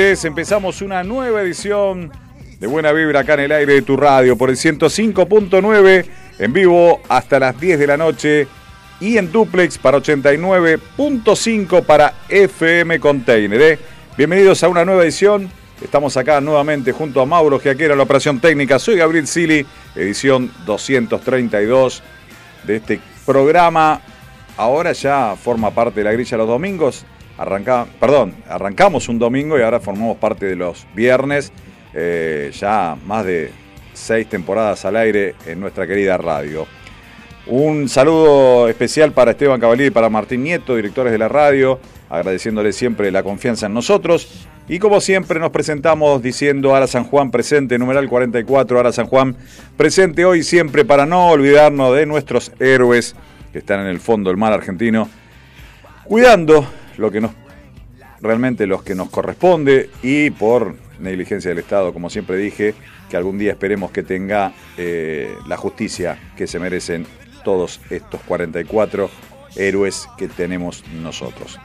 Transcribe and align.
Empezamos 0.00 0.80
una 0.80 1.02
nueva 1.02 1.42
edición 1.42 2.10
de 2.58 2.66
Buena 2.66 2.90
Vibra 2.90 3.20
acá 3.20 3.34
en 3.34 3.40
el 3.40 3.52
aire 3.52 3.74
de 3.74 3.82
tu 3.82 3.98
radio 3.98 4.34
por 4.34 4.48
el 4.48 4.56
105.9 4.56 6.06
en 6.38 6.52
vivo 6.54 7.02
hasta 7.06 7.38
las 7.38 7.60
10 7.60 7.78
de 7.78 7.86
la 7.86 7.98
noche 7.98 8.48
y 8.98 9.18
en 9.18 9.30
duplex 9.30 9.76
para 9.76 9.98
89.5 9.98 11.84
para 11.84 12.14
FM 12.30 12.98
Container. 12.98 13.60
¿eh? 13.60 13.78
Bienvenidos 14.16 14.64
a 14.64 14.70
una 14.70 14.86
nueva 14.86 15.02
edición. 15.02 15.50
Estamos 15.82 16.16
acá 16.16 16.40
nuevamente 16.40 16.92
junto 16.92 17.20
a 17.20 17.26
Mauro 17.26 17.60
Giaquera, 17.60 17.94
la 17.94 18.04
operación 18.04 18.40
técnica. 18.40 18.78
Soy 18.78 18.96
Gabriel 18.96 19.26
Sili, 19.26 19.66
edición 19.94 20.50
232 20.64 22.02
de 22.64 22.76
este 22.76 23.00
programa. 23.26 24.00
Ahora 24.56 24.92
ya 24.92 25.36
forma 25.36 25.70
parte 25.72 26.00
de 26.00 26.04
la 26.04 26.12
grilla 26.12 26.38
los 26.38 26.48
domingos. 26.48 27.04
Arranca, 27.40 27.86
perdón, 27.98 28.34
arrancamos 28.46 29.08
un 29.08 29.18
domingo 29.18 29.58
y 29.58 29.62
ahora 29.62 29.80
formamos 29.80 30.18
parte 30.18 30.44
de 30.44 30.56
los 30.56 30.86
viernes. 30.94 31.50
Eh, 31.94 32.50
ya 32.52 32.98
más 33.06 33.24
de 33.24 33.50
seis 33.94 34.28
temporadas 34.28 34.84
al 34.84 34.96
aire 34.96 35.34
en 35.46 35.58
nuestra 35.58 35.86
querida 35.86 36.18
radio. 36.18 36.66
Un 37.46 37.88
saludo 37.88 38.68
especial 38.68 39.12
para 39.12 39.30
Esteban 39.30 39.58
Cavalier 39.58 39.86
y 39.86 39.90
para 39.90 40.10
Martín 40.10 40.44
Nieto, 40.44 40.76
directores 40.76 41.12
de 41.12 41.16
la 41.18 41.28
radio, 41.28 41.80
agradeciéndole 42.10 42.74
siempre 42.74 43.10
la 43.10 43.22
confianza 43.22 43.64
en 43.64 43.72
nosotros. 43.72 44.46
Y 44.68 44.78
como 44.78 45.00
siempre 45.00 45.40
nos 45.40 45.48
presentamos 45.48 46.22
diciendo 46.22 46.76
Ara 46.76 46.86
San 46.88 47.04
Juan 47.04 47.30
presente, 47.30 47.78
numeral 47.78 48.06
44, 48.06 48.78
Ara 48.78 48.92
San 48.92 49.06
Juan 49.06 49.34
presente 49.78 50.26
hoy 50.26 50.42
siempre 50.42 50.84
para 50.84 51.06
no 51.06 51.28
olvidarnos 51.28 51.96
de 51.96 52.04
nuestros 52.04 52.52
héroes 52.60 53.16
que 53.50 53.60
están 53.60 53.80
en 53.80 53.86
el 53.86 53.98
fondo 53.98 54.28
del 54.28 54.36
mar 54.36 54.52
argentino, 54.52 55.08
cuidando 56.04 56.66
lo 57.00 57.10
que 57.10 57.20
nos 57.20 57.32
realmente 58.20 58.66
los 58.66 58.82
que 58.82 58.94
nos 58.94 59.08
corresponde 59.08 59.90
y 60.02 60.30
por 60.30 60.76
negligencia 60.98 61.48
del 61.48 61.58
Estado, 61.58 61.92
como 61.92 62.10
siempre 62.10 62.36
dije, 62.36 62.74
que 63.08 63.16
algún 63.16 63.38
día 63.38 63.52
esperemos 63.52 63.90
que 63.90 64.02
tenga 64.02 64.52
eh, 64.76 65.34
la 65.48 65.56
justicia 65.56 66.18
que 66.36 66.46
se 66.46 66.58
merecen 66.58 67.06
todos 67.44 67.80
estos 67.88 68.20
44 68.22 69.10
héroes 69.56 70.06
que 70.18 70.28
tenemos 70.28 70.84
nosotros. 71.02 71.58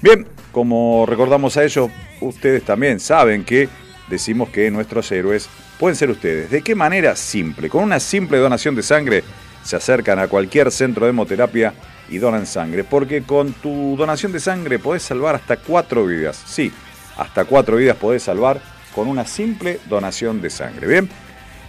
Bien, 0.00 0.26
como 0.50 1.04
recordamos 1.06 1.56
a 1.56 1.64
ellos, 1.64 1.90
ustedes 2.20 2.62
también 2.62 3.00
saben 3.00 3.44
que 3.44 3.68
decimos 4.08 4.48
que 4.48 4.70
nuestros 4.70 5.12
héroes 5.12 5.48
pueden 5.78 5.96
ser 5.96 6.10
ustedes. 6.10 6.50
¿De 6.50 6.62
qué 6.62 6.74
manera? 6.74 7.14
Simple. 7.16 7.68
Con 7.68 7.84
una 7.84 8.00
simple 8.00 8.38
donación 8.38 8.74
de 8.74 8.82
sangre 8.82 9.24
se 9.62 9.76
acercan 9.76 10.18
a 10.18 10.28
cualquier 10.28 10.70
centro 10.70 11.04
de 11.04 11.10
hemoterapia 11.10 11.74
y 12.08 12.18
donan 12.18 12.46
sangre. 12.46 12.84
Porque 12.84 13.22
con 13.22 13.52
tu 13.52 13.96
donación 13.96 14.32
de 14.32 14.40
sangre 14.40 14.78
podés 14.78 15.02
salvar 15.02 15.34
hasta 15.34 15.56
cuatro 15.56 16.06
vidas. 16.06 16.42
Sí, 16.46 16.72
hasta 17.16 17.44
cuatro 17.44 17.76
vidas 17.76 17.96
podés 17.96 18.22
salvar 18.22 18.60
con 18.94 19.08
una 19.08 19.26
simple 19.26 19.80
donación 19.88 20.40
de 20.40 20.50
sangre. 20.50 20.86
Bien. 20.86 21.08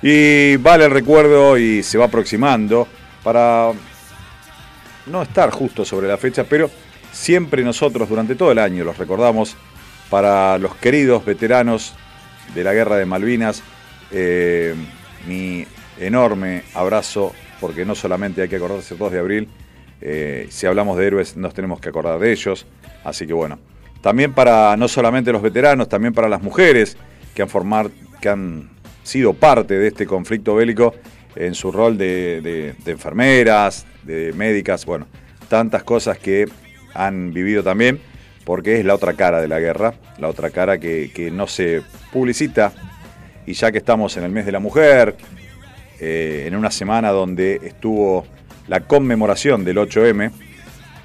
Y 0.01 0.55
vale 0.57 0.85
el 0.85 0.91
recuerdo 0.91 1.57
y 1.57 1.83
se 1.83 1.97
va 1.97 2.05
aproximando 2.05 2.87
para 3.23 3.71
no 5.07 5.21
estar 5.21 5.49
justo 5.49 5.83
sobre 5.83 6.07
la 6.07 6.17
fecha, 6.17 6.45
pero 6.45 6.69
siempre 7.11 7.63
nosotros 7.63 8.07
durante 8.07 8.35
todo 8.35 8.51
el 8.51 8.59
año 8.59 8.85
los 8.85 8.97
recordamos 8.97 9.57
para 10.09 10.57
los 10.57 10.75
queridos 10.75 11.25
veteranos 11.25 11.95
de 12.55 12.63
la 12.63 12.73
guerra 12.73 12.95
de 12.95 13.05
Malvinas. 13.05 13.61
eh, 14.11 14.75
mi 15.27 15.65
enorme 15.99 16.63
abrazo, 16.73 17.33
porque 17.59 17.85
no 17.85 17.95
solamente 17.95 18.41
hay 18.41 18.49
que 18.49 18.55
acordarse 18.55 18.93
el 18.93 18.99
2 18.99 19.11
de 19.11 19.19
abril, 19.19 19.49
eh, 20.01 20.47
si 20.49 20.65
hablamos 20.65 20.97
de 20.97 21.07
héroes 21.07 21.35
nos 21.37 21.53
tenemos 21.53 21.79
que 21.79 21.89
acordar 21.89 22.19
de 22.19 22.31
ellos. 22.31 22.65
Así 23.03 23.27
que 23.27 23.33
bueno, 23.33 23.59
también 24.01 24.33
para 24.33 24.75
no 24.77 24.87
solamente 24.87 25.31
los 25.31 25.41
veteranos, 25.41 25.89
también 25.89 26.13
para 26.13 26.29
las 26.29 26.41
mujeres 26.41 26.97
que 27.33 27.41
han, 27.41 27.49
formar, 27.49 27.89
que 28.21 28.29
han 28.29 28.69
sido 29.03 29.33
parte 29.33 29.77
de 29.77 29.87
este 29.87 30.05
conflicto 30.05 30.55
bélico 30.55 30.93
en 31.35 31.53
su 31.55 31.71
rol 31.71 31.97
de, 31.97 32.75
enfermeras, 32.85 33.85
de 34.03 34.33
médicas, 34.33 34.85
bueno, 34.85 35.07
tantas 35.47 35.83
cosas 35.83 36.17
que 36.17 36.47
han 36.93 37.33
vivido 37.33 37.63
también, 37.63 37.99
porque 38.45 38.79
es 38.79 38.85
la 38.85 38.95
otra 38.95 39.13
cara 39.13 39.41
de 39.41 39.47
la 39.47 39.59
guerra, 39.59 39.93
la 40.17 40.27
otra 40.27 40.49
cara 40.49 40.79
que, 40.79 41.11
que 41.13 41.31
no 41.31 41.47
se 41.47 41.81
publicita. 42.11 42.73
Y 43.45 43.53
ya 43.53 43.71
que 43.71 43.79
estamos 43.79 44.15
en 44.17 44.23
el 44.23 44.31
mes 44.31 44.45
de 44.45 44.51
la 44.51 44.59
mujer, 44.59 45.15
eh, 45.99 46.45
en 46.47 46.55
una 46.55 46.71
semana 46.71 47.09
donde 47.09 47.59
estuvo 47.63 48.25
la 48.69 48.81
conmemoración 48.81 49.65
del 49.65 49.77
8M, 49.77 50.31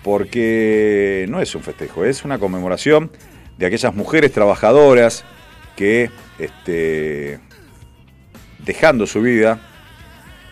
porque 0.02 1.24
no 1.30 1.40
es 1.40 1.54
un 1.54 1.62
festejo, 1.62 2.04
es 2.04 2.24
una 2.24 2.38
conmemoración 2.38 3.10
de 3.56 3.66
aquellas 3.66 3.94
mujeres 3.94 4.32
trabajadoras 4.32 5.24
que, 5.74 6.10
este, 6.38 7.40
dejando 8.64 9.06
su 9.06 9.22
vida, 9.22 9.58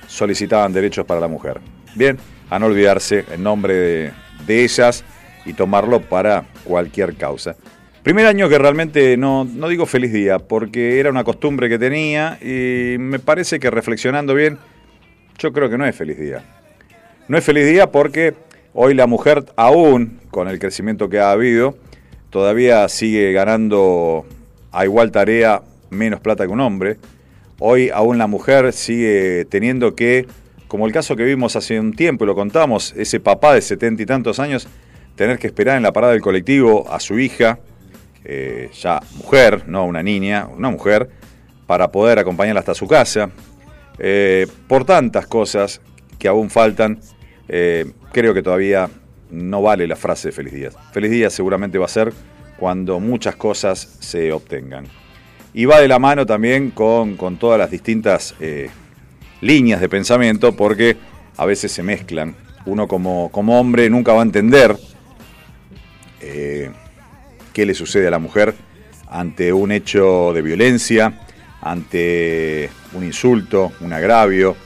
solicitaban 0.08 0.72
derechos 0.72 1.04
para 1.04 1.20
la 1.20 1.28
mujer. 1.28 1.60
Bien, 1.94 2.18
a 2.48 2.58
no 2.58 2.66
olvidarse 2.66 3.26
en 3.30 3.42
nombre 3.42 3.74
de, 3.74 4.12
de 4.46 4.64
ellas 4.64 5.04
y 5.44 5.52
tomarlo 5.52 6.00
para 6.00 6.46
cualquier 6.64 7.14
causa. 7.14 7.56
Primer 8.02 8.24
año 8.24 8.48
que 8.48 8.58
realmente 8.58 9.18
no, 9.18 9.44
no 9.44 9.68
digo 9.68 9.84
feliz 9.84 10.14
día, 10.14 10.38
porque 10.38 10.98
era 10.98 11.10
una 11.10 11.24
costumbre 11.24 11.68
que 11.68 11.78
tenía 11.78 12.38
y 12.40 12.96
me 12.98 13.18
parece 13.18 13.60
que 13.60 13.70
reflexionando 13.70 14.34
bien, 14.34 14.58
yo 15.38 15.52
creo 15.52 15.68
que 15.68 15.76
no 15.76 15.84
es 15.84 15.94
feliz 15.94 16.18
día. 16.18 16.61
No 17.32 17.38
es 17.38 17.44
feliz 17.44 17.64
día 17.64 17.90
porque 17.90 18.34
hoy 18.74 18.92
la 18.92 19.06
mujer, 19.06 19.46
aún 19.56 20.20
con 20.30 20.48
el 20.48 20.58
crecimiento 20.58 21.08
que 21.08 21.18
ha 21.18 21.30
habido, 21.30 21.78
todavía 22.28 22.86
sigue 22.90 23.32
ganando 23.32 24.26
a 24.70 24.84
igual 24.84 25.10
tarea 25.12 25.62
menos 25.88 26.20
plata 26.20 26.44
que 26.44 26.52
un 26.52 26.60
hombre. 26.60 26.98
Hoy 27.58 27.88
aún 27.88 28.18
la 28.18 28.26
mujer 28.26 28.74
sigue 28.74 29.46
teniendo 29.46 29.94
que 29.94 30.26
como 30.68 30.84
el 30.86 30.92
caso 30.92 31.16
que 31.16 31.24
vimos 31.24 31.56
hace 31.56 31.80
un 31.80 31.94
tiempo 31.94 32.24
y 32.24 32.26
lo 32.26 32.34
contamos, 32.34 32.92
ese 32.98 33.18
papá 33.18 33.54
de 33.54 33.62
setenta 33.62 34.02
y 34.02 34.04
tantos 34.04 34.38
años, 34.38 34.68
tener 35.16 35.38
que 35.38 35.46
esperar 35.46 35.78
en 35.78 35.84
la 35.84 35.92
parada 35.94 36.12
del 36.12 36.20
colectivo 36.20 36.86
a 36.92 37.00
su 37.00 37.18
hija, 37.18 37.60
eh, 38.26 38.68
ya 38.78 39.00
mujer, 39.16 39.66
no 39.68 39.86
una 39.86 40.02
niña, 40.02 40.48
una 40.54 40.68
mujer, 40.68 41.08
para 41.66 41.90
poder 41.90 42.18
acompañarla 42.18 42.60
hasta 42.60 42.74
su 42.74 42.86
casa, 42.86 43.30
eh, 43.98 44.46
por 44.68 44.84
tantas 44.84 45.26
cosas 45.26 45.80
que 46.18 46.28
aún 46.28 46.50
faltan, 46.50 47.00
eh, 47.54 47.92
creo 48.12 48.32
que 48.32 48.42
todavía 48.42 48.88
no 49.30 49.60
vale 49.60 49.86
la 49.86 49.94
frase 49.94 50.28
de 50.28 50.32
feliz 50.32 50.54
días. 50.54 50.74
Feliz 50.90 51.10
días 51.10 51.34
seguramente 51.34 51.76
va 51.76 51.84
a 51.84 51.88
ser 51.88 52.10
cuando 52.56 52.98
muchas 52.98 53.36
cosas 53.36 53.98
se 54.00 54.32
obtengan. 54.32 54.86
Y 55.52 55.66
va 55.66 55.78
de 55.78 55.86
la 55.86 55.98
mano 55.98 56.24
también 56.24 56.70
con, 56.70 57.18
todas 57.38 57.58
las 57.58 57.70
distintas 57.70 58.34
eh, 58.40 58.70
líneas 59.42 59.82
de 59.82 59.90
pensamiento 59.90 60.56
porque 60.56 60.96
a 61.36 61.44
veces 61.44 61.72
se 61.72 61.82
mezclan. 61.82 62.34
Uno 62.64 62.88
como, 62.88 63.30
como 63.30 63.60
hombre 63.60 63.90
nunca 63.90 64.14
va 64.14 64.20
a 64.20 64.24
entender 64.24 64.74
eh, 66.22 66.70
qué 67.52 67.66
le 67.66 67.74
sucede 67.74 68.08
a 68.08 68.10
la 68.10 68.18
mujer 68.18 68.54
ante 69.10 69.52
un 69.52 69.72
hecho 69.72 70.32
de 70.32 70.40
violencia, 70.40 71.20
ante 71.60 72.70
un 72.94 73.04
insulto, 73.04 73.72
un 73.82 73.92
agravio, 73.92 74.56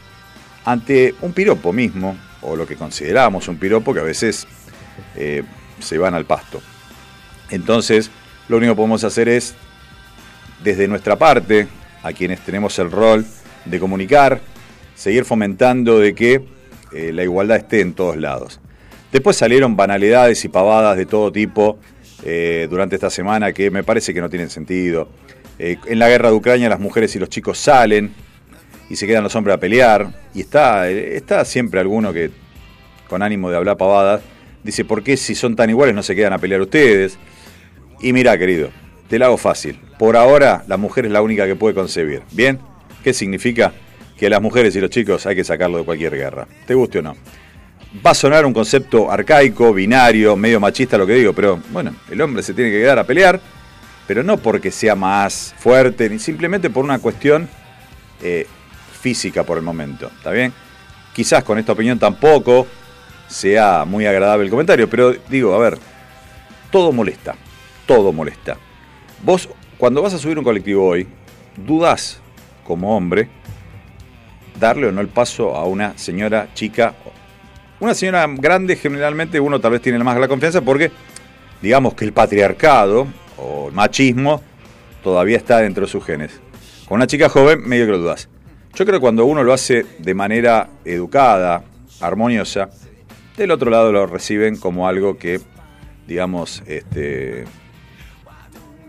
ante 0.64 1.16
un 1.20 1.32
piropo 1.32 1.72
mismo, 1.72 2.16
o 2.46 2.56
lo 2.56 2.66
que 2.66 2.76
consideramos 2.76 3.48
un 3.48 3.58
piropo 3.58 3.92
que 3.92 4.00
a 4.00 4.04
veces 4.04 4.46
eh, 5.16 5.42
se 5.80 5.98
van 5.98 6.14
al 6.14 6.24
pasto. 6.24 6.62
Entonces, 7.50 8.10
lo 8.48 8.56
único 8.56 8.72
que 8.72 8.76
podemos 8.76 9.04
hacer 9.04 9.28
es, 9.28 9.54
desde 10.62 10.88
nuestra 10.88 11.16
parte, 11.16 11.68
a 12.02 12.12
quienes 12.12 12.40
tenemos 12.40 12.78
el 12.78 12.90
rol 12.90 13.26
de 13.64 13.80
comunicar, 13.80 14.40
seguir 14.94 15.24
fomentando 15.24 15.98
de 15.98 16.14
que 16.14 16.44
eh, 16.92 17.12
la 17.12 17.24
igualdad 17.24 17.58
esté 17.58 17.80
en 17.80 17.94
todos 17.94 18.16
lados. 18.16 18.60
Después 19.12 19.36
salieron 19.36 19.76
banalidades 19.76 20.44
y 20.44 20.48
pavadas 20.48 20.96
de 20.96 21.06
todo 21.06 21.32
tipo 21.32 21.78
eh, 22.24 22.66
durante 22.70 22.94
esta 22.94 23.10
semana 23.10 23.52
que 23.52 23.70
me 23.70 23.82
parece 23.82 24.14
que 24.14 24.20
no 24.20 24.30
tienen 24.30 24.50
sentido. 24.50 25.08
En 25.58 25.98
la 25.98 26.08
guerra 26.08 26.28
de 26.28 26.34
Ucrania 26.34 26.68
las 26.68 26.80
mujeres 26.80 27.16
y 27.16 27.18
los 27.18 27.30
chicos 27.30 27.58
salen 27.58 28.12
y 28.88 28.96
se 28.96 29.06
quedan 29.06 29.22
los 29.22 29.34
hombres 29.34 29.56
a 29.56 29.60
pelear. 29.60 30.08
Y 30.34 30.40
está, 30.40 30.88
está 30.88 31.44
siempre 31.44 31.80
alguno 31.80 32.12
que, 32.12 32.30
con 33.08 33.22
ánimo 33.22 33.50
de 33.50 33.56
hablar 33.56 33.76
pavadas, 33.76 34.22
dice, 34.62 34.84
¿por 34.84 35.02
qué 35.02 35.16
si 35.16 35.34
son 35.34 35.56
tan 35.56 35.70
iguales 35.70 35.94
no 35.94 36.02
se 36.02 36.14
quedan 36.14 36.32
a 36.32 36.38
pelear 36.38 36.60
ustedes? 36.60 37.18
Y 38.00 38.12
mira, 38.12 38.36
querido, 38.38 38.70
te 39.08 39.18
la 39.18 39.26
hago 39.26 39.36
fácil. 39.36 39.80
Por 39.98 40.16
ahora, 40.16 40.64
la 40.68 40.76
mujer 40.76 41.06
es 41.06 41.12
la 41.12 41.22
única 41.22 41.46
que 41.46 41.56
puede 41.56 41.74
concebir. 41.74 42.22
¿Bien? 42.32 42.58
¿Qué 43.02 43.12
significa? 43.12 43.72
Que 44.18 44.30
las 44.30 44.40
mujeres 44.40 44.74
y 44.76 44.80
los 44.80 44.90
chicos 44.90 45.26
hay 45.26 45.36
que 45.36 45.44
sacarlo 45.44 45.78
de 45.78 45.84
cualquier 45.84 46.14
guerra. 46.14 46.46
¿Te 46.66 46.74
guste 46.74 46.98
o 46.98 47.02
no? 47.02 47.16
Va 48.04 48.10
a 48.10 48.14
sonar 48.14 48.44
un 48.44 48.52
concepto 48.52 49.10
arcaico, 49.10 49.72
binario, 49.72 50.36
medio 50.36 50.58
machista 50.60 50.98
lo 50.98 51.06
que 51.06 51.14
digo, 51.14 51.32
pero 51.32 51.60
bueno, 51.70 51.94
el 52.10 52.20
hombre 52.20 52.42
se 52.42 52.52
tiene 52.52 52.70
que 52.70 52.78
quedar 52.78 52.98
a 52.98 53.04
pelear, 53.04 53.40
pero 54.06 54.22
no 54.22 54.36
porque 54.38 54.70
sea 54.70 54.94
más 54.94 55.54
fuerte, 55.58 56.10
ni 56.10 56.18
simplemente 56.18 56.68
por 56.68 56.84
una 56.84 56.98
cuestión 56.98 57.48
eh, 58.22 58.46
física 59.06 59.44
por 59.44 59.56
el 59.58 59.62
momento. 59.62 60.10
¿Está 60.16 60.32
bien? 60.32 60.52
Quizás 61.14 61.44
con 61.44 61.58
esta 61.58 61.72
opinión 61.72 61.98
tampoco 61.98 62.66
sea 63.28 63.84
muy 63.84 64.06
agradable 64.06 64.44
el 64.44 64.50
comentario, 64.50 64.90
pero 64.90 65.12
digo, 65.28 65.54
a 65.54 65.58
ver, 65.58 65.78
todo 66.70 66.90
molesta 66.92 67.36
todo 67.86 68.12
molesta. 68.12 68.56
Vos, 69.22 69.48
cuando 69.78 70.02
vas 70.02 70.12
a 70.12 70.18
subir 70.18 70.38
un 70.38 70.44
colectivo 70.44 70.84
hoy, 70.84 71.06
dudás 71.56 72.20
como 72.64 72.96
hombre 72.96 73.28
darle 74.58 74.88
o 74.88 74.92
no 74.92 75.00
el 75.00 75.08
paso 75.08 75.54
a 75.54 75.64
una 75.64 75.96
señora 75.96 76.48
chica. 76.52 76.94
Una 77.78 77.94
señora 77.94 78.26
grande 78.28 78.76
generalmente 78.76 79.38
uno 79.38 79.60
tal 79.60 79.72
vez 79.72 79.82
tiene 79.82 80.02
más 80.02 80.18
la 80.18 80.28
confianza 80.28 80.60
porque 80.62 80.90
digamos 81.62 81.94
que 81.94 82.04
el 82.04 82.12
patriarcado 82.12 83.06
o 83.36 83.68
el 83.68 83.74
machismo 83.74 84.42
todavía 85.02 85.36
está 85.36 85.58
dentro 85.58 85.86
de 85.86 85.92
sus 85.92 86.04
genes. 86.04 86.40
Con 86.86 86.96
una 86.96 87.06
chica 87.06 87.28
joven 87.28 87.66
medio 87.66 87.86
que 87.86 87.92
lo 87.92 87.98
dudas. 87.98 88.28
Yo 88.76 88.84
creo 88.84 88.98
que 88.98 89.00
cuando 89.00 89.24
uno 89.24 89.42
lo 89.42 89.54
hace 89.54 89.86
de 89.98 90.12
manera 90.12 90.68
educada, 90.84 91.64
armoniosa, 91.98 92.68
del 93.34 93.50
otro 93.50 93.70
lado 93.70 93.90
lo 93.90 94.06
reciben 94.06 94.56
como 94.56 94.86
algo 94.86 95.16
que, 95.16 95.40
digamos, 96.06 96.62
este, 96.66 97.44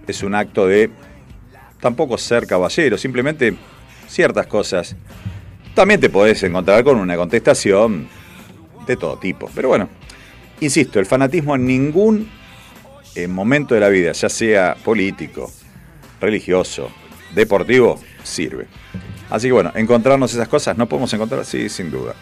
es 0.06 0.24
un 0.24 0.36
acto 0.36 0.68
de 0.68 0.90
tampoco 1.80 2.18
ser 2.18 2.48
caballero, 2.48 2.98
simplemente 2.98 3.56
ciertas 4.10 4.46
cosas. 4.48 4.94
También 5.74 6.02
te 6.02 6.10
podés 6.10 6.44
encontrar 6.44 6.84
con 6.84 6.98
una 6.98 7.16
contestación 7.16 8.10
de 8.86 8.98
todo 8.98 9.18
tipo. 9.18 9.50
Pero 9.56 9.70
bueno, 9.70 9.88
insisto, 10.60 11.00
el 11.00 11.06
fanatismo 11.06 11.56
en 11.56 11.66
ningún 11.66 12.30
eh, 13.16 13.26
momento 13.30 13.74
de 13.74 13.80
la 13.80 13.88
vida, 13.88 14.12
ya 14.12 14.28
sea 14.28 14.76
político, 14.84 15.50
religioso, 16.20 16.92
deportivo, 17.34 18.00
sirve. 18.24 18.68
Así 19.30 19.48
que 19.48 19.54
bueno, 19.54 19.72
encontrarnos 19.76 20.34
esas 20.34 20.48
cosas, 20.48 20.78
¿no 20.78 20.88
podemos 20.88 21.14
encontrar? 21.14 21.46
Sí, 21.46 21.70
sin 21.70 21.92
duda. 21.92 22.14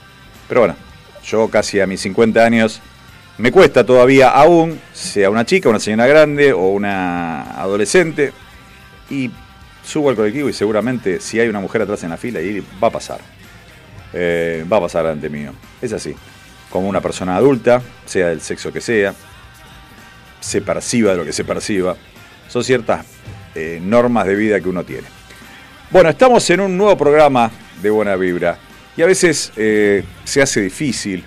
Pero 0.48 0.62
bueno, 0.62 0.76
yo 1.24 1.48
casi 1.50 1.80
a 1.80 1.88
mis 1.88 2.02
50 2.02 2.44
años 2.44 2.82
me 3.38 3.52
cuesta 3.52 3.86
todavía 3.86 4.30
aún, 4.30 4.80
sea 4.94 5.30
una 5.30 5.46
chica, 5.46 5.70
una 5.70 5.80
señora 5.80 6.08
grande 6.08 6.54
o 6.54 6.68
una 6.70 7.60
adolescente, 7.60 8.32
y 9.10 9.30
subo 9.84 10.10
al 10.10 10.16
colectivo 10.16 10.50
y 10.50 10.54
seguramente 10.54 11.20
si 11.20 11.40
hay 11.40 11.48
una 11.48 11.60
mujer 11.60 11.82
atrás 11.82 12.04
en 12.04 12.10
la 12.10 12.18
fila, 12.18 12.42
y 12.42 12.64
va 12.82 12.88
a 12.88 12.92
pasar. 12.92 13.20
Eh, 14.14 14.66
va 14.72 14.78
a 14.78 14.82
pasar 14.82 15.06
ante 15.08 15.30
mío. 15.30 15.52
Es 15.82 15.92
así. 15.94 16.16
Como 16.70 16.88
una 16.88 17.02
persona 17.02 17.36
adulta, 17.36 17.82
sea 18.06 18.28
del 18.28 18.42
sexo 18.42 18.72
que 18.72 18.82
sea, 18.82 19.14
se 20.40 20.62
perciba 20.62 21.12
de 21.12 21.18
lo 21.18 21.26
que 21.26 21.34
se 21.34 21.44
perciba. 21.44 21.96
Son 22.48 22.64
ciertas 22.64 23.06
eh, 23.56 23.80
normas 23.82 24.28
de 24.28 24.36
vida 24.36 24.60
que 24.60 24.70
uno 24.70 24.84
tiene. 24.84 25.08
Bueno, 25.90 26.10
estamos 26.10 26.48
en 26.50 26.60
un 26.60 26.78
nuevo 26.78 26.98
programa 26.98 27.50
de 27.82 27.90
Buena 27.90 28.16
Vibra 28.16 28.58
y 28.98 29.02
a 29.02 29.06
veces 29.06 29.52
eh, 29.56 30.04
se 30.24 30.42
hace 30.42 30.62
difícil 30.62 31.24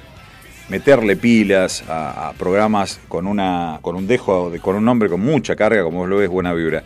meterle 0.69 1.17
pilas 1.17 1.83
a, 1.89 2.33
programas 2.39 3.01
con, 3.09 3.27
una, 3.27 3.79
con 3.81 3.97
un 3.97 4.07
dejo, 4.07 4.53
con 4.61 4.77
un 4.77 4.85
nombre 4.85 5.09
con 5.09 5.21
mucha 5.21 5.57
carga, 5.57 5.83
como 5.83 6.07
lo 6.07 6.19
ves, 6.19 6.29
buena 6.29 6.53
vibra. 6.53 6.83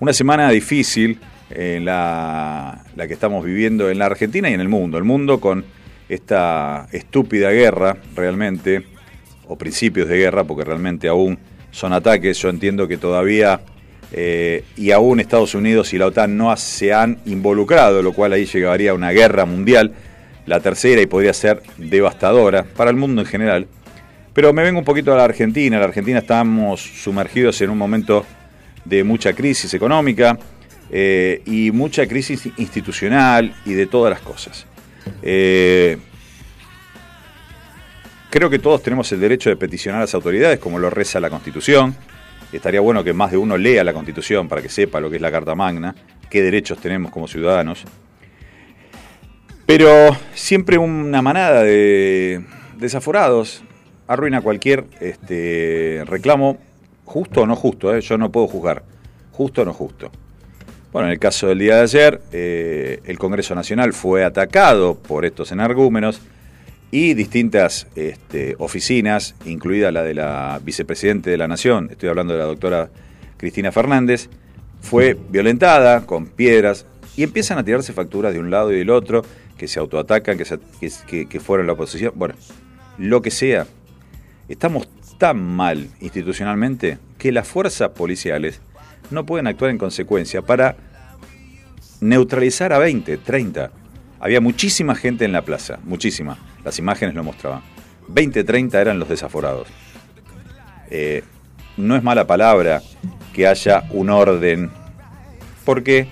Una 0.00 0.12
semana 0.12 0.50
difícil 0.50 1.18
en 1.50 1.84
la, 1.84 2.84
la 2.96 3.06
que 3.06 3.12
estamos 3.12 3.44
viviendo 3.44 3.90
en 3.90 3.98
la 3.98 4.06
Argentina 4.06 4.48
y 4.48 4.54
en 4.54 4.60
el 4.60 4.68
mundo. 4.68 4.98
El 4.98 5.04
mundo 5.04 5.40
con 5.40 5.64
esta 6.08 6.88
estúpida 6.92 7.50
guerra, 7.50 7.96
realmente, 8.14 8.86
o 9.46 9.56
principios 9.56 10.08
de 10.08 10.18
guerra, 10.18 10.44
porque 10.44 10.64
realmente 10.64 11.08
aún 11.08 11.38
son 11.70 11.92
ataques. 11.92 12.38
Yo 12.38 12.48
entiendo 12.48 12.88
que 12.88 12.96
todavía, 12.96 13.60
eh, 14.12 14.64
y 14.76 14.90
aún 14.90 15.20
Estados 15.20 15.54
Unidos 15.54 15.92
y 15.92 15.98
la 15.98 16.06
OTAN 16.06 16.36
no 16.36 16.56
se 16.56 16.92
han 16.92 17.18
involucrado, 17.26 18.02
lo 18.02 18.12
cual 18.12 18.32
ahí 18.32 18.46
llegaría 18.46 18.92
a 18.92 18.94
una 18.94 19.10
guerra 19.10 19.44
mundial 19.44 19.92
la 20.46 20.60
tercera 20.60 21.02
y 21.02 21.06
podría 21.06 21.34
ser 21.34 21.62
devastadora 21.76 22.64
para 22.64 22.90
el 22.90 22.96
mundo 22.96 23.20
en 23.20 23.26
general. 23.26 23.68
Pero 24.32 24.52
me 24.52 24.62
vengo 24.62 24.78
un 24.78 24.84
poquito 24.84 25.12
a 25.12 25.16
la 25.16 25.24
Argentina. 25.24 25.76
En 25.76 25.80
la 25.80 25.88
Argentina 25.88 26.20
estamos 26.20 26.80
sumergidos 26.80 27.60
en 27.60 27.70
un 27.70 27.78
momento 27.78 28.24
de 28.84 29.04
mucha 29.04 29.32
crisis 29.34 29.74
económica 29.74 30.38
eh, 30.90 31.42
y 31.44 31.70
mucha 31.70 32.06
crisis 32.06 32.48
institucional 32.56 33.54
y 33.66 33.74
de 33.74 33.86
todas 33.86 34.10
las 34.10 34.20
cosas. 34.20 34.66
Eh, 35.22 35.98
creo 38.30 38.48
que 38.48 38.58
todos 38.58 38.82
tenemos 38.82 39.10
el 39.12 39.20
derecho 39.20 39.50
de 39.50 39.56
peticionar 39.56 39.98
a 39.98 40.04
las 40.04 40.14
autoridades, 40.14 40.58
como 40.58 40.78
lo 40.78 40.88
reza 40.88 41.20
la 41.20 41.30
Constitución. 41.30 41.94
Estaría 42.52 42.80
bueno 42.80 43.04
que 43.04 43.12
más 43.12 43.30
de 43.30 43.36
uno 43.36 43.58
lea 43.58 43.84
la 43.84 43.92
Constitución 43.92 44.48
para 44.48 44.62
que 44.62 44.68
sepa 44.68 45.00
lo 45.00 45.10
que 45.10 45.16
es 45.16 45.22
la 45.22 45.30
Carta 45.30 45.54
Magna, 45.54 45.94
qué 46.30 46.42
derechos 46.42 46.78
tenemos 46.78 47.12
como 47.12 47.28
ciudadanos. 47.28 47.84
Pero 49.66 50.16
siempre 50.34 50.78
una 50.78 51.20
manada 51.20 51.62
de 51.62 52.42
desaforados 52.78 53.62
arruina 54.06 54.40
cualquier 54.40 54.86
este, 55.00 56.02
reclamo, 56.06 56.56
justo 57.04 57.42
o 57.42 57.46
no 57.46 57.54
justo, 57.54 57.94
¿eh? 57.94 58.00
yo 58.00 58.16
no 58.16 58.32
puedo 58.32 58.48
juzgar, 58.48 58.82
justo 59.32 59.62
o 59.62 59.64
no 59.66 59.74
justo. 59.74 60.10
Bueno, 60.90 61.08
en 61.08 61.12
el 61.12 61.18
caso 61.18 61.48
del 61.48 61.58
día 61.58 61.76
de 61.76 61.82
ayer, 61.82 62.20
eh, 62.32 63.00
el 63.04 63.18
Congreso 63.18 63.54
Nacional 63.54 63.92
fue 63.92 64.24
atacado 64.24 64.94
por 64.94 65.26
estos 65.26 65.52
energúmenos 65.52 66.22
y 66.90 67.14
distintas 67.14 67.86
este, 67.96 68.56
oficinas, 68.58 69.34
incluida 69.44 69.92
la 69.92 70.02
de 70.02 70.14
la 70.14 70.60
vicepresidente 70.64 71.30
de 71.30 71.36
la 71.36 71.48
Nación, 71.48 71.88
estoy 71.90 72.08
hablando 72.08 72.32
de 72.32 72.38
la 72.38 72.46
doctora 72.46 72.90
Cristina 73.36 73.72
Fernández, 73.72 74.28
fue 74.80 75.16
violentada 75.28 76.06
con 76.06 76.26
piedras 76.26 76.86
y 77.16 77.24
empiezan 77.24 77.58
a 77.58 77.64
tirarse 77.64 77.92
facturas 77.92 78.32
de 78.32 78.40
un 78.40 78.50
lado 78.50 78.72
y 78.72 78.78
del 78.78 78.90
otro 78.90 79.22
que 79.56 79.68
se 79.68 79.80
autoatacan, 79.80 80.38
que, 80.38 81.26
que, 81.26 81.40
fueron 81.40 81.66
la 81.66 81.72
oposición, 81.72 82.12
bueno, 82.14 82.34
lo 82.96 83.20
que 83.20 83.30
sea, 83.30 83.66
estamos 84.48 84.88
tan 85.18 85.42
mal 85.42 85.88
institucionalmente 86.00 86.98
que 87.18 87.32
las 87.32 87.46
fuerzas 87.46 87.90
policiales 87.90 88.60
no 89.10 89.26
pueden 89.26 89.48
actuar 89.48 89.72
en 89.72 89.78
consecuencia 89.78 90.42
para 90.42 90.76
neutralizar 92.00 92.72
a 92.72 92.78
20, 92.78 93.16
30. 93.18 93.72
Había 94.20 94.40
muchísima 94.40 94.94
gente 94.94 95.24
en 95.24 95.32
la 95.32 95.42
plaza, 95.42 95.80
muchísima. 95.84 96.38
Las 96.64 96.78
imágenes 96.78 97.14
lo 97.14 97.24
mostraban. 97.24 97.62
20, 98.08 98.44
30 98.44 98.80
eran 98.80 98.98
los 98.98 99.08
desaforados. 99.08 99.68
Eh, 100.90 101.22
no 101.76 101.96
es 101.96 102.02
mala 102.02 102.26
palabra 102.26 102.82
que 103.32 103.46
haya 103.46 103.84
un 103.90 104.10
orden, 104.10 104.70
porque 105.64 106.08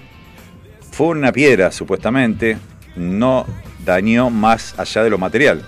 fue 0.93 1.09
una 1.09 1.33
piedra, 1.33 1.73
supuestamente, 1.73 2.57
no 2.95 3.47
dañó 3.85 4.31
más 4.31 4.79
allá 4.79 5.03
de 5.03 5.11
lo 5.11 5.19
material. 5.19 5.63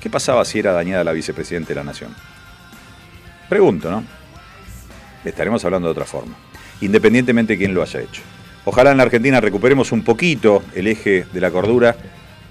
¿Qué 0.00 0.08
pasaba 0.08 0.44
si 0.44 0.60
era 0.60 0.72
dañada 0.72 1.04
la 1.04 1.12
vicepresidenta 1.12 1.68
de 1.68 1.74
la 1.74 1.84
Nación? 1.84 2.14
Pregunto, 3.48 3.90
¿no? 3.90 4.04
Estaremos 5.24 5.64
hablando 5.64 5.88
de 5.88 5.92
otra 5.92 6.04
forma, 6.04 6.34
independientemente 6.80 7.54
de 7.54 7.58
quién 7.58 7.74
lo 7.74 7.82
haya 7.82 8.00
hecho. 8.00 8.22
Ojalá 8.64 8.92
en 8.92 8.98
la 8.98 9.02
Argentina 9.02 9.40
recuperemos 9.40 9.92
un 9.92 10.02
poquito 10.02 10.62
el 10.74 10.86
eje 10.86 11.26
de 11.32 11.40
la 11.40 11.50
cordura, 11.50 11.96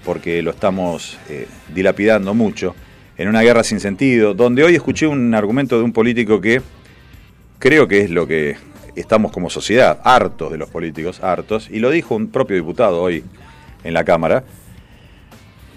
porque 0.08 0.40
lo 0.40 0.52
estamos 0.52 1.18
eh, 1.28 1.46
dilapidando 1.74 2.32
mucho 2.32 2.74
en 3.18 3.28
una 3.28 3.42
guerra 3.42 3.62
sin 3.62 3.78
sentido, 3.78 4.32
donde 4.32 4.64
hoy 4.64 4.74
escuché 4.74 5.06
un 5.06 5.34
argumento 5.34 5.76
de 5.76 5.84
un 5.84 5.92
político 5.92 6.40
que 6.40 6.62
creo 7.58 7.86
que 7.86 8.00
es 8.00 8.08
lo 8.08 8.26
que 8.26 8.56
estamos 8.96 9.30
como 9.32 9.50
sociedad, 9.50 10.00
hartos 10.02 10.50
de 10.50 10.56
los 10.56 10.70
políticos, 10.70 11.22
hartos, 11.22 11.68
y 11.70 11.78
lo 11.78 11.90
dijo 11.90 12.16
un 12.16 12.28
propio 12.28 12.56
diputado 12.56 13.02
hoy 13.02 13.22
en 13.84 13.92
la 13.92 14.02
Cámara, 14.02 14.44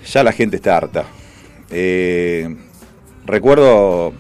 ya 0.10 0.24
la 0.24 0.32
gente 0.32 0.56
está 0.56 0.78
harta. 0.78 1.04
Eh, 1.70 2.56
recuerdo 3.26 4.14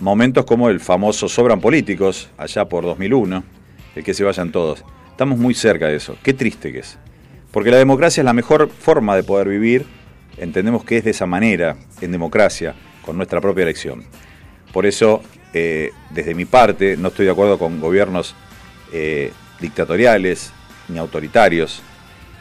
momentos 0.00 0.46
como 0.46 0.70
el 0.70 0.80
famoso 0.80 1.28
Sobran 1.28 1.60
Políticos, 1.60 2.30
allá 2.38 2.66
por 2.66 2.82
2001, 2.82 3.44
el 3.94 4.02
que 4.02 4.14
se 4.14 4.24
vayan 4.24 4.50
todos. 4.50 4.82
Estamos 5.10 5.38
muy 5.38 5.52
cerca 5.52 5.86
de 5.86 5.96
eso. 5.96 6.16
Qué 6.22 6.32
triste 6.32 6.72
que 6.72 6.78
es. 6.78 6.98
Porque 7.50 7.70
la 7.70 7.78
democracia 7.78 8.20
es 8.20 8.24
la 8.24 8.32
mejor 8.32 8.68
forma 8.70 9.16
de 9.16 9.22
poder 9.22 9.48
vivir. 9.48 9.86
Entendemos 10.36 10.84
que 10.84 10.98
es 10.98 11.04
de 11.04 11.10
esa 11.10 11.26
manera, 11.26 11.76
en 12.00 12.12
democracia, 12.12 12.74
con 13.04 13.16
nuestra 13.16 13.40
propia 13.40 13.62
elección. 13.62 14.04
Por 14.72 14.86
eso, 14.86 15.22
eh, 15.54 15.90
desde 16.10 16.34
mi 16.34 16.44
parte, 16.44 16.96
no 16.96 17.08
estoy 17.08 17.26
de 17.26 17.32
acuerdo 17.32 17.58
con 17.58 17.80
gobiernos 17.80 18.34
eh, 18.92 19.32
dictatoriales 19.60 20.52
ni 20.88 20.98
autoritarios. 20.98 21.82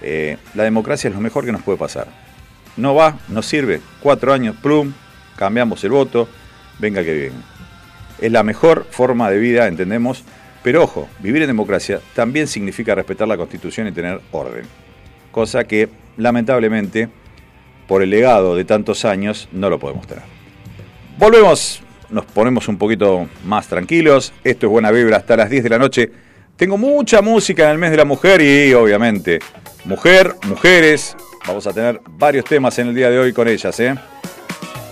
Eh, 0.02 0.38
la 0.54 0.64
democracia 0.64 1.08
es 1.08 1.16
lo 1.16 1.22
mejor 1.22 1.46
que 1.46 1.52
nos 1.52 1.64
puede 1.64 1.78
pasar. 1.78 2.08
No 2.76 2.94
va, 2.94 3.18
no 3.30 3.42
sirve. 3.42 3.82
Cuatro 4.02 4.34
años, 4.34 4.56
plum, 4.62 4.94
cambiamos 5.36 5.84
el 5.84 5.92
voto, 5.92 6.28
venga 6.80 7.04
que 7.04 7.14
bien. 7.14 7.34
Es 8.20 8.32
la 8.32 8.44
mejor 8.44 8.86
forma 8.92 9.30
de 9.32 9.40
vida, 9.40 9.68
entendemos, 9.68 10.24
pero 10.64 10.84
ojo, 10.84 11.08
vivir 11.20 11.42
en 11.44 11.48
democracia 11.48 12.02
también 12.14 12.48
significa 12.48 12.94
respetar 12.94 13.28
la 13.28 13.38
Constitución 13.38 13.88
y 13.88 13.92
tener 13.92 14.22
orden. 14.32 14.66
Cosa 15.38 15.66
que, 15.66 15.88
lamentablemente, 16.18 17.10
por 17.88 18.02
el 18.02 18.10
legado 18.10 18.56
de 18.56 18.66
tantos 18.66 19.06
años, 19.06 19.48
no 19.52 19.70
lo 19.70 19.78
podemos 19.78 20.08
tener. 20.08 20.24
Volvemos, 21.20 21.84
nos 22.10 22.26
ponemos 22.26 22.68
un 22.68 22.80
poquito 22.80 23.28
más 23.46 23.68
tranquilos. 23.68 24.34
Esto 24.44 24.66
es 24.66 24.72
Buena 24.72 24.90
Vibra 24.90 25.18
hasta 25.18 25.38
las 25.38 25.52
10 25.52 25.62
de 25.66 25.70
la 25.70 25.78
noche. 25.78 26.12
Tengo 26.56 26.76
mucha 26.76 27.22
música 27.22 27.66
en 27.66 27.70
el 27.70 27.78
mes 27.78 27.92
de 27.92 27.98
la 27.98 28.06
mujer 28.06 28.42
y, 28.42 28.74
obviamente, 28.74 29.38
mujer, 29.86 30.34
mujeres. 30.48 31.16
Vamos 31.46 31.68
a 31.68 31.72
tener 31.72 32.02
varios 32.18 32.44
temas 32.46 32.80
en 32.80 32.88
el 32.88 32.96
día 32.96 33.12
de 33.12 33.20
hoy 33.20 33.32
con 33.32 33.48
ellas. 33.48 33.80
¿eh? 33.80 33.94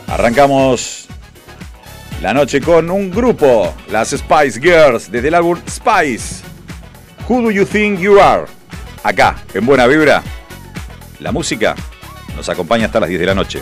Arrancamos 0.06 1.08
la 2.22 2.36
noche 2.36 2.62
con 2.62 2.92
un 2.92 3.10
grupo, 3.10 3.74
las 3.90 4.12
Spice 4.12 4.62
Girls, 4.62 5.12
desde 5.12 5.30
el 5.30 5.34
álbum 5.34 5.58
Spice. 5.68 6.44
Who 7.28 7.42
do 7.42 7.50
you 7.50 7.66
think 7.66 8.00
you 8.00 8.20
are? 8.20 8.46
Acá, 9.06 9.36
en 9.54 9.64
Buena 9.68 9.86
Vibra. 9.86 10.24
La 11.20 11.32
música 11.32 11.76
nos 12.36 12.50
acompaña 12.50 12.88
hasta 12.88 13.00
las 13.00 13.08
10 13.08 13.22
de 13.22 13.26
la 13.28 13.36
noche. 13.36 13.62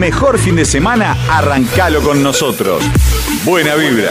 Mejor 0.00 0.38
fin 0.38 0.56
de 0.56 0.64
semana, 0.64 1.14
arrancalo 1.28 2.00
con 2.02 2.22
nosotros. 2.22 2.82
Buena 3.44 3.74
vibra. 3.74 4.10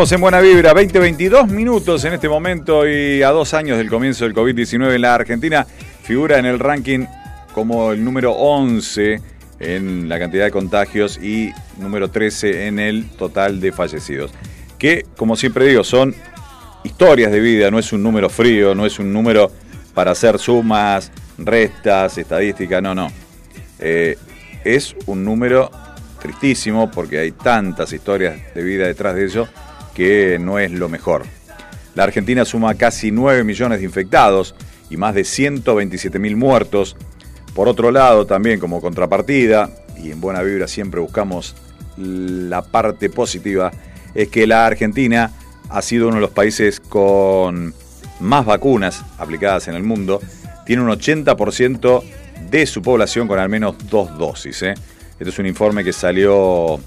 En 0.00 0.20
Buena 0.22 0.40
Vibra, 0.40 0.72
20, 0.72 0.98
22 0.98 1.48
minutos 1.48 2.02
en 2.06 2.14
este 2.14 2.26
momento 2.26 2.88
y 2.88 3.22
a 3.22 3.28
dos 3.28 3.52
años 3.52 3.76
del 3.76 3.90
comienzo 3.90 4.24
del 4.24 4.34
COVID-19 4.34 4.94
en 4.94 5.02
la 5.02 5.14
Argentina, 5.14 5.66
figura 6.02 6.38
en 6.38 6.46
el 6.46 6.58
ranking 6.58 7.04
como 7.52 7.92
el 7.92 8.02
número 8.02 8.32
11 8.32 9.20
en 9.58 10.08
la 10.08 10.18
cantidad 10.18 10.46
de 10.46 10.50
contagios 10.50 11.18
y 11.22 11.52
número 11.76 12.08
13 12.08 12.68
en 12.68 12.78
el 12.78 13.10
total 13.10 13.60
de 13.60 13.72
fallecidos. 13.72 14.32
Que, 14.78 15.04
como 15.18 15.36
siempre 15.36 15.66
digo, 15.66 15.84
son 15.84 16.14
historias 16.82 17.30
de 17.30 17.40
vida, 17.40 17.70
no 17.70 17.78
es 17.78 17.92
un 17.92 18.02
número 18.02 18.30
frío, 18.30 18.74
no 18.74 18.86
es 18.86 18.98
un 18.98 19.12
número 19.12 19.52
para 19.92 20.12
hacer 20.12 20.38
sumas, 20.38 21.12
restas, 21.36 22.16
estadísticas, 22.16 22.82
no, 22.82 22.94
no. 22.94 23.12
Eh, 23.78 24.16
es 24.64 24.96
un 25.04 25.26
número 25.26 25.70
tristísimo 26.22 26.90
porque 26.90 27.18
hay 27.18 27.32
tantas 27.32 27.92
historias 27.92 28.54
de 28.54 28.62
vida 28.62 28.86
detrás 28.86 29.14
de 29.14 29.26
eso 29.26 29.46
que 30.00 30.38
no 30.40 30.58
es 30.58 30.70
lo 30.70 30.88
mejor. 30.88 31.24
La 31.94 32.04
Argentina 32.04 32.46
suma 32.46 32.74
casi 32.74 33.10
9 33.10 33.44
millones 33.44 33.80
de 33.80 33.84
infectados 33.84 34.54
y 34.88 34.96
más 34.96 35.14
de 35.14 35.24
127 35.24 36.18
mil 36.18 36.36
muertos. 36.36 36.96
Por 37.54 37.68
otro 37.68 37.90
lado, 37.90 38.26
también 38.26 38.58
como 38.58 38.80
contrapartida, 38.80 39.68
y 40.02 40.10
en 40.10 40.22
Buena 40.22 40.40
Vibra 40.40 40.68
siempre 40.68 41.00
buscamos 41.00 41.54
la 41.98 42.62
parte 42.62 43.10
positiva, 43.10 43.72
es 44.14 44.28
que 44.28 44.46
la 44.46 44.64
Argentina 44.64 45.32
ha 45.68 45.82
sido 45.82 46.06
uno 46.06 46.14
de 46.14 46.22
los 46.22 46.30
países 46.30 46.80
con 46.80 47.74
más 48.20 48.46
vacunas 48.46 49.04
aplicadas 49.18 49.68
en 49.68 49.74
el 49.74 49.82
mundo. 49.82 50.22
Tiene 50.64 50.80
un 50.80 50.88
80% 50.88 52.02
de 52.50 52.64
su 52.64 52.80
población 52.80 53.28
con 53.28 53.38
al 53.38 53.50
menos 53.50 53.76
dos 53.90 54.16
dosis. 54.16 54.62
¿eh? 54.62 54.72
Este 55.18 55.28
es 55.28 55.38
un 55.38 55.44
informe 55.44 55.84
que 55.84 55.92
salió 55.92 56.80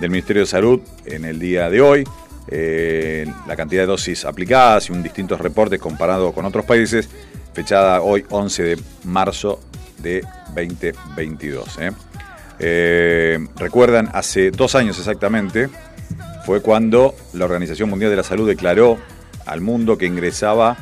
del 0.00 0.10
Ministerio 0.10 0.42
de 0.42 0.46
Salud 0.46 0.80
en 1.04 1.24
el 1.24 1.38
día 1.38 1.70
de 1.70 1.80
hoy. 1.80 2.04
Eh, 2.48 3.26
la 3.46 3.56
cantidad 3.56 3.82
de 3.82 3.86
dosis 3.86 4.24
aplicadas 4.24 4.88
y 4.88 4.92
un 4.92 5.02
distintos 5.02 5.40
reportes 5.40 5.78
comparado 5.78 6.32
con 6.32 6.44
otros 6.44 6.64
países, 6.64 7.08
fechada 7.52 8.00
hoy 8.00 8.24
11 8.28 8.62
de 8.62 8.78
marzo 9.04 9.60
de 9.98 10.24
2022. 10.54 11.78
¿eh? 11.78 11.92
Eh, 12.58 13.38
recuerdan, 13.56 14.10
hace 14.12 14.50
dos 14.50 14.74
años 14.74 14.98
exactamente, 14.98 15.68
fue 16.44 16.60
cuando 16.60 17.14
la 17.32 17.44
Organización 17.44 17.90
Mundial 17.90 18.10
de 18.10 18.16
la 18.16 18.22
Salud 18.22 18.48
declaró 18.48 18.98
al 19.46 19.60
mundo 19.60 19.96
que 19.96 20.06
ingresaba 20.06 20.76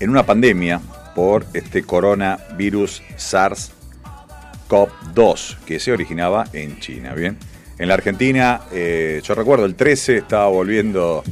en 0.00 0.10
una 0.10 0.24
pandemia 0.24 0.80
por 1.14 1.46
este 1.52 1.82
coronavirus 1.82 3.02
SARS-CoV-2 3.16 5.58
que 5.64 5.80
se 5.80 5.92
originaba 5.92 6.46
en 6.52 6.78
China. 6.80 7.14
Bien, 7.14 7.38
en 7.78 7.88
la 7.88 7.94
Argentina, 7.94 8.62
eh, 8.72 9.20
yo 9.22 9.34
recuerdo 9.34 9.64
el 9.64 9.76
13 9.76 10.18
estaba 10.18 10.48
volviendo 10.48 11.22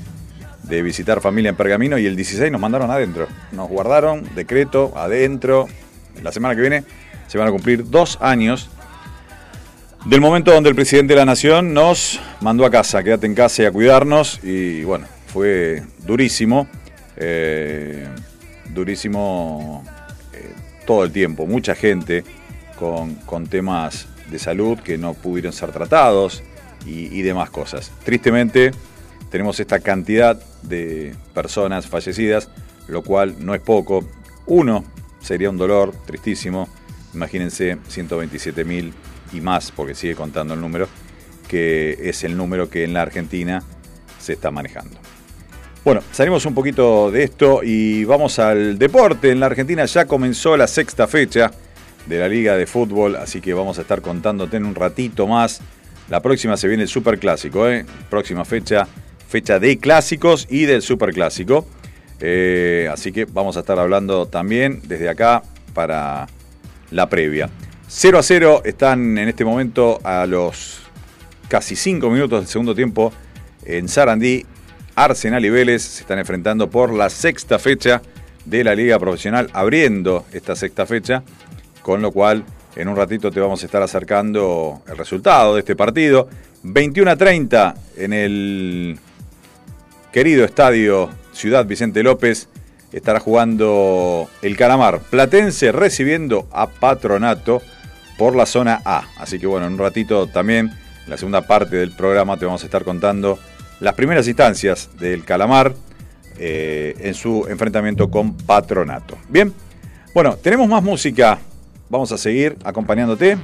de 0.62 0.82
visitar 0.82 1.20
familia 1.20 1.48
en 1.50 1.56
Pergamino 1.56 1.98
y 1.98 2.06
el 2.06 2.16
16 2.16 2.50
nos 2.52 2.60
mandaron 2.60 2.90
adentro. 2.90 3.26
Nos 3.52 3.68
guardaron 3.68 4.28
decreto 4.34 4.92
adentro. 4.96 5.66
La 6.22 6.32
semana 6.32 6.54
que 6.54 6.60
viene 6.60 6.84
se 7.26 7.38
van 7.38 7.48
a 7.48 7.50
cumplir 7.50 7.88
dos 7.88 8.18
años 8.20 8.70
del 10.04 10.20
momento 10.20 10.52
donde 10.52 10.70
el 10.70 10.76
presidente 10.76 11.14
de 11.14 11.18
la 11.18 11.24
nación 11.24 11.74
nos 11.74 12.20
mandó 12.40 12.64
a 12.64 12.70
casa, 12.70 13.02
quédate 13.02 13.26
en 13.26 13.34
casa 13.34 13.64
y 13.64 13.66
a 13.66 13.72
cuidarnos. 13.72 14.38
Y 14.44 14.84
bueno, 14.84 15.06
fue 15.26 15.82
durísimo, 16.06 16.68
eh, 17.16 18.06
durísimo 18.72 19.84
eh, 20.32 20.48
todo 20.86 21.02
el 21.02 21.10
tiempo. 21.10 21.46
Mucha 21.46 21.74
gente 21.74 22.22
con, 22.78 23.16
con 23.16 23.48
temas 23.48 24.06
de 24.30 24.38
salud 24.38 24.78
que 24.78 24.98
no 24.98 25.14
pudieron 25.14 25.52
ser 25.52 25.72
tratados 25.72 26.42
y, 26.84 27.22
demás 27.22 27.50
cosas. 27.50 27.90
Tristemente 28.04 28.70
tenemos 29.30 29.58
esta 29.58 29.80
cantidad 29.80 30.40
de 30.62 31.14
personas 31.34 31.86
fallecidas, 31.86 32.48
lo 32.86 33.02
cual 33.02 33.36
no 33.40 33.54
es 33.54 33.60
poco. 33.60 34.04
Uno 34.46 34.84
sería 35.20 35.50
un 35.50 35.56
dolor 35.56 35.92
tristísimo. 36.06 36.68
Imagínense 37.12 37.78
127 37.88 38.64
mil 38.64 38.92
y 39.32 39.40
más, 39.40 39.72
porque 39.72 39.94
sigue 39.94 40.14
contando 40.14 40.54
el 40.54 40.60
número, 40.60 40.88
que 41.48 41.98
es 42.02 42.22
el 42.22 42.36
número 42.36 42.70
que 42.70 42.84
en 42.84 42.92
la 42.92 43.02
Argentina 43.02 43.62
se 44.20 44.34
está 44.34 44.50
manejando. 44.52 44.96
Bueno, 45.84 46.02
salimos 46.12 46.44
un 46.46 46.54
poquito 46.54 47.10
de 47.10 47.24
esto 47.24 47.60
y 47.62 48.04
vamos 48.04 48.38
al 48.38 48.78
deporte. 48.78 49.30
En 49.30 49.40
la 49.40 49.46
Argentina 49.46 49.84
ya 49.84 50.04
comenzó 50.04 50.56
la 50.56 50.66
sexta 50.66 51.06
fecha 51.06 51.50
de 52.06 52.18
la 52.18 52.28
Liga 52.28 52.56
de 52.56 52.66
Fútbol, 52.66 53.16
así 53.16 53.40
que 53.40 53.54
vamos 53.54 53.78
a 53.78 53.82
estar 53.82 54.00
contándote 54.00 54.56
en 54.56 54.64
un 54.64 54.74
ratito 54.74 55.26
más. 55.26 55.60
La 56.08 56.20
próxima 56.20 56.56
se 56.56 56.68
viene 56.68 56.84
el 56.84 56.88
Superclásico, 56.88 57.68
¿eh? 57.68 57.84
Próxima 58.08 58.44
fecha, 58.44 58.86
fecha 59.28 59.58
de 59.58 59.78
clásicos 59.78 60.46
y 60.48 60.64
del 60.66 60.82
Superclásico. 60.82 61.66
Eh, 62.20 62.88
así 62.90 63.12
que 63.12 63.24
vamos 63.24 63.56
a 63.56 63.60
estar 63.60 63.78
hablando 63.78 64.26
también 64.26 64.80
desde 64.84 65.08
acá 65.08 65.42
para 65.74 66.26
la 66.90 67.08
previa. 67.08 67.50
0 67.88 68.18
a 68.18 68.22
0 68.22 68.62
están 68.64 69.18
en 69.18 69.28
este 69.28 69.44
momento 69.44 70.00
a 70.02 70.26
los 70.26 70.80
casi 71.48 71.76
5 71.76 72.08
minutos 72.10 72.40
del 72.40 72.48
segundo 72.48 72.74
tiempo 72.74 73.12
en 73.64 73.88
Sarandí. 73.88 74.46
Arsenal 74.94 75.44
y 75.44 75.50
Vélez 75.50 75.82
se 75.82 76.00
están 76.00 76.18
enfrentando 76.18 76.70
por 76.70 76.92
la 76.92 77.10
sexta 77.10 77.58
fecha 77.58 78.00
de 78.46 78.64
la 78.64 78.74
Liga 78.74 78.98
Profesional, 78.98 79.50
abriendo 79.52 80.24
esta 80.32 80.56
sexta 80.56 80.86
fecha, 80.86 81.22
con 81.86 82.02
lo 82.02 82.10
cual 82.10 82.42
en 82.74 82.88
un 82.88 82.96
ratito 82.96 83.30
te 83.30 83.38
vamos 83.38 83.62
a 83.62 83.66
estar 83.66 83.80
acercando 83.80 84.82
el 84.88 84.98
resultado 84.98 85.54
de 85.54 85.60
este 85.60 85.76
partido. 85.76 86.28
21 86.64 87.12
a 87.12 87.14
30 87.14 87.74
en 87.98 88.12
el 88.12 88.98
querido 90.10 90.44
estadio 90.44 91.08
Ciudad 91.32 91.64
Vicente 91.64 92.02
López 92.02 92.48
estará 92.90 93.20
jugando 93.20 94.28
el 94.42 94.56
Calamar 94.56 94.98
Platense 94.98 95.70
recibiendo 95.70 96.48
a 96.50 96.66
Patronato 96.66 97.62
por 98.18 98.34
la 98.34 98.46
zona 98.46 98.82
A. 98.84 99.04
Así 99.20 99.38
que 99.38 99.46
bueno, 99.46 99.68
en 99.68 99.74
un 99.74 99.78
ratito 99.78 100.26
también, 100.26 100.72
en 101.04 101.10
la 101.10 101.16
segunda 101.16 101.42
parte 101.42 101.76
del 101.76 101.92
programa, 101.92 102.36
te 102.36 102.46
vamos 102.46 102.64
a 102.64 102.66
estar 102.66 102.82
contando 102.82 103.38
las 103.78 103.94
primeras 103.94 104.26
instancias 104.26 104.90
del 104.98 105.24
Calamar 105.24 105.72
eh, 106.36 106.96
en 106.98 107.14
su 107.14 107.46
enfrentamiento 107.48 108.10
con 108.10 108.36
Patronato. 108.36 109.16
Bien, 109.28 109.54
bueno, 110.12 110.36
tenemos 110.36 110.68
más 110.68 110.82
música. 110.82 111.38
Vamos 111.88 112.10
a 112.10 112.18
seguir 112.18 112.56
acompañándote 112.64 113.38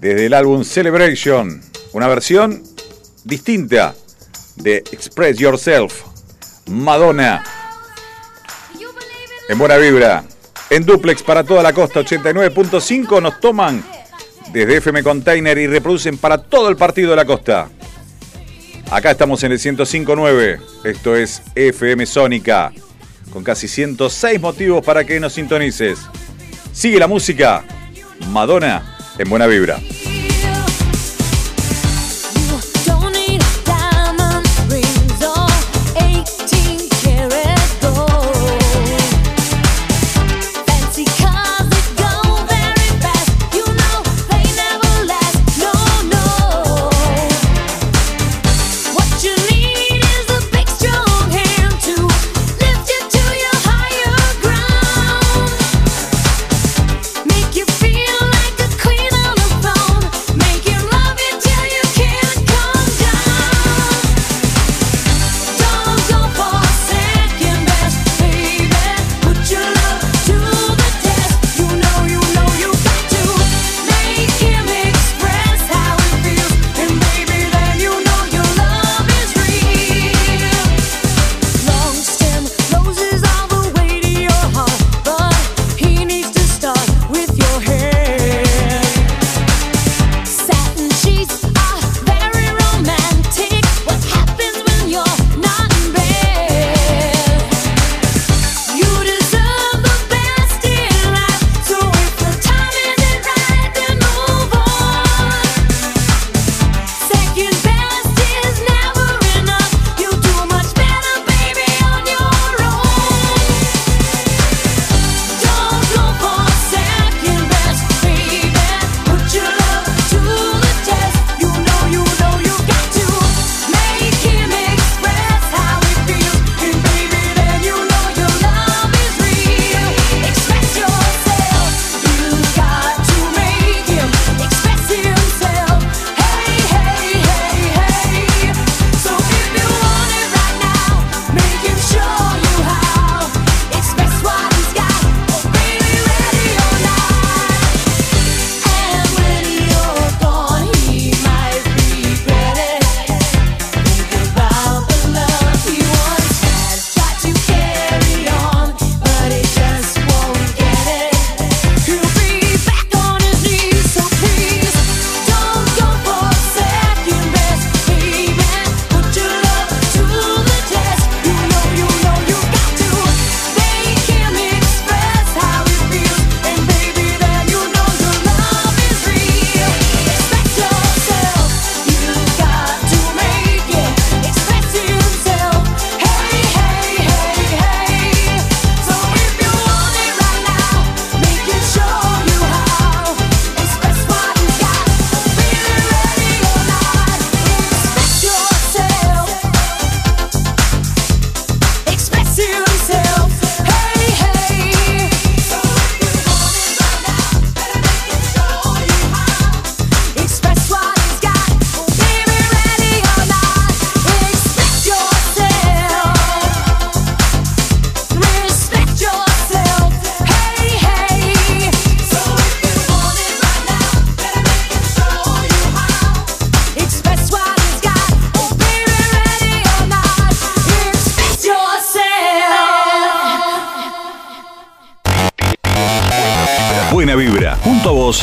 desde 0.00 0.26
el 0.26 0.34
álbum 0.34 0.64
Celebration, 0.64 1.62
una 1.92 2.08
versión 2.08 2.64
distinta 3.22 3.94
de 4.56 4.78
Express 4.78 5.38
Yourself, 5.38 6.02
Madonna, 6.66 7.44
en 9.48 9.58
buena 9.58 9.76
vibra, 9.76 10.24
en 10.68 10.84
duplex 10.84 11.22
para 11.22 11.44
toda 11.44 11.62
la 11.62 11.72
costa 11.72 12.00
89.5 12.00 13.22
nos 13.22 13.40
toman 13.40 13.84
desde 14.52 14.78
FM 14.78 15.02
Container 15.04 15.58
y 15.58 15.66
reproducen 15.68 16.18
para 16.18 16.38
todo 16.38 16.68
el 16.68 16.76
partido 16.76 17.10
de 17.10 17.16
la 17.16 17.24
costa. 17.24 17.68
Acá 18.90 19.12
estamos 19.12 19.44
en 19.44 19.52
el 19.52 19.58
105.9, 19.58 20.60
esto 20.84 21.14
es 21.14 21.42
FM 21.54 22.04
Sónica, 22.06 22.72
con 23.32 23.44
casi 23.44 23.68
106 23.68 24.40
motivos 24.40 24.84
para 24.84 25.04
que 25.04 25.20
nos 25.20 25.34
sintonices. 25.34 26.00
Sigue 26.72 26.98
la 26.98 27.06
música, 27.06 27.64
Madonna 28.30 28.96
en 29.18 29.28
buena 29.28 29.46
vibra. 29.46 29.78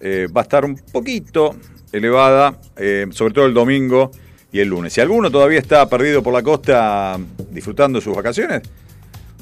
eh, 0.00 0.28
va 0.34 0.42
a 0.42 0.44
estar 0.44 0.64
un 0.64 0.76
poquito 0.76 1.56
elevada, 1.92 2.58
eh, 2.76 3.06
sobre 3.10 3.34
todo 3.34 3.46
el 3.46 3.54
domingo 3.54 4.10
y 4.52 4.60
el 4.60 4.68
lunes. 4.68 4.92
Si 4.92 5.00
alguno 5.00 5.30
todavía 5.30 5.58
está 5.58 5.88
perdido 5.88 6.22
por 6.22 6.32
la 6.32 6.42
costa 6.42 7.18
disfrutando 7.50 8.00
sus 8.00 8.14
vacaciones, 8.14 8.62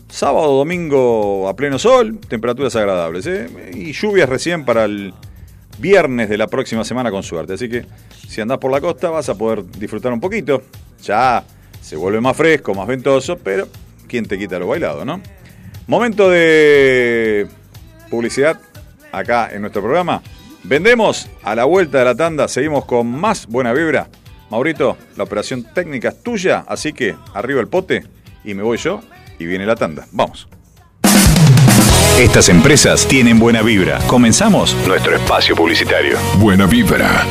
sábado, 0.08 0.56
domingo 0.56 1.48
a 1.48 1.56
pleno 1.56 1.78
sol, 1.78 2.18
temperaturas 2.28 2.74
agradables, 2.76 3.26
¿eh? 3.26 3.48
y 3.74 3.92
lluvias 3.92 4.28
recién 4.28 4.64
para 4.64 4.84
el 4.84 5.12
viernes 5.78 6.28
de 6.28 6.38
la 6.38 6.46
próxima 6.46 6.84
semana 6.84 7.10
con 7.10 7.22
suerte. 7.22 7.54
Así 7.54 7.68
que 7.68 7.84
si 8.28 8.40
andás 8.40 8.58
por 8.58 8.70
la 8.70 8.80
costa 8.80 9.10
vas 9.10 9.28
a 9.28 9.36
poder 9.36 9.64
disfrutar 9.72 10.12
un 10.12 10.20
poquito. 10.20 10.62
Ya 11.02 11.44
se 11.80 11.96
vuelve 11.96 12.20
más 12.20 12.36
fresco, 12.36 12.74
más 12.74 12.86
ventoso, 12.86 13.36
pero 13.38 13.68
¿quién 14.08 14.26
te 14.26 14.38
quita 14.38 14.58
lo 14.58 14.66
bailado, 14.66 15.04
no? 15.04 15.20
Momento 15.86 16.28
de 16.28 17.46
publicidad 18.10 18.60
acá 19.12 19.50
en 19.52 19.60
nuestro 19.60 19.82
programa. 19.82 20.22
Vendemos 20.64 21.28
a 21.42 21.54
la 21.54 21.64
vuelta 21.64 21.98
de 21.98 22.04
la 22.04 22.14
tanda, 22.14 22.48
seguimos 22.48 22.84
con 22.84 23.06
más 23.06 23.46
buena 23.46 23.72
vibra. 23.72 24.08
Maurito, 24.50 24.96
la 25.16 25.24
operación 25.24 25.64
técnica 25.74 26.08
es 26.08 26.22
tuya, 26.22 26.64
así 26.66 26.92
que 26.92 27.14
arriba 27.34 27.60
el 27.60 27.68
pote 27.68 28.04
y 28.44 28.54
me 28.54 28.62
voy 28.62 28.78
yo 28.78 29.00
y 29.38 29.46
viene 29.46 29.66
la 29.66 29.76
tanda. 29.76 30.06
Vamos. 30.10 30.48
Estas 32.18 32.48
empresas 32.48 33.06
tienen 33.06 33.38
buena 33.38 33.62
vibra. 33.62 33.98
Comenzamos 34.08 34.76
nuestro 34.86 35.14
espacio 35.14 35.54
publicitario. 35.54 36.18
Buena 36.38 36.66
vibra. 36.66 37.24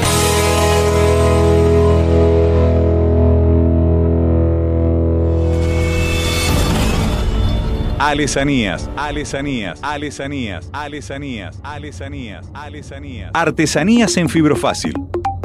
Alesanías, 8.00 8.88
alesanías, 8.96 9.80
alesanías, 9.82 10.70
alesanías, 10.72 11.60
alesanías, 11.64 12.46
alesanías. 12.54 13.32
Artesanías 13.34 14.16
en 14.18 14.30
fibrofácil. 14.30 14.94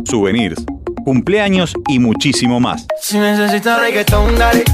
Souvenirs, 0.05 0.63
cumpleaños 1.05 1.73
y 1.89 1.99
muchísimo 1.99 2.61
más. 2.61 2.87
Si 3.01 3.19
necesitas 3.19 3.81
reggaetón, 3.81 4.39
dale. 4.39 4.65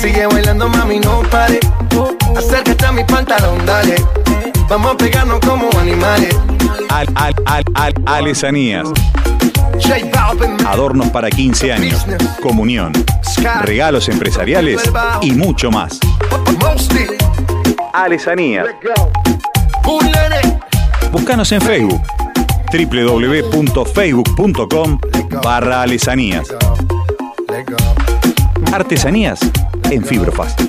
Sigue 0.00 0.26
bailando, 0.26 0.70
mami, 0.70 1.00
no 1.00 1.20
pare. 1.30 1.60
Acércate 2.34 2.86
a 2.86 2.92
mi 2.92 3.04
pantalón, 3.04 3.64
dale. 3.66 3.96
Vamos 4.70 4.92
a 4.92 4.96
pegarnos 4.96 5.40
como 5.40 5.68
animales. 5.78 6.34
Al, 6.88 7.08
al, 7.14 7.34
al, 7.44 7.64
al, 7.74 7.94
alesanías. 8.06 8.88
Adornos 10.66 11.10
para 11.10 11.30
15 11.30 11.72
años, 11.72 12.04
comunión, 12.40 12.92
regalos 13.62 14.08
empresariales 14.08 14.82
y 15.20 15.32
mucho 15.32 15.70
más. 15.70 16.00
Nene. 20.04 20.58
Búscanos 21.10 21.50
en 21.52 21.60
Facebook 21.60 22.00
www.facebook.com 22.72 24.98
barra 25.42 25.82
alesanías. 25.82 26.48
Artesanías 28.72 29.40
en 29.90 30.02
fibrofácil. 30.04 30.68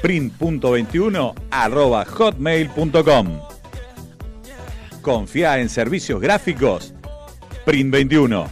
print.21 0.00 1.34
arroba 1.50 2.04
hotmail.com. 2.04 3.40
Confía 5.02 5.58
en 5.58 5.68
servicios 5.68 6.20
gráficos 6.20 6.94
Print 7.64 7.92
21. 7.92 8.48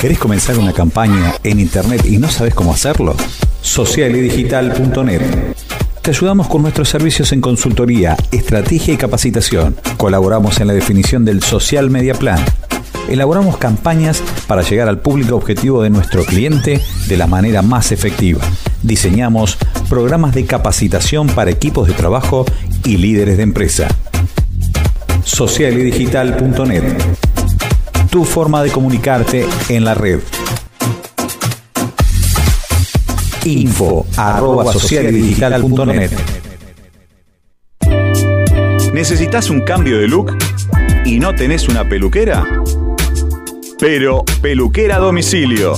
¿Querés 0.00 0.18
comenzar 0.18 0.56
una 0.58 0.72
campaña 0.72 1.34
en 1.42 1.58
internet 1.58 2.06
y 2.06 2.16
no 2.18 2.28
sabes 2.28 2.54
cómo 2.54 2.72
hacerlo? 2.72 3.16
Socialidigital.net. 3.62 5.20
Te 6.02 6.10
ayudamos 6.10 6.46
con 6.46 6.62
nuestros 6.62 6.88
servicios 6.88 7.32
en 7.32 7.40
consultoría, 7.40 8.16
estrategia 8.30 8.94
y 8.94 8.96
capacitación. 8.96 9.76
Colaboramos 9.98 10.60
en 10.60 10.68
la 10.68 10.72
definición 10.72 11.24
del 11.24 11.42
Social 11.42 11.90
Media 11.90 12.14
Plan. 12.14 12.38
Elaboramos 13.10 13.56
campañas 13.56 14.22
para 14.46 14.62
llegar 14.62 14.88
al 14.88 15.00
público 15.00 15.34
objetivo 15.34 15.82
de 15.82 15.90
nuestro 15.90 16.24
cliente 16.24 16.80
de 17.08 17.16
la 17.16 17.26
manera 17.26 17.60
más 17.60 17.90
efectiva. 17.90 18.40
Diseñamos 18.84 19.58
programas 19.88 20.32
de 20.32 20.46
capacitación 20.46 21.26
para 21.26 21.50
equipos 21.50 21.88
de 21.88 21.94
trabajo 21.94 22.46
y 22.84 22.98
líderes 22.98 23.36
de 23.36 23.42
empresa. 23.42 23.88
Socialidigital.net. 25.24 26.84
Tu 28.10 28.24
forma 28.24 28.62
de 28.62 28.70
comunicarte 28.70 29.44
en 29.68 29.84
la 29.84 29.94
red. 29.94 30.20
Info 33.44 34.06
arroba. 34.16 34.72
¿Necesitas 38.92 39.50
un 39.50 39.62
cambio 39.62 39.98
de 39.98 40.06
look 40.06 40.36
y 41.04 41.18
no 41.18 41.34
tenés 41.34 41.68
una 41.68 41.88
peluquera? 41.88 42.44
Pero 43.80 44.24
peluquera 44.42 44.98
domicilio. 44.98 45.72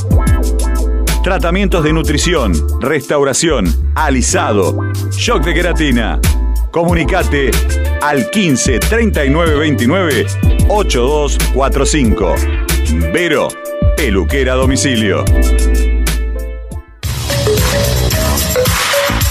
Tratamientos 1.23 1.85
de 1.85 1.93
nutrición, 1.93 2.53
restauración, 2.81 3.93
alisado, 3.95 4.77
shock 5.13 5.45
de 5.45 5.55
queratina. 5.55 6.21
Comunicate 6.73 7.53
al 8.01 8.29
15 8.29 8.81
39 8.81 9.55
29 9.57 10.27
8245. 10.69 12.35
Vero, 13.13 13.47
peluquera 13.97 14.55
domicilio. 14.55 15.25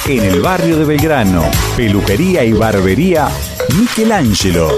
En 0.08 0.24
el 0.24 0.40
barrio 0.40 0.78
de 0.78 0.86
Belgrano, 0.86 1.44
peluquería 1.76 2.46
y 2.46 2.54
barbería 2.54 3.28
Michelangelo. 3.78 4.78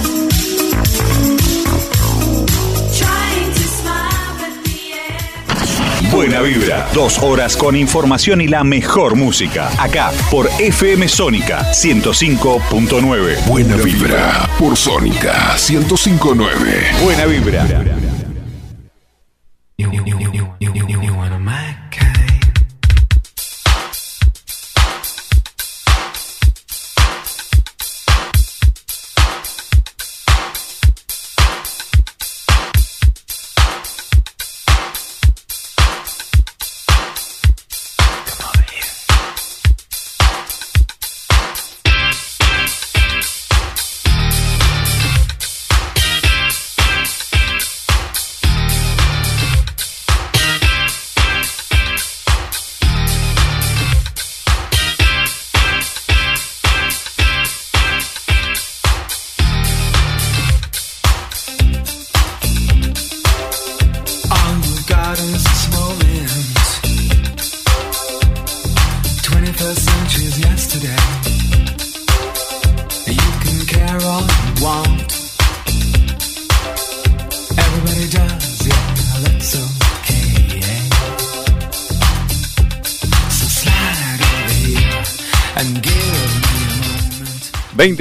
Buena 6.11 6.41
vibra, 6.41 6.89
dos 6.93 7.19
horas 7.19 7.55
con 7.55 7.73
información 7.73 8.41
y 8.41 8.47
la 8.47 8.65
mejor 8.65 9.15
música. 9.15 9.69
Acá 9.81 10.11
por 10.29 10.49
FM 10.59 11.07
Sónica 11.07 11.71
105.9. 11.71 13.45
Buena 13.47 13.77
vibra 13.77 14.49
por 14.59 14.75
Sónica 14.75 15.55
1059. 15.55 16.83
Buena 17.01 17.25
vibra. 17.25 18.00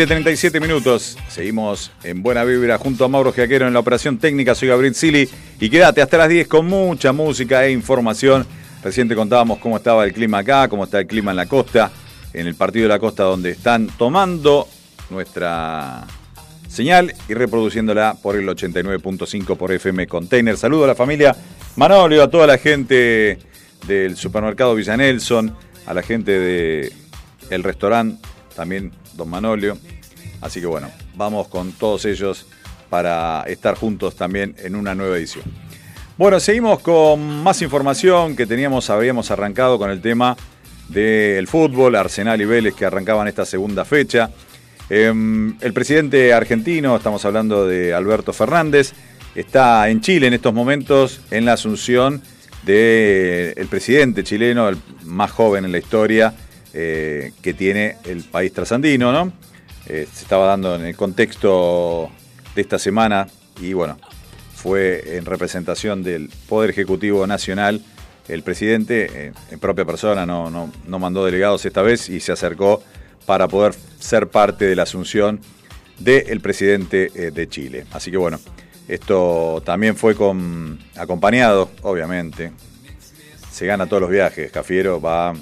20-37 0.07 0.63
minutos. 0.63 1.19
Seguimos 1.29 1.91
en 2.03 2.23
Buena 2.23 2.43
Vibra 2.43 2.79
junto 2.79 3.05
a 3.05 3.09
Mauro 3.09 3.35
Giaquero 3.35 3.67
en 3.67 3.75
la 3.75 3.81
operación 3.81 4.17
técnica. 4.17 4.55
Soy 4.55 4.69
Gabriel 4.69 4.95
Sili. 4.95 5.29
Y 5.61 5.69
quédate 5.69 6.01
hasta 6.01 6.17
las 6.17 6.31
10 6.31 6.49
con 6.49 6.67
mucha 6.67 7.13
música 7.13 7.67
e 7.67 7.73
información. 7.73 8.47
Recién 8.83 9.09
te 9.09 9.15
contábamos 9.15 9.59
cómo 9.59 9.77
estaba 9.77 10.07
el 10.07 10.15
clima 10.15 10.39
acá, 10.39 10.69
cómo 10.69 10.85
está 10.85 11.01
el 11.01 11.07
clima 11.07 11.33
en 11.33 11.37
la 11.37 11.45
costa, 11.45 11.91
en 12.33 12.47
el 12.47 12.55
partido 12.55 12.85
de 12.85 12.89
la 12.89 12.99
costa 12.99 13.25
donde 13.25 13.51
están 13.51 13.89
tomando 13.99 14.67
nuestra 15.11 16.07
señal 16.67 17.13
y 17.29 17.35
reproduciéndola 17.35 18.17
por 18.23 18.37
el 18.37 18.49
89.5 18.49 19.55
por 19.59 19.71
FM 19.71 20.07
Container. 20.07 20.57
Saludo 20.57 20.85
a 20.85 20.87
la 20.89 20.95
familia 20.95 21.37
Manolio, 21.77 22.23
a 22.23 22.31
toda 22.31 22.47
la 22.47 22.57
gente 22.57 23.39
del 23.87 24.17
supermercado 24.17 24.75
Villa 24.75 24.97
Nelson, 24.97 25.55
a 25.85 25.93
la 25.93 26.03
gente 26.03 26.39
del 26.41 26.93
el 27.51 27.63
restaurante, 27.63 28.27
también 28.57 28.93
Don 29.15 29.29
Manolio. 29.29 29.79
Así 30.41 30.61
que 30.61 30.67
bueno, 30.67 30.91
vamos 31.15 31.49
con 31.49 31.73
todos 31.73 32.05
ellos 32.05 32.47
para 32.89 33.45
estar 33.47 33.77
juntos 33.77 34.17
también 34.17 34.55
en 34.59 34.75
una 34.75 34.95
nueva 34.95 35.17
edición. 35.17 35.45
Bueno, 36.17 36.39
seguimos 36.41 36.81
con 36.81 37.43
más 37.43 37.63
información 37.63 38.37
que 38.37 38.47
teníamos, 38.47 38.91
habíamos 38.91 39.31
arrancado 39.31 39.79
con 39.79 39.91
el 39.91 40.01
tema 40.01 40.37
del 40.89 41.47
fútbol, 41.47 41.95
Arsenal 41.95 42.41
y 42.41 42.45
Vélez 42.45 42.75
que 42.75 42.85
arrancaban 42.85 43.29
esta 43.29 43.47
segunda 43.47 43.85
fecha. 43.85 44.31
Em, 44.91 45.57
el 45.61 45.73
presidente 45.73 46.33
argentino, 46.33 46.97
estamos 46.97 47.25
hablando 47.25 47.67
de 47.67 47.95
Alberto 47.95 48.33
Fernández, 48.33 48.93
está 49.35 49.89
en 49.89 50.01
Chile 50.01 50.27
en 50.27 50.35
estos 50.35 50.53
momentos 50.53 51.21
en 51.31 51.45
la 51.45 51.53
asunción 51.53 52.21
del 52.65 53.67
presidente 53.69 54.25
chileno, 54.25 54.69
el 54.69 54.77
más 55.05 55.31
joven 55.31 55.65
en 55.65 55.73
la 55.73 55.79
historia 55.79 56.35
eh, 56.75 57.33
que 57.43 57.55
tiene 57.55 57.97
el 58.05 58.23
país 58.25 58.53
trasandino, 58.53 59.13
¿no? 59.13 59.33
Eh, 59.87 60.07
se 60.13 60.23
estaba 60.23 60.47
dando 60.47 60.75
en 60.77 60.85
el 60.85 60.97
contexto 60.97 62.11
de 62.55 62.63
esta 62.63 62.79
semana 62.79 63.27
y 63.61 63.73
bueno, 63.73 63.99
fue 64.55 65.17
en 65.17 65.25
representación 65.25 66.03
del 66.03 66.31
Poder 66.49 66.71
Ejecutivo 66.71 67.27
Nacional. 67.27 67.83
El 68.29 68.43
presidente, 68.43 69.33
en 69.51 69.59
propia 69.59 69.85
persona, 69.85 70.25
no, 70.25 70.51
no, 70.51 70.71
no 70.87 70.99
mandó 71.01 71.25
delegados 71.25 71.65
esta 71.65 71.83
vez 71.83 72.09
y 72.09 72.21
se 72.21 72.31
acercó 72.31 72.83
para 73.27 73.49
poder 73.49 73.75
ser 73.99 74.29
parte 74.29 74.67
de 74.67 74.77
la 74.77 74.85
asunción 74.85 75.41
del 76.01 76.41
presidente 76.41 77.11
eh, 77.15 77.31
de 77.31 77.49
Chile. 77.49 77.87
Así 77.93 78.11
que 78.11 78.17
bueno, 78.17 78.41
esto 78.89 79.63
también 79.65 79.95
fue 79.95 80.17
acompañado, 80.97 81.71
obviamente. 81.83 82.51
Se 83.53 83.67
gana 83.67 83.87
todos 83.87 84.01
los 84.01 84.11
viajes. 84.11 84.51
Cafiero 84.51 85.01
va, 85.01 85.35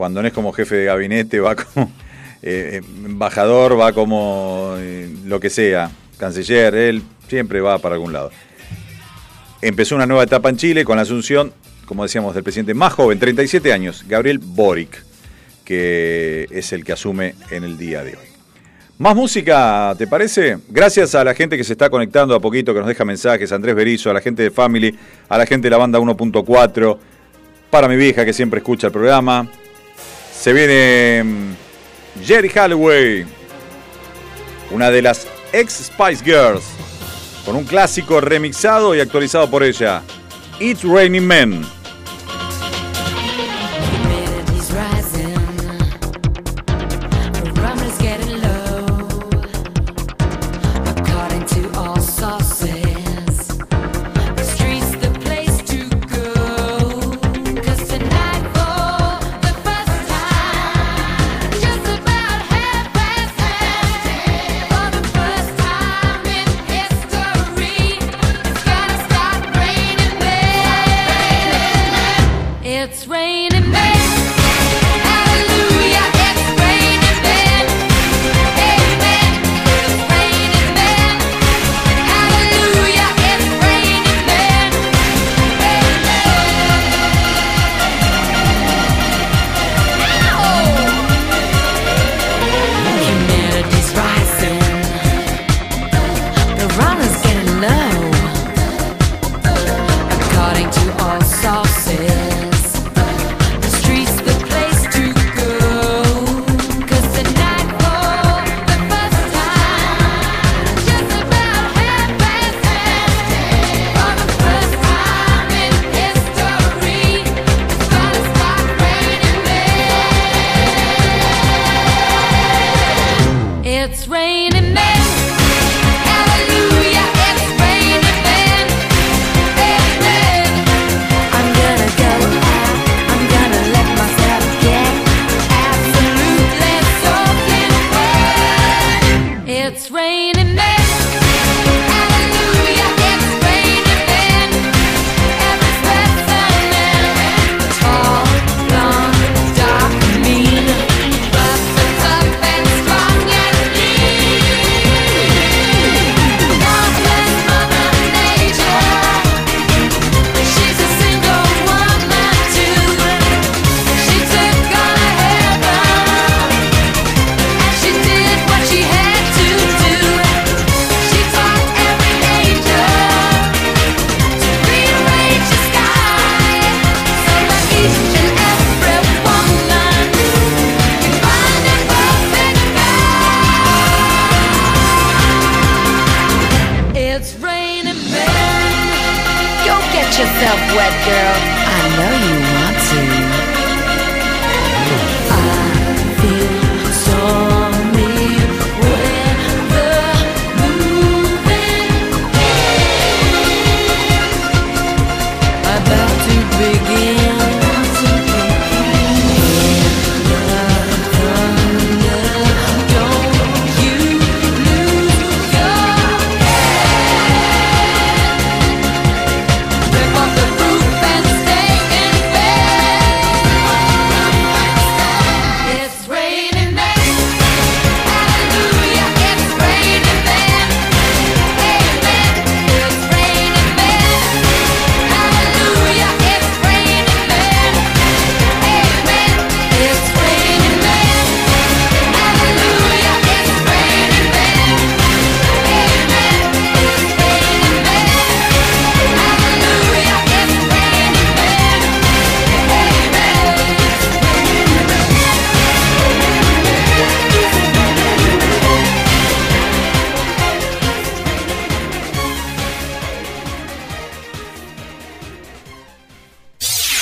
cuando 0.00 0.22
no 0.22 0.28
es 0.28 0.32
como 0.32 0.50
jefe 0.50 0.76
de 0.76 0.84
gabinete, 0.86 1.40
va 1.40 1.54
como 1.54 1.92
eh, 2.42 2.80
embajador, 3.04 3.78
va 3.78 3.92
como 3.92 4.76
eh, 4.78 5.14
lo 5.26 5.38
que 5.40 5.50
sea, 5.50 5.90
canciller, 6.16 6.74
él 6.74 7.02
siempre 7.28 7.60
va 7.60 7.76
para 7.76 7.96
algún 7.96 8.14
lado. 8.14 8.30
Empezó 9.60 9.96
una 9.96 10.06
nueva 10.06 10.22
etapa 10.22 10.48
en 10.48 10.56
Chile 10.56 10.86
con 10.86 10.96
la 10.96 11.02
asunción, 11.02 11.52
como 11.84 12.04
decíamos, 12.04 12.32
del 12.32 12.42
presidente 12.42 12.72
más 12.72 12.94
joven, 12.94 13.18
37 13.18 13.74
años, 13.74 14.06
Gabriel 14.08 14.38
Boric, 14.38 15.04
que 15.66 16.48
es 16.50 16.72
el 16.72 16.82
que 16.82 16.92
asume 16.92 17.34
en 17.50 17.64
el 17.64 17.76
día 17.76 18.02
de 18.02 18.12
hoy. 18.12 18.28
Más 18.96 19.14
música, 19.14 19.94
¿te 19.98 20.06
parece? 20.06 20.60
Gracias 20.70 21.14
a 21.14 21.22
la 21.24 21.34
gente 21.34 21.58
que 21.58 21.64
se 21.64 21.74
está 21.74 21.90
conectando 21.90 22.34
a 22.34 22.40
poquito, 22.40 22.72
que 22.72 22.80
nos 22.80 22.88
deja 22.88 23.04
mensajes, 23.04 23.52
a 23.52 23.54
Andrés 23.54 23.74
Berizo, 23.74 24.08
a 24.08 24.14
la 24.14 24.22
gente 24.22 24.44
de 24.44 24.50
Family, 24.50 24.98
a 25.28 25.36
la 25.36 25.44
gente 25.44 25.66
de 25.66 25.70
la 25.72 25.76
banda 25.76 25.98
1.4, 25.98 26.98
para 27.68 27.86
mi 27.86 27.96
vieja 27.96 28.24
que 28.24 28.32
siempre 28.32 28.60
escucha 28.60 28.86
el 28.86 28.94
programa. 28.94 29.46
Se 30.40 30.54
viene 30.54 31.22
mm, 31.22 32.24
Jerry 32.24 32.48
Halloway, 32.48 33.26
una 34.70 34.90
de 34.90 35.02
las 35.02 35.26
ex 35.52 35.90
Spice 35.92 36.24
Girls, 36.24 36.64
con 37.44 37.56
un 37.56 37.64
clásico 37.64 38.22
remixado 38.22 38.94
y 38.94 39.00
actualizado 39.00 39.50
por 39.50 39.62
ella, 39.62 40.02
It's 40.58 40.82
Raining 40.82 41.26
Men. 41.26 41.79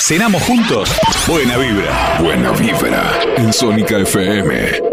Cenamos 0.09 0.41
juntos. 0.41 0.89
Buena 1.27 1.55
vibra. 1.55 2.17
Buena 2.19 2.51
vibra. 2.53 3.11
En 3.37 3.53
Sónica 3.53 3.99
FM. 3.99 4.88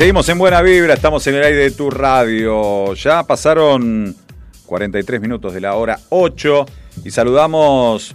Seguimos 0.00 0.26
en 0.30 0.38
buena 0.38 0.62
vibra, 0.62 0.94
estamos 0.94 1.26
en 1.26 1.34
el 1.34 1.44
aire 1.44 1.58
de 1.58 1.70
tu 1.72 1.90
radio. 1.90 2.94
Ya 2.94 3.22
pasaron 3.22 4.16
43 4.64 5.20
minutos 5.20 5.52
de 5.52 5.60
la 5.60 5.74
hora 5.74 6.00
8 6.08 6.64
y 7.04 7.10
saludamos 7.10 8.14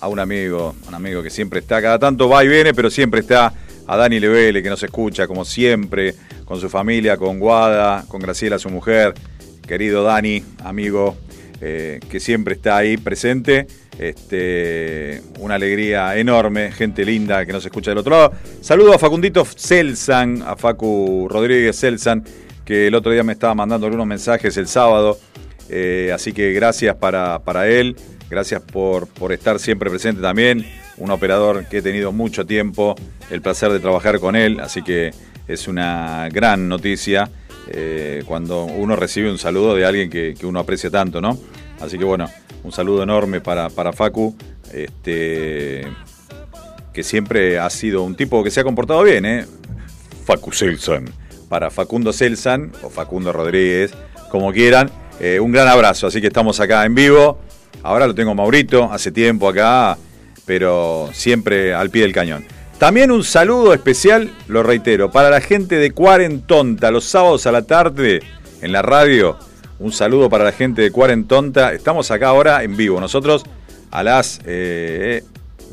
a 0.00 0.08
un 0.08 0.18
amigo, 0.18 0.74
un 0.88 0.94
amigo 0.96 1.22
que 1.22 1.30
siempre 1.30 1.60
está, 1.60 1.80
cada 1.80 2.00
tanto 2.00 2.28
va 2.28 2.42
y 2.42 2.48
viene, 2.48 2.74
pero 2.74 2.90
siempre 2.90 3.20
está, 3.20 3.52
a 3.86 3.96
Dani 3.96 4.18
Levele, 4.18 4.64
que 4.64 4.68
nos 4.68 4.82
escucha 4.82 5.28
como 5.28 5.44
siempre, 5.44 6.12
con 6.44 6.60
su 6.60 6.68
familia, 6.68 7.16
con 7.16 7.38
Guada, 7.38 8.04
con 8.08 8.20
Graciela, 8.20 8.58
su 8.58 8.68
mujer. 8.68 9.14
Querido 9.64 10.02
Dani, 10.02 10.42
amigo, 10.64 11.16
eh, 11.60 12.00
que 12.10 12.20
siempre 12.20 12.54
está 12.54 12.76
ahí 12.76 12.96
presente. 12.96 13.66
Este, 13.98 15.22
una 15.40 15.54
alegría 15.54 16.16
enorme, 16.16 16.70
gente 16.70 17.02
linda 17.04 17.46
que 17.46 17.52
nos 17.52 17.64
escucha 17.64 17.90
del 17.92 17.98
otro 17.98 18.12
lado. 18.12 18.32
Saludo 18.60 18.92
a 18.92 18.98
Facundito 18.98 19.44
Celsan, 19.44 20.42
a 20.46 20.54
Facu 20.54 21.26
Rodríguez 21.30 21.80
Celsan, 21.80 22.22
que 22.64 22.88
el 22.88 22.94
otro 22.94 23.10
día 23.10 23.22
me 23.22 23.32
estaba 23.32 23.54
mandando 23.54 23.86
algunos 23.86 24.06
mensajes 24.06 24.56
el 24.58 24.68
sábado. 24.68 25.18
Eh, 25.70 26.10
así 26.14 26.32
que 26.32 26.52
gracias 26.52 26.94
para, 26.96 27.38
para 27.38 27.68
él, 27.68 27.96
gracias 28.28 28.60
por, 28.60 29.08
por 29.08 29.32
estar 29.32 29.58
siempre 29.58 29.88
presente 29.88 30.20
también. 30.20 30.66
Un 30.98 31.10
operador 31.10 31.64
que 31.66 31.78
he 31.78 31.82
tenido 31.82 32.12
mucho 32.12 32.44
tiempo, 32.44 32.96
el 33.30 33.40
placer 33.40 33.72
de 33.72 33.80
trabajar 33.80 34.20
con 34.20 34.36
él, 34.36 34.60
así 34.60 34.82
que 34.82 35.10
es 35.48 35.68
una 35.68 36.28
gran 36.30 36.68
noticia 36.68 37.30
eh, 37.68 38.22
cuando 38.26 38.64
uno 38.64 38.96
recibe 38.96 39.30
un 39.30 39.38
saludo 39.38 39.74
de 39.74 39.84
alguien 39.84 40.10
que, 40.10 40.34
uno 40.44 40.60
aprecia 40.60 40.90
tanto, 40.90 41.20
¿no? 41.20 41.38
Así 41.80 41.98
que 41.98 42.04
bueno, 42.04 42.28
un 42.64 42.72
saludo 42.72 43.02
enorme 43.02 43.40
para, 43.40 43.68
para 43.70 43.92
Facu, 43.92 44.36
este, 44.72 45.86
que 46.92 47.02
siempre 47.02 47.58
ha 47.58 47.68
sido 47.70 48.02
un 48.02 48.14
tipo 48.14 48.42
que 48.42 48.50
se 48.50 48.60
ha 48.60 48.64
comportado 48.64 49.02
bien, 49.02 49.24
¿eh? 49.24 49.46
Facu 50.24 50.52
Selsan. 50.52 51.06
Para 51.48 51.70
Facundo 51.70 52.12
Selsan 52.12 52.72
o 52.82 52.90
Facundo 52.90 53.32
Rodríguez, 53.32 53.92
como 54.30 54.52
quieran, 54.52 54.90
eh, 55.20 55.38
un 55.40 55.52
gran 55.52 55.68
abrazo. 55.68 56.06
Así 56.06 56.20
que 56.20 56.26
estamos 56.26 56.58
acá 56.60 56.84
en 56.84 56.94
vivo. 56.94 57.38
Ahora 57.82 58.06
lo 58.06 58.14
tengo 58.14 58.34
Maurito, 58.34 58.90
hace 58.92 59.12
tiempo 59.12 59.48
acá, 59.48 59.96
pero 60.44 61.10
siempre 61.12 61.72
al 61.72 61.90
pie 61.90 62.02
del 62.02 62.12
cañón. 62.12 62.44
También 62.78 63.10
un 63.10 63.24
saludo 63.24 63.72
especial, 63.72 64.30
lo 64.48 64.62
reitero, 64.62 65.10
para 65.10 65.30
la 65.30 65.40
gente 65.40 65.76
de 65.76 65.92
Cuarentonta, 65.92 66.90
los 66.90 67.04
sábados 67.04 67.46
a 67.46 67.52
la 67.52 67.62
tarde 67.62 68.20
en 68.60 68.70
la 68.70 68.82
radio. 68.82 69.38
Un 69.78 69.92
saludo 69.92 70.28
para 70.28 70.44
la 70.44 70.52
gente 70.52 70.82
de 70.82 70.90
Cuarentonta. 70.90 71.72
Estamos 71.72 72.10
acá 72.10 72.28
ahora 72.28 72.62
en 72.62 72.76
vivo. 72.76 73.00
Nosotros 73.00 73.44
a 73.90 74.02
las 74.02 74.40
eh, 74.44 75.22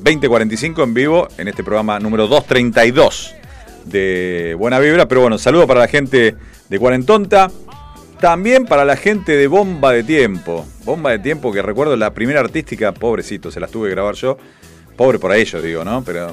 20.45 0.02 0.82
en 0.82 0.94
vivo 0.94 1.28
en 1.38 1.50
este 1.50 1.62
programa 1.62 2.00
número 2.00 2.28
232 2.28 3.36
de 3.84 4.56
Buena 4.58 4.80
Vibra. 4.80 5.06
Pero 5.06 5.22
bueno, 5.22 5.38
saludo 5.38 5.68
para 5.68 5.82
la 5.82 5.88
gente 5.90 6.36
de 6.70 6.80
Cuarentonta. 6.80 7.52
También 8.22 8.66
para 8.66 8.86
la 8.86 8.96
gente 8.96 9.36
de 9.36 9.48
Bomba 9.48 9.92
de 9.92 10.04
Tiempo. 10.04 10.66
Bomba 10.86 11.12
de 11.12 11.20
Tiempo, 11.20 11.52
que 11.52 11.62
recuerdo 11.62 11.98
la 11.98 12.14
primera 12.14 12.40
artística, 12.40 12.94
pobrecito, 12.94 13.52
se 13.52 13.60
las 13.60 13.72
tuve 13.72 13.90
que 13.90 13.96
grabar 13.96 14.16
yo. 14.16 14.38
Pobre 14.96 15.20
por 15.20 15.34
ellos, 15.34 15.62
digo, 15.62 15.84
¿no? 15.84 16.02
Pero 16.06 16.32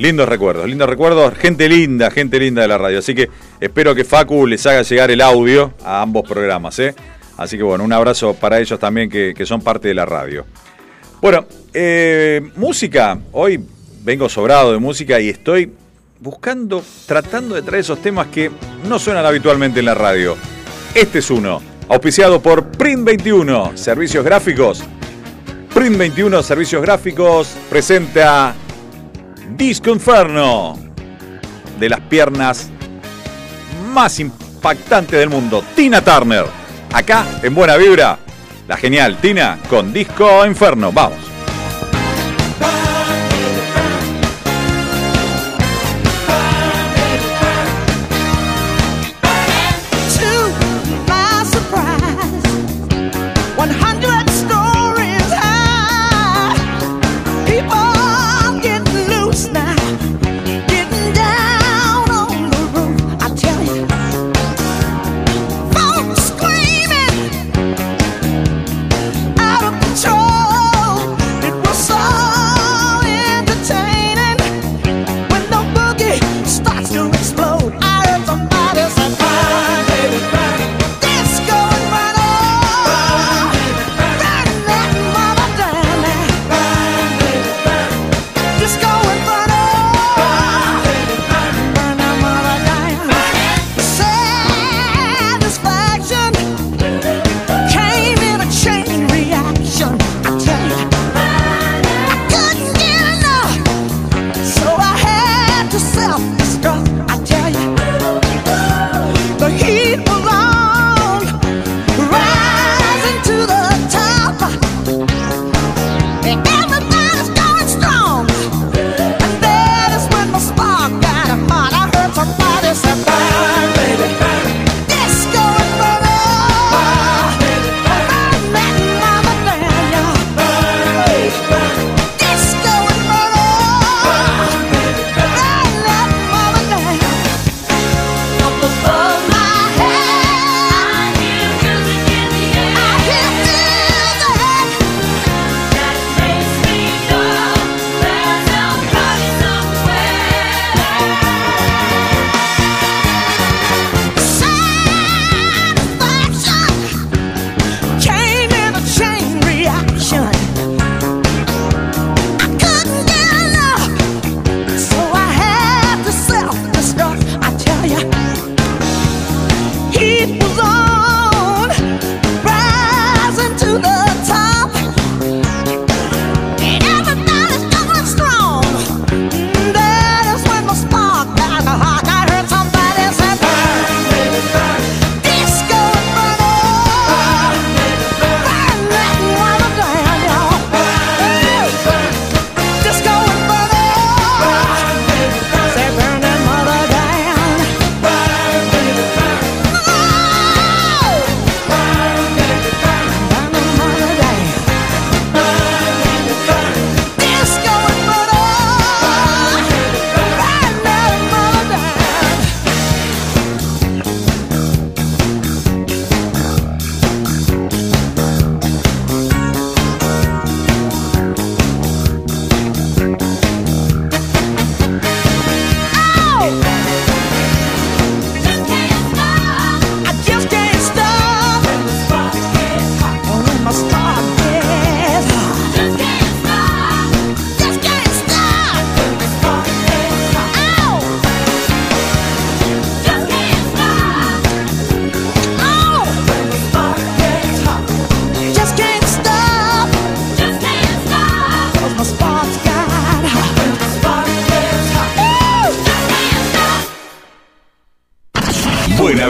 lindos 0.00 0.28
recuerdos, 0.28 0.66
lindos 0.66 0.88
recuerdos. 0.88 1.34
Gente 1.34 1.68
linda, 1.68 2.10
gente 2.10 2.40
linda 2.40 2.62
de 2.62 2.68
la 2.68 2.78
radio. 2.78 2.98
Así 2.98 3.14
que 3.14 3.28
espero 3.60 3.94
que 3.94 4.04
Facu 4.04 4.46
les 4.46 4.64
haga 4.66 4.82
llegar 4.82 5.10
el 5.10 5.20
audio 5.20 5.74
a 5.84 6.00
ambos 6.00 6.26
programas, 6.28 6.78
¿eh? 6.78 6.94
Así 7.36 7.56
que 7.56 7.62
bueno, 7.62 7.84
un 7.84 7.92
abrazo 7.92 8.34
para 8.34 8.58
ellos 8.58 8.78
también 8.78 9.08
que, 9.08 9.34
que 9.36 9.46
son 9.46 9.62
parte 9.62 9.88
de 9.88 9.94
la 9.94 10.06
radio. 10.06 10.44
Bueno, 11.20 11.46
eh, 11.74 12.40
música. 12.56 13.18
Hoy 13.32 13.60
vengo 14.02 14.28
sobrado 14.28 14.72
de 14.72 14.78
música 14.78 15.20
y 15.20 15.28
estoy 15.28 15.70
buscando, 16.18 16.82
tratando 17.06 17.54
de 17.54 17.62
traer 17.62 17.80
esos 17.80 18.00
temas 18.00 18.28
que 18.28 18.50
no 18.88 18.98
suenan 18.98 19.26
habitualmente 19.26 19.80
en 19.80 19.86
la 19.86 19.94
radio. 19.94 20.36
Este 20.94 21.18
es 21.18 21.30
uno, 21.30 21.60
auspiciado 21.88 22.40
por 22.40 22.70
Print 22.70 23.04
21, 23.04 23.76
servicios 23.76 24.24
gráficos. 24.24 24.82
Print 25.74 25.96
21, 25.96 26.42
servicios 26.42 26.82
gráficos, 26.82 27.54
presenta 27.68 28.54
Disco 29.56 29.90
Inferno, 29.90 30.78
de 31.78 31.88
las 31.88 32.00
piernas 32.00 32.68
más 33.92 34.20
impactantes 34.20 35.18
del 35.18 35.28
mundo, 35.28 35.64
Tina 35.74 36.02
Turner. 36.02 36.46
Acá, 36.92 37.24
en 37.42 37.54
Buena 37.54 37.76
Vibra, 37.76 38.18
la 38.68 38.76
genial 38.76 39.18
Tina 39.20 39.58
con 39.68 39.92
Disco 39.92 40.44
Inferno. 40.46 40.92
Vamos. 40.92 41.29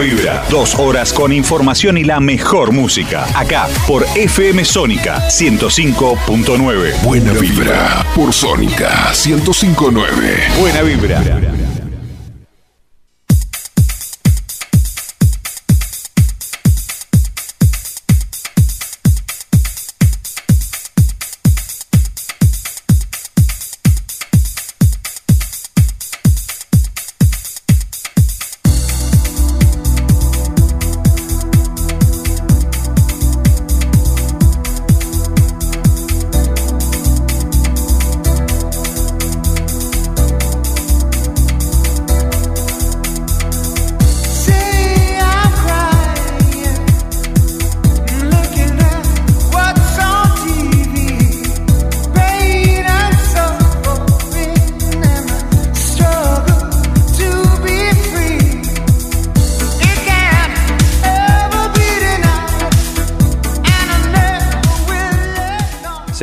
Vibra. 0.01 0.44
Dos 0.48 0.74
horas 0.76 1.12
con 1.12 1.32
información 1.32 1.98
y 1.98 2.05
la 2.05 2.20
mejor 2.20 2.72
música. 2.72 3.26
Acá 3.38 3.68
por 3.86 4.05
FM 4.14 4.64
Sónica 4.64 5.28
105.9. 5.28 7.03
Buena 7.03 7.32
vibra 7.34 8.07
por 8.14 8.32
Sónica 8.32 9.12
1059. 9.12 10.38
Buena 10.59 10.82
vibra. 10.82 11.60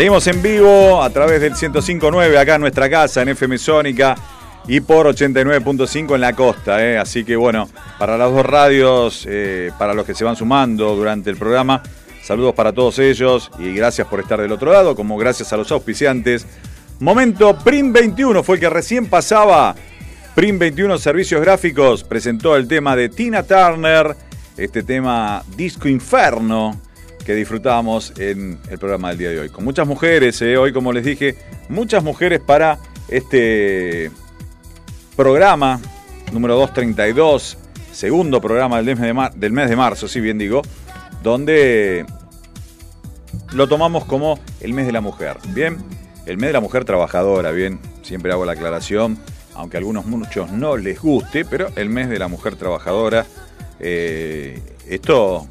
Seguimos 0.08 0.28
en 0.28 0.41
vivo 0.41 1.03
a 1.03 1.10
través 1.10 1.41
del 1.41 1.53
105.9 1.53 2.38
acá 2.38 2.55
en 2.55 2.62
nuestra 2.62 2.89
casa 2.89 3.22
en 3.22 3.28
FM 3.28 3.58
Sónica 3.58 4.16
y 4.66 4.80
por 4.80 5.05
89.5 5.05 6.16
en 6.16 6.22
la 6.22 6.32
costa. 6.32 6.82
¿eh? 6.82 6.97
Así 6.97 7.26
que 7.26 7.36
bueno, 7.36 7.68
para 7.99 8.18
las 8.18 8.32
dos 8.32 8.45
radios, 8.45 9.28
eh, 9.30 9.70
para 9.78 9.93
los 9.93 10.05
que 10.05 10.16
se 10.16 10.24
van 10.24 10.38
sumando 10.38 10.95
durante 10.95 11.30
el 11.30 11.36
programa, 11.36 11.84
saludos 12.24 12.55
para 12.55 12.72
todos 12.72 12.99
ellos 12.99 13.51
y 13.60 13.74
gracias 13.74 14.08
por 14.08 14.22
estar 14.22 14.39
del 14.39 14.53
otro 14.53 14.72
lado, 14.72 14.95
como 14.95 15.18
gracias 15.18 15.51
a 15.51 15.58
los 15.58 15.70
auspiciantes. 15.74 16.47
Momento 17.01 17.58
Prim 17.58 17.91
21 17.91 18.43
fue 18.43 18.55
el 18.55 18.62
que 18.62 18.70
recién 18.70 19.10
pasaba. 19.10 19.76
Prim 20.36 20.58
21 20.58 20.99
Servicios 20.99 21.41
Gráficos 21.41 22.05
presentó 22.05 22.55
el 22.55 22.66
tema 22.70 22.95
de 22.95 23.10
Tina 23.10 23.43
Turner, 23.43 24.16
este 24.55 24.84
tema 24.84 25.43
Disco 25.58 25.89
Inferno 25.89 26.87
que 27.28 27.36
disfrutábamos 27.36 28.13
en 28.17 28.57
el 28.69 28.80
programa 28.80 29.09
del 29.09 29.17
día 29.17 29.30
de 29.32 29.39
hoy. 29.41 29.49
Con 29.49 29.65
muchas 29.65 29.86
mujeres, 29.86 30.41
eh, 30.41 30.55
hoy 30.55 30.71
como 30.71 30.93
les 30.93 31.03
dije, 31.03 31.36
muchas 31.67 32.01
mujeres 32.01 32.39
para 32.39 32.80
este 33.09 34.09
programa 35.17 35.82
número 36.32 36.55
232, 36.55 37.57
segundo 37.91 38.39
programa 38.39 38.78
del 38.78 38.86
mes 38.86 38.99
de, 38.99 39.13
mar- 39.13 39.34
del 39.36 39.51
mes 39.51 39.69
de 39.69 39.75
marzo, 39.75 40.07
si 40.07 40.21
bien 40.21 40.38
digo, 40.38 40.61
donde 41.21 42.05
lo 43.51 43.67
tomamos 43.67 44.05
como 44.05 44.39
el 44.61 44.73
mes 44.73 44.86
de 44.86 44.93
la 44.93 45.01
mujer, 45.01 45.36
¿bien? 45.49 45.80
El 46.25 46.38
mes 46.38 46.47
de 46.47 46.53
la 46.53 46.61
mujer 46.61 46.86
trabajadora, 46.86 47.51
¿bien? 47.51 47.78
Siempre 48.03 48.32
hago 48.32 48.45
la 48.45 48.53
aclaración, 48.53 49.17
aunque 49.53 49.75
a 49.75 49.80
algunos 49.80 50.05
muchos 50.05 50.49
no 50.51 50.78
les 50.78 51.01
guste, 51.01 51.43
pero 51.43 51.67
el 51.75 51.89
mes 51.89 52.07
de 52.07 52.19
la 52.19 52.30
mujer 52.30 52.55
trabajadora, 52.55 53.25
eh, 53.82 54.61
esto 54.88 55.45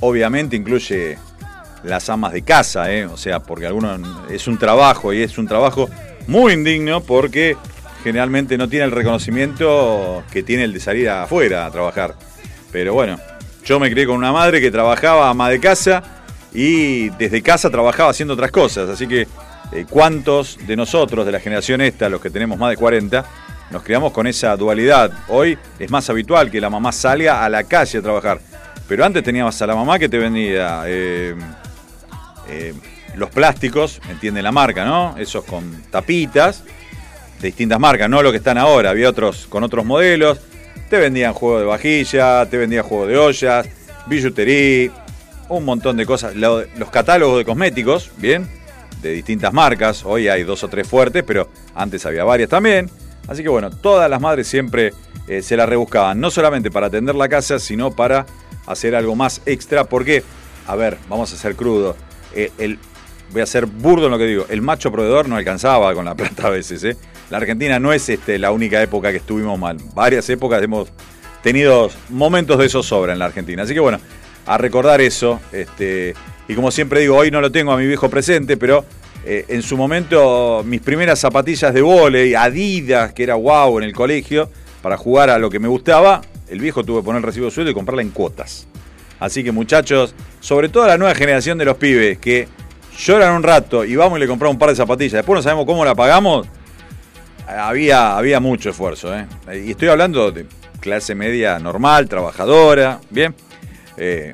obviamente 0.00 0.56
incluye 0.56 1.18
las 1.82 2.08
amas 2.08 2.32
de 2.32 2.42
casa, 2.42 2.90
¿eh? 2.92 3.06
o 3.06 3.16
sea, 3.16 3.40
porque 3.40 3.66
algunos 3.66 4.00
es 4.30 4.48
un 4.48 4.58
trabajo 4.58 5.12
y 5.12 5.22
es 5.22 5.36
un 5.38 5.46
trabajo 5.46 5.88
muy 6.26 6.54
indigno 6.54 7.02
porque 7.02 7.56
generalmente 8.02 8.56
no 8.56 8.68
tiene 8.68 8.86
el 8.86 8.90
reconocimiento 8.90 10.24
que 10.30 10.42
tiene 10.42 10.64
el 10.64 10.72
de 10.72 10.80
salir 10.80 11.08
afuera 11.08 11.66
a 11.66 11.70
trabajar. 11.70 12.14
Pero 12.72 12.94
bueno, 12.94 13.18
yo 13.64 13.78
me 13.78 13.90
crié 13.90 14.06
con 14.06 14.16
una 14.16 14.32
madre 14.32 14.60
que 14.60 14.70
trabajaba 14.70 15.28
ama 15.28 15.48
de 15.48 15.60
casa 15.60 16.02
y 16.52 17.10
desde 17.10 17.42
casa 17.42 17.70
trabajaba 17.70 18.10
haciendo 18.10 18.34
otras 18.34 18.50
cosas, 18.50 18.88
así 18.88 19.06
que 19.06 19.26
eh, 19.72 19.86
cuántos 19.88 20.58
de 20.66 20.76
nosotros 20.76 21.26
de 21.26 21.32
la 21.32 21.40
generación 21.40 21.80
esta, 21.80 22.08
los 22.08 22.20
que 22.20 22.30
tenemos 22.30 22.58
más 22.58 22.70
de 22.70 22.76
40, 22.76 23.24
nos 23.70 23.82
criamos 23.82 24.12
con 24.12 24.26
esa 24.26 24.56
dualidad. 24.56 25.10
Hoy 25.28 25.58
es 25.78 25.90
más 25.90 26.08
habitual 26.10 26.50
que 26.50 26.60
la 26.60 26.70
mamá 26.70 26.92
salga 26.92 27.44
a 27.44 27.48
la 27.48 27.64
calle 27.64 27.98
a 27.98 28.02
trabajar, 28.02 28.40
pero 28.88 29.04
antes 29.04 29.22
teníamos 29.22 29.60
a 29.60 29.66
la 29.66 29.74
mamá 29.74 29.98
que 29.98 30.08
te 30.08 30.18
vendía 30.18 30.82
eh, 30.86 31.34
eh, 32.48 32.74
los 33.16 33.30
plásticos, 33.30 34.00
entienden 34.08 34.44
la 34.44 34.52
marca, 34.52 34.84
¿no? 34.84 35.16
Esos 35.18 35.44
con 35.44 35.82
tapitas 35.90 36.62
de 37.40 37.48
distintas 37.48 37.78
marcas, 37.80 38.08
no 38.08 38.22
lo 38.22 38.30
que 38.30 38.38
están 38.38 38.58
ahora, 38.58 38.90
había 38.90 39.08
otros 39.08 39.46
con 39.48 39.62
otros 39.64 39.84
modelos. 39.84 40.40
Te 40.90 40.98
vendían 40.98 41.32
juegos 41.32 41.60
de 41.60 41.66
vajilla, 41.66 42.46
te 42.46 42.56
vendían 42.58 42.84
juegos 42.84 43.08
de 43.08 43.16
ollas, 43.18 43.68
billutería, 44.06 44.90
un 45.48 45.64
montón 45.64 45.96
de 45.96 46.06
cosas. 46.06 46.34
Lo- 46.36 46.64
los 46.76 46.90
catálogos 46.90 47.38
de 47.38 47.44
cosméticos, 47.44 48.10
bien, 48.18 48.48
de 49.02 49.10
distintas 49.10 49.52
marcas. 49.52 50.04
Hoy 50.04 50.28
hay 50.28 50.42
dos 50.42 50.62
o 50.64 50.68
tres 50.68 50.86
fuertes, 50.86 51.22
pero 51.26 51.48
antes 51.74 52.04
había 52.06 52.24
varias 52.24 52.48
también. 52.50 52.90
Así 53.28 53.42
que 53.42 53.48
bueno, 53.48 53.70
todas 53.70 54.08
las 54.10 54.20
madres 54.20 54.46
siempre 54.46 54.92
eh, 55.26 55.40
se 55.42 55.56
la 55.56 55.64
rebuscaban, 55.66 56.20
no 56.20 56.30
solamente 56.30 56.70
para 56.70 56.88
atender 56.88 57.14
la 57.14 57.28
casa, 57.28 57.58
sino 57.58 57.90
para 57.90 58.26
hacer 58.66 58.94
algo 58.94 59.14
más 59.16 59.42
extra. 59.46 59.84
Porque, 59.84 60.22
a 60.66 60.76
ver, 60.76 60.98
vamos 61.08 61.32
a 61.32 61.36
ser 61.36 61.56
crudo. 61.56 61.96
eh, 62.34 62.50
el, 62.58 62.78
voy 63.32 63.42
a 63.42 63.46
ser 63.46 63.66
burdo 63.66 64.06
en 64.06 64.12
lo 64.12 64.18
que 64.18 64.26
digo. 64.26 64.46
El 64.48 64.62
macho 64.62 64.90
proveedor 64.90 65.28
no 65.28 65.36
alcanzaba 65.36 65.94
con 65.94 66.04
la 66.04 66.14
plata 66.16 66.46
a 66.46 66.50
veces. 66.50 66.82
¿eh? 66.84 66.96
La 67.30 67.38
Argentina 67.38 67.78
no 67.78 67.92
es 67.92 68.08
este, 68.08 68.38
la 68.38 68.52
única 68.52 68.82
época 68.82 69.10
que 69.10 69.18
estuvimos 69.18 69.58
mal. 69.58 69.78
Varias 69.94 70.28
épocas 70.30 70.62
hemos 70.62 70.88
tenido 71.42 71.90
momentos 72.08 72.58
de 72.58 72.68
zozobra 72.68 73.12
en 73.12 73.18
la 73.18 73.26
Argentina. 73.26 73.62
Así 73.62 73.74
que 73.74 73.80
bueno, 73.80 74.00
a 74.46 74.58
recordar 74.58 75.00
eso. 75.00 75.40
Este, 75.52 76.14
y 76.48 76.54
como 76.54 76.70
siempre 76.70 77.00
digo, 77.00 77.16
hoy 77.16 77.30
no 77.30 77.40
lo 77.40 77.50
tengo 77.50 77.72
a 77.72 77.76
mi 77.76 77.86
viejo 77.86 78.08
presente, 78.08 78.56
pero 78.56 78.84
eh, 79.24 79.44
en 79.48 79.62
su 79.62 79.76
momento 79.76 80.62
mis 80.64 80.80
primeras 80.80 81.18
zapatillas 81.18 81.72
de 81.72 81.82
volei, 81.82 82.34
Adidas, 82.34 83.12
que 83.12 83.22
era 83.22 83.34
guau 83.34 83.78
en 83.78 83.84
el 83.84 83.92
colegio, 83.92 84.50
para 84.82 84.96
jugar 84.96 85.30
a 85.30 85.38
lo 85.38 85.48
que 85.48 85.58
me 85.58 85.68
gustaba, 85.68 86.20
el 86.48 86.60
viejo 86.60 86.84
tuvo 86.84 87.00
que 87.00 87.04
poner 87.04 87.18
el 87.18 87.26
recibo 87.26 87.46
de 87.46 87.52
sueldo 87.52 87.70
y 87.70 87.74
comprarla 87.74 88.02
en 88.02 88.10
cuotas. 88.10 88.66
Así 89.20 89.42
que 89.44 89.52
muchachos, 89.52 90.14
sobre 90.40 90.68
todo 90.68 90.86
la 90.86 90.98
nueva 90.98 91.14
generación 91.14 91.56
de 91.58 91.64
los 91.64 91.76
pibes 91.76 92.18
que 92.18 92.48
lloran 92.98 93.34
un 93.34 93.42
rato 93.42 93.84
y 93.84 93.96
vamos 93.96 94.18
y 94.18 94.20
le 94.20 94.28
compramos 94.28 94.54
un 94.54 94.58
par 94.58 94.70
de 94.70 94.76
zapatillas, 94.76 95.12
después 95.12 95.38
no 95.38 95.42
sabemos 95.42 95.66
cómo 95.66 95.84
la 95.84 95.94
pagamos, 95.94 96.46
había, 97.46 98.16
había 98.16 98.40
mucho 98.40 98.70
esfuerzo. 98.70 99.14
¿eh? 99.16 99.26
Y 99.64 99.70
estoy 99.70 99.88
hablando 99.88 100.30
de 100.30 100.46
clase 100.80 101.14
media 101.14 101.58
normal, 101.58 102.08
trabajadora, 102.08 103.00
¿bien? 103.10 103.34
Eh, 103.96 104.32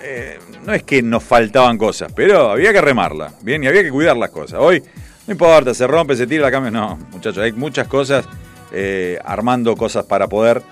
eh, 0.00 0.38
no 0.66 0.74
es 0.74 0.82
que 0.82 1.02
nos 1.02 1.22
faltaban 1.22 1.78
cosas, 1.78 2.12
pero 2.14 2.50
había 2.50 2.72
que 2.72 2.80
remarla, 2.80 3.32
¿bien? 3.42 3.62
Y 3.62 3.68
había 3.68 3.82
que 3.82 3.90
cuidar 3.90 4.16
las 4.16 4.30
cosas. 4.30 4.58
Hoy, 4.60 4.82
no 5.26 5.32
importa, 5.32 5.72
se 5.72 5.86
rompe, 5.86 6.16
se 6.16 6.26
tira 6.26 6.42
la 6.42 6.50
cambio. 6.50 6.70
No, 6.70 6.98
muchachos, 7.12 7.38
hay 7.38 7.52
muchas 7.52 7.86
cosas, 7.86 8.26
eh, 8.72 9.18
armando 9.24 9.76
cosas 9.76 10.04
para 10.04 10.26
poder 10.26 10.62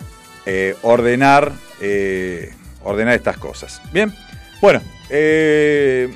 eh, 0.46 0.74
ordenar, 0.82 1.52
eh, 1.80 2.52
ordenar 2.82 3.14
estas 3.14 3.36
cosas. 3.38 3.80
Bien, 3.92 4.12
bueno, 4.60 4.80
eh, 5.08 6.12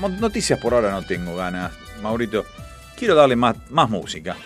bueno, 0.00 0.16
noticias 0.18 0.58
por 0.58 0.74
ahora 0.74 0.90
no 0.90 1.02
tengo 1.02 1.36
ganas, 1.36 1.72
Maurito. 2.02 2.44
Quiero 2.96 3.14
darle 3.14 3.36
más, 3.36 3.56
más 3.70 3.88
música. 3.88 4.36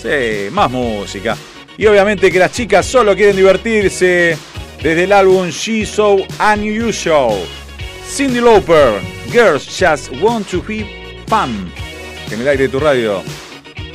Sí, 0.00 0.50
más 0.50 0.70
música. 0.70 1.36
Y 1.76 1.86
obviamente 1.86 2.30
que 2.30 2.38
las 2.38 2.52
chicas 2.52 2.86
solo 2.86 3.14
quieren 3.14 3.36
divertirse 3.36 4.38
desde 4.82 5.04
el 5.04 5.12
álbum 5.12 5.48
She's 5.48 5.90
So 5.90 6.16
Unusual. 6.40 7.44
Cindy 8.08 8.40
Lauper, 8.40 9.00
Girls 9.30 9.66
Just 9.66 10.10
Want 10.22 10.48
to 10.48 10.62
Be 10.62 11.24
Fun. 11.26 11.70
En 12.30 12.40
el 12.40 12.48
aire 12.48 12.64
de 12.64 12.68
tu 12.70 12.80
radio. 12.80 13.22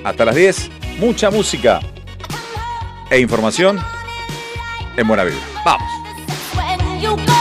Hasta 0.03 0.25
las 0.25 0.35
10, 0.35 0.69
mucha 0.99 1.31
música 1.31 1.79
e 3.09 3.19
información 3.19 3.79
en 4.97 5.07
Buena 5.07 5.23
Vibra. 5.23 5.41
Vamos. 5.65 7.40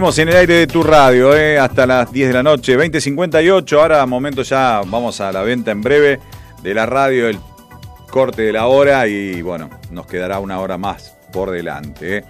En 0.00 0.28
el 0.30 0.36
aire 0.36 0.54
de 0.54 0.66
tu 0.66 0.82
radio, 0.82 1.36
eh, 1.36 1.58
hasta 1.58 1.86
las 1.86 2.10
10 2.10 2.28
de 2.28 2.34
la 2.34 2.42
noche, 2.42 2.74
20.58. 2.74 3.78
Ahora, 3.78 4.06
momento 4.06 4.40
ya, 4.42 4.80
vamos 4.86 5.20
a 5.20 5.30
la 5.30 5.42
venta 5.42 5.72
en 5.72 5.82
breve 5.82 6.18
de 6.62 6.72
la 6.72 6.86
radio, 6.86 7.28
el 7.28 7.38
corte 8.10 8.40
de 8.40 8.52
la 8.52 8.66
hora 8.66 9.06
y 9.06 9.42
bueno, 9.42 9.68
nos 9.90 10.06
quedará 10.06 10.40
una 10.40 10.58
hora 10.58 10.78
más 10.78 11.18
por 11.30 11.50
delante. 11.50 12.16
eh. 12.16 12.24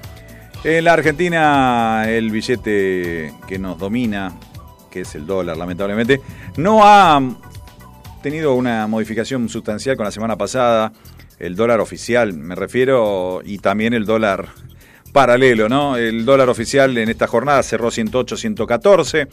En 0.64 0.82
la 0.82 0.94
Argentina, 0.94 2.04
el 2.08 2.32
billete 2.32 3.32
que 3.46 3.58
nos 3.60 3.78
domina, 3.78 4.32
que 4.90 5.02
es 5.02 5.14
el 5.14 5.24
dólar, 5.24 5.56
lamentablemente, 5.56 6.20
no 6.56 6.80
ha 6.82 7.22
tenido 8.20 8.54
una 8.54 8.88
modificación 8.88 9.48
sustancial 9.48 9.96
con 9.96 10.06
la 10.06 10.10
semana 10.10 10.36
pasada. 10.36 10.92
El 11.38 11.54
dólar 11.54 11.78
oficial, 11.78 12.34
me 12.34 12.56
refiero, 12.56 13.42
y 13.44 13.58
también 13.58 13.94
el 13.94 14.06
dólar 14.06 14.48
paralelo, 15.12 15.68
¿no? 15.68 15.96
El 15.96 16.24
dólar 16.24 16.48
oficial 16.48 16.96
en 16.98 17.08
esta 17.08 17.26
jornada 17.26 17.62
cerró 17.62 17.90
108, 17.90 18.36
114, 18.36 19.28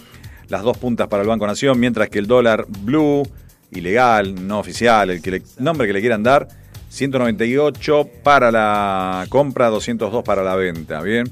las 0.50 0.62
dos 0.64 0.78
puntas 0.78 1.08
para 1.08 1.24
el 1.24 1.28
Banco 1.30 1.46
Nación, 1.48 1.80
mientras 1.80 2.10
que 2.10 2.20
el 2.20 2.28
dólar 2.28 2.66
blue, 2.68 3.24
ilegal, 3.72 4.48
no 4.48 4.60
oficial, 4.60 5.10
el 5.10 5.22
que 5.22 5.32
le- 5.32 5.42
nombre 5.60 5.88
que 5.88 5.94
le 5.94 6.00
quieran 6.02 6.24
dar, 6.24 6.48
198 6.90 8.10
para 8.24 8.52
la 8.52 9.26
compra, 9.30 9.68
202 9.68 10.24
para 10.24 10.44
la 10.44 10.56
venta, 10.56 11.02
¿bien? 11.02 11.30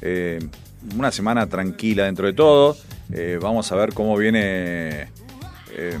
Eh, 0.00 0.38
una 0.96 1.10
semana 1.12 1.46
tranquila 1.48 2.04
dentro 2.04 2.26
de 2.26 2.32
todo. 2.32 2.76
Eh, 3.12 3.38
vamos 3.40 3.70
a 3.72 3.76
ver 3.76 3.92
cómo 3.92 4.16
viene 4.16 5.08
eh, 5.72 5.98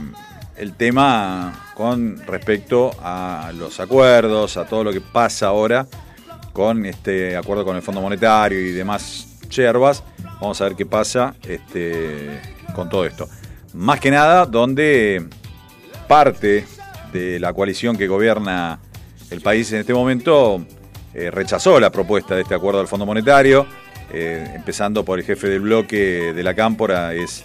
el 0.56 0.74
tema 0.74 1.68
con 1.74 2.18
respecto 2.26 2.90
a 3.02 3.52
los 3.56 3.80
acuerdos, 3.80 4.56
a 4.56 4.64
todo 4.66 4.84
lo 4.84 4.92
que 4.92 5.00
pasa 5.00 5.48
ahora 5.48 5.86
con 6.52 6.84
este 6.86 7.36
acuerdo 7.36 7.64
con 7.64 7.76
el 7.76 7.82
Fondo 7.82 8.00
Monetario 8.00 8.60
y 8.60 8.72
demás 8.72 9.38
yerbas. 9.50 10.02
Vamos 10.40 10.60
a 10.60 10.64
ver 10.64 10.74
qué 10.76 10.86
pasa 10.86 11.34
este, 11.46 12.40
con 12.74 12.88
todo 12.88 13.06
esto. 13.06 13.28
Más 13.74 14.00
que 14.00 14.10
nada, 14.10 14.46
donde 14.46 15.26
parte 16.08 16.66
de 17.12 17.38
la 17.40 17.52
coalición 17.52 17.96
que 17.96 18.06
gobierna 18.06 18.80
el 19.30 19.40
país 19.40 19.72
en 19.72 19.80
este 19.80 19.94
momento 19.94 20.64
eh, 21.14 21.30
rechazó 21.30 21.80
la 21.80 21.90
propuesta 21.90 22.34
de 22.34 22.42
este 22.42 22.54
acuerdo 22.54 22.78
del 22.78 22.88
Fondo 22.88 23.06
Monetario, 23.06 23.66
eh, 24.12 24.46
empezando 24.54 25.04
por 25.04 25.18
el 25.18 25.24
jefe 25.24 25.48
del 25.48 25.60
bloque 25.60 26.32
de 26.34 26.42
la 26.42 26.54
Cámpora, 26.54 27.14
es 27.14 27.44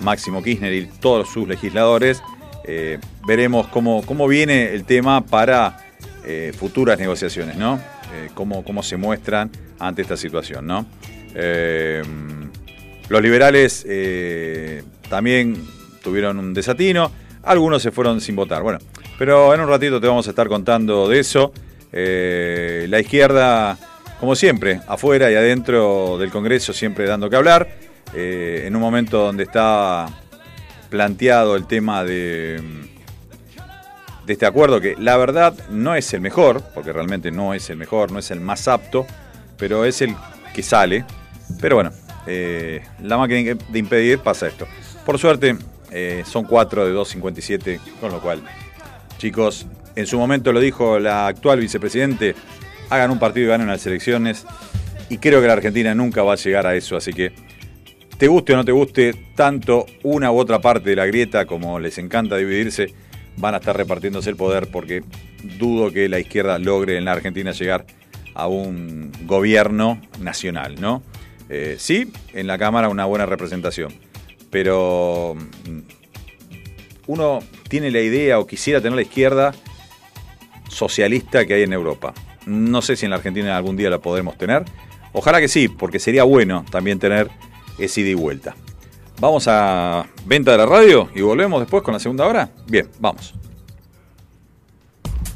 Máximo 0.00 0.42
Kirchner 0.42 0.72
y 0.72 0.86
todos 0.86 1.28
sus 1.28 1.46
legisladores. 1.46 2.22
Eh, 2.64 2.98
veremos 3.26 3.68
cómo, 3.68 4.02
cómo 4.04 4.26
viene 4.26 4.74
el 4.74 4.84
tema 4.84 5.24
para 5.24 5.84
futuras 6.58 6.98
negociaciones, 6.98 7.56
¿no? 7.56 7.80
Eh, 8.14 8.30
cómo, 8.32 8.64
cómo 8.64 8.82
se 8.82 8.96
muestran 8.96 9.50
ante 9.78 10.02
esta 10.02 10.16
situación, 10.16 10.66
¿no? 10.66 10.86
Eh, 11.34 12.02
los 13.08 13.22
liberales 13.22 13.84
eh, 13.88 14.82
también 15.10 15.62
tuvieron 16.02 16.38
un 16.38 16.54
desatino, 16.54 17.10
algunos 17.42 17.82
se 17.82 17.90
fueron 17.90 18.20
sin 18.20 18.34
votar. 18.34 18.62
Bueno, 18.62 18.78
pero 19.18 19.54
en 19.54 19.60
un 19.60 19.68
ratito 19.68 20.00
te 20.00 20.06
vamos 20.06 20.26
a 20.26 20.30
estar 20.30 20.48
contando 20.48 21.08
de 21.08 21.20
eso. 21.20 21.52
La 21.90 23.00
izquierda, 23.00 23.78
como 24.20 24.34
siempre, 24.34 24.80
afuera 24.86 25.30
y 25.30 25.34
adentro 25.34 26.16
del 26.18 26.30
Congreso, 26.30 26.72
siempre 26.72 27.06
dando 27.06 27.28
que 27.28 27.36
hablar. 27.36 27.68
En 28.14 28.74
un 28.74 28.80
momento 28.80 29.18
donde 29.18 29.44
está 29.44 30.06
planteado 30.88 31.56
el 31.56 31.66
tema 31.66 32.04
de, 32.04 32.60
de 34.28 34.34
este 34.34 34.44
acuerdo, 34.44 34.78
que 34.78 34.94
la 34.98 35.16
verdad 35.16 35.54
no 35.70 35.94
es 35.94 36.12
el 36.12 36.20
mejor, 36.20 36.62
porque 36.74 36.92
realmente 36.92 37.30
no 37.30 37.54
es 37.54 37.70
el 37.70 37.78
mejor, 37.78 38.12
no 38.12 38.18
es 38.18 38.30
el 38.30 38.40
más 38.40 38.68
apto, 38.68 39.06
pero 39.56 39.86
es 39.86 40.02
el 40.02 40.14
que 40.54 40.62
sale. 40.62 41.06
Pero 41.62 41.76
bueno, 41.76 41.92
eh, 42.26 42.82
la 43.02 43.16
máquina 43.16 43.54
de 43.54 43.78
impedir 43.78 44.18
pasa 44.18 44.46
esto. 44.46 44.68
Por 45.06 45.18
suerte, 45.18 45.56
eh, 45.90 46.24
son 46.26 46.44
4 46.44 46.86
de 46.86 46.94
2.57, 46.94 47.80
con 48.02 48.12
lo 48.12 48.20
cual, 48.20 48.42
chicos, 49.16 49.66
en 49.96 50.06
su 50.06 50.18
momento 50.18 50.52
lo 50.52 50.60
dijo 50.60 50.98
la 50.98 51.26
actual 51.26 51.60
vicepresidente, 51.60 52.34
hagan 52.90 53.10
un 53.10 53.18
partido 53.18 53.46
y 53.46 53.48
ganen 53.48 53.68
las 53.68 53.86
elecciones. 53.86 54.44
Y 55.08 55.16
creo 55.16 55.40
que 55.40 55.46
la 55.46 55.54
Argentina 55.54 55.94
nunca 55.94 56.22
va 56.22 56.34
a 56.34 56.36
llegar 56.36 56.66
a 56.66 56.74
eso, 56.74 56.98
así 56.98 57.14
que 57.14 57.32
te 58.18 58.28
guste 58.28 58.52
o 58.52 58.56
no 58.56 58.64
te 58.66 58.72
guste, 58.72 59.14
tanto 59.34 59.86
una 60.02 60.30
u 60.30 60.36
otra 60.36 60.60
parte 60.60 60.90
de 60.90 60.96
la 60.96 61.06
grieta 61.06 61.46
como 61.46 61.80
les 61.80 61.96
encanta 61.96 62.36
dividirse, 62.36 62.92
van 63.38 63.54
a 63.54 63.58
estar 63.58 63.76
repartiéndose 63.76 64.30
el 64.30 64.36
poder 64.36 64.68
porque 64.70 65.02
dudo 65.58 65.92
que 65.92 66.08
la 66.08 66.18
izquierda 66.18 66.58
logre 66.58 66.96
en 66.96 67.04
la 67.04 67.12
Argentina 67.12 67.52
llegar 67.52 67.86
a 68.34 68.46
un 68.46 69.12
gobierno 69.24 70.00
nacional, 70.20 70.80
¿no? 70.80 71.02
Eh, 71.48 71.76
sí, 71.78 72.12
en 72.34 72.46
la 72.46 72.58
Cámara 72.58 72.88
una 72.88 73.04
buena 73.06 73.26
representación, 73.26 73.92
pero 74.50 75.34
mm, 75.34 75.78
uno 77.06 77.40
tiene 77.68 77.90
la 77.90 78.00
idea 78.00 78.38
o 78.38 78.46
quisiera 78.46 78.80
tener 78.80 78.96
la 78.96 79.02
izquierda 79.02 79.54
socialista 80.68 81.46
que 81.46 81.54
hay 81.54 81.62
en 81.62 81.72
Europa. 81.72 82.14
No 82.46 82.82
sé 82.82 82.96
si 82.96 83.06
en 83.06 83.10
la 83.10 83.16
Argentina 83.16 83.56
algún 83.56 83.76
día 83.76 83.90
la 83.90 83.98
podremos 83.98 84.36
tener. 84.36 84.64
Ojalá 85.12 85.40
que 85.40 85.48
sí, 85.48 85.68
porque 85.68 85.98
sería 85.98 86.24
bueno 86.24 86.64
también 86.70 86.98
tener 86.98 87.28
ese 87.78 88.02
ida 88.02 88.10
y 88.10 88.14
vuelta. 88.14 88.54
Vamos 89.20 89.46
a 89.48 90.06
venta 90.26 90.52
de 90.52 90.58
la 90.58 90.66
radio 90.66 91.08
y 91.14 91.20
volvemos 91.20 91.60
después 91.60 91.82
con 91.82 91.94
la 91.94 92.00
segunda 92.00 92.26
hora. 92.26 92.50
Bien, 92.66 92.88
vamos. 93.00 93.34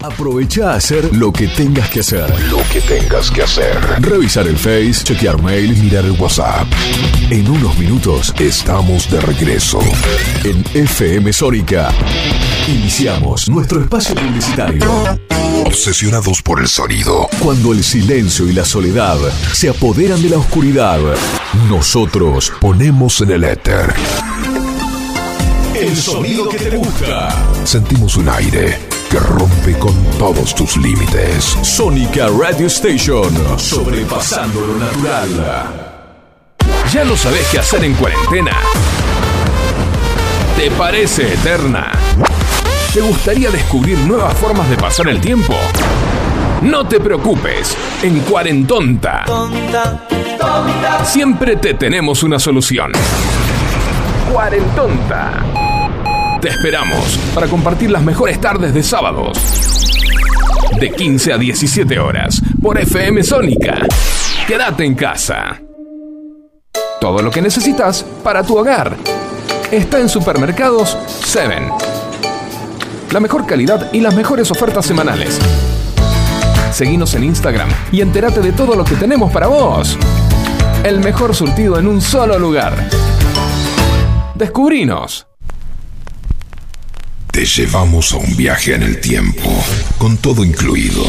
Aprovecha 0.02 0.72
a 0.72 0.74
hacer 0.74 1.14
lo 1.14 1.32
que 1.32 1.46
tengas 1.46 1.88
que 1.88 2.00
hacer. 2.00 2.28
Lo 2.50 2.58
que 2.72 2.80
tengas 2.80 3.30
que 3.30 3.42
hacer. 3.42 3.78
Revisar 4.00 4.48
el 4.48 4.56
Face, 4.56 5.04
chequear 5.04 5.40
mail, 5.40 5.76
mirar 5.76 6.04
el 6.04 6.12
WhatsApp. 6.12 6.66
En 7.30 7.48
unos 7.48 7.78
minutos 7.78 8.34
estamos 8.40 9.08
de 9.10 9.20
regreso. 9.20 9.78
En 10.42 10.64
FM 10.74 11.32
Sónica. 11.32 11.90
Iniciamos 12.68 13.48
nuestro 13.48 13.80
espacio 13.80 14.14
publicitario. 14.14 14.84
Obsesionados 15.66 16.42
por 16.42 16.60
el 16.60 16.68
sonido. 16.68 17.28
Cuando 17.40 17.72
el 17.72 17.82
silencio 17.82 18.46
y 18.46 18.52
la 18.52 18.64
soledad 18.64 19.18
se 19.52 19.68
apoderan 19.68 20.22
de 20.22 20.28
la 20.28 20.38
oscuridad, 20.38 21.00
nosotros 21.68 22.52
ponemos 22.60 23.20
en 23.20 23.32
el 23.32 23.44
éter. 23.44 23.92
El 25.74 25.96
sonido 25.96 26.48
que 26.48 26.56
te 26.58 26.76
gusta. 26.76 27.36
Sentimos 27.64 28.16
un 28.16 28.28
aire 28.28 28.78
que 29.10 29.18
rompe 29.18 29.76
con 29.78 29.94
todos 30.18 30.54
tus 30.54 30.76
límites. 30.76 31.56
Sónica 31.62 32.28
Radio 32.28 32.68
Station. 32.68 33.58
Sobrepasando 33.58 34.60
lo 34.60 34.76
natural. 34.78 35.98
¿Ya 36.92 37.04
no 37.04 37.16
sabes 37.16 37.46
qué 37.50 37.58
hacer 37.58 37.84
en 37.84 37.94
cuarentena? 37.94 38.56
¿Te 40.56 40.70
parece 40.70 41.34
eterna? 41.34 42.01
¿Te 42.92 43.00
gustaría 43.00 43.50
descubrir 43.50 43.98
nuevas 43.98 44.34
formas 44.34 44.68
de 44.68 44.76
pasar 44.76 45.08
el 45.08 45.20
tiempo? 45.20 45.54
No 46.62 46.86
te 46.86 47.00
preocupes, 47.00 47.76
en 48.02 48.20
Cuarentonta 48.20 49.24
siempre 51.04 51.56
te 51.56 51.74
tenemos 51.74 52.22
una 52.22 52.38
solución. 52.38 52.92
Cuarentonta. 54.32 55.44
Te 56.40 56.48
esperamos 56.48 57.18
para 57.34 57.46
compartir 57.46 57.90
las 57.90 58.02
mejores 58.02 58.40
tardes 58.40 58.74
de 58.74 58.82
sábados. 58.82 59.38
De 60.80 60.90
15 60.90 61.32
a 61.32 61.38
17 61.38 61.98
horas 61.98 62.42
por 62.60 62.78
FM 62.78 63.22
Sónica. 63.22 63.86
Quédate 64.46 64.84
en 64.84 64.94
casa. 64.94 65.60
Todo 67.00 67.22
lo 67.22 67.30
que 67.30 67.42
necesitas 67.42 68.04
para 68.22 68.42
tu 68.42 68.56
hogar 68.56 68.96
está 69.70 70.00
en 70.00 70.08
Supermercados 70.08 70.96
7. 71.24 71.91
La 73.12 73.20
mejor 73.20 73.44
calidad 73.46 73.92
y 73.92 74.00
las 74.00 74.14
mejores 74.14 74.50
ofertas 74.50 74.86
semanales. 74.86 75.38
Seguinos 76.72 77.12
en 77.12 77.24
Instagram 77.24 77.68
y 77.92 78.00
entérate 78.00 78.40
de 78.40 78.52
todo 78.52 78.74
lo 78.74 78.84
que 78.84 78.94
tenemos 78.94 79.30
para 79.30 79.48
vos. 79.48 79.98
El 80.82 81.00
mejor 81.00 81.34
surtido 81.34 81.78
en 81.78 81.88
un 81.88 82.00
solo 82.00 82.38
lugar. 82.38 82.88
Descubrinos. 84.34 85.26
Te 87.30 87.44
llevamos 87.44 88.14
a 88.14 88.16
un 88.16 88.34
viaje 88.34 88.76
en 88.76 88.82
el 88.82 88.98
tiempo, 88.98 89.50
con 89.98 90.16
todo 90.16 90.42
incluido. 90.42 91.04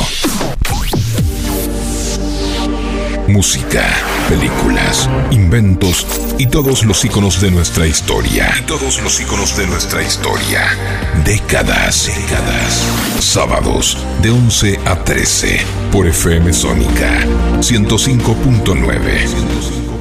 Música, 3.29 3.85
películas, 4.33 5.07
inventos 5.29 6.07
y 6.39 6.47
todos 6.47 6.83
los 6.85 7.05
iconos 7.05 7.39
de 7.39 7.51
nuestra 7.51 7.85
historia. 7.85 8.51
Y 8.59 8.63
todos 8.63 8.99
los 9.03 9.21
iconos 9.21 9.55
de 9.55 9.67
nuestra 9.67 10.01
historia. 10.01 10.75
Décadas, 11.23 12.07
décadas. 12.07 12.83
Sábados 13.19 13.95
de 14.23 14.31
11 14.31 14.79
a 14.85 14.95
13 15.03 15.59
por 15.91 16.07
FM 16.07 16.51
Sónica 16.51 17.23
105.9. 17.59 19.92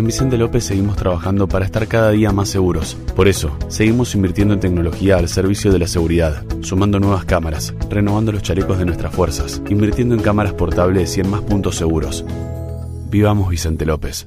En 0.00 0.06
Vicente 0.06 0.38
López 0.38 0.64
seguimos 0.64 0.96
trabajando 0.96 1.46
para 1.46 1.66
estar 1.66 1.86
cada 1.86 2.10
día 2.10 2.32
más 2.32 2.48
seguros. 2.48 2.96
Por 3.14 3.28
eso, 3.28 3.54
seguimos 3.68 4.14
invirtiendo 4.14 4.54
en 4.54 4.60
tecnología 4.60 5.18
al 5.18 5.28
servicio 5.28 5.70
de 5.70 5.78
la 5.78 5.86
seguridad, 5.86 6.42
sumando 6.62 6.98
nuevas 6.98 7.26
cámaras, 7.26 7.74
renovando 7.90 8.32
los 8.32 8.42
chalecos 8.42 8.78
de 8.78 8.86
nuestras 8.86 9.14
fuerzas, 9.14 9.60
invirtiendo 9.68 10.14
en 10.14 10.22
cámaras 10.22 10.54
portables 10.54 11.18
y 11.18 11.20
en 11.20 11.28
más 11.28 11.42
puntos 11.42 11.76
seguros. 11.76 12.24
Vivamos 13.10 13.50
Vicente 13.50 13.84
López. 13.84 14.26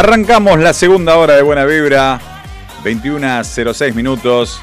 Arrancamos 0.00 0.58
la 0.58 0.72
segunda 0.72 1.18
hora 1.18 1.36
de 1.36 1.42
Buena 1.42 1.66
Vibra, 1.66 2.18
21.06 2.82 3.92
minutos. 3.92 4.58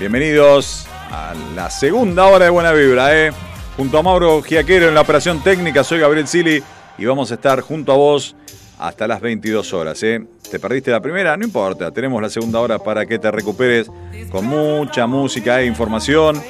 Bienvenidos 0.00 0.86
a 1.10 1.34
la 1.54 1.68
segunda 1.68 2.24
hora 2.24 2.46
de 2.46 2.50
Buena 2.50 2.72
Vibra, 2.72 3.14
¿eh? 3.14 3.32
Junto 3.76 3.98
a 3.98 4.02
Mauro 4.02 4.40
Giaquero 4.40 4.88
en 4.88 4.94
la 4.94 5.02
operación 5.02 5.42
técnica, 5.42 5.84
soy 5.84 6.00
Gabriel 6.00 6.26
Sili 6.26 6.62
y 6.96 7.04
vamos 7.04 7.30
a 7.30 7.34
estar 7.34 7.60
junto 7.60 7.92
a 7.92 7.96
vos 7.96 8.34
hasta 8.78 9.06
las 9.06 9.20
22 9.20 9.74
horas, 9.74 10.02
¿eh? 10.04 10.24
¿Te 10.50 10.58
perdiste 10.58 10.90
la 10.90 11.02
primera? 11.02 11.36
No 11.36 11.44
importa, 11.44 11.90
tenemos 11.90 12.22
la 12.22 12.30
segunda 12.30 12.58
hora 12.58 12.78
para 12.78 13.04
que 13.04 13.18
te 13.18 13.30
recuperes 13.30 13.90
con 14.30 14.46
mucha 14.46 15.06
música 15.06 15.60
e 15.60 15.66
información. 15.66 16.42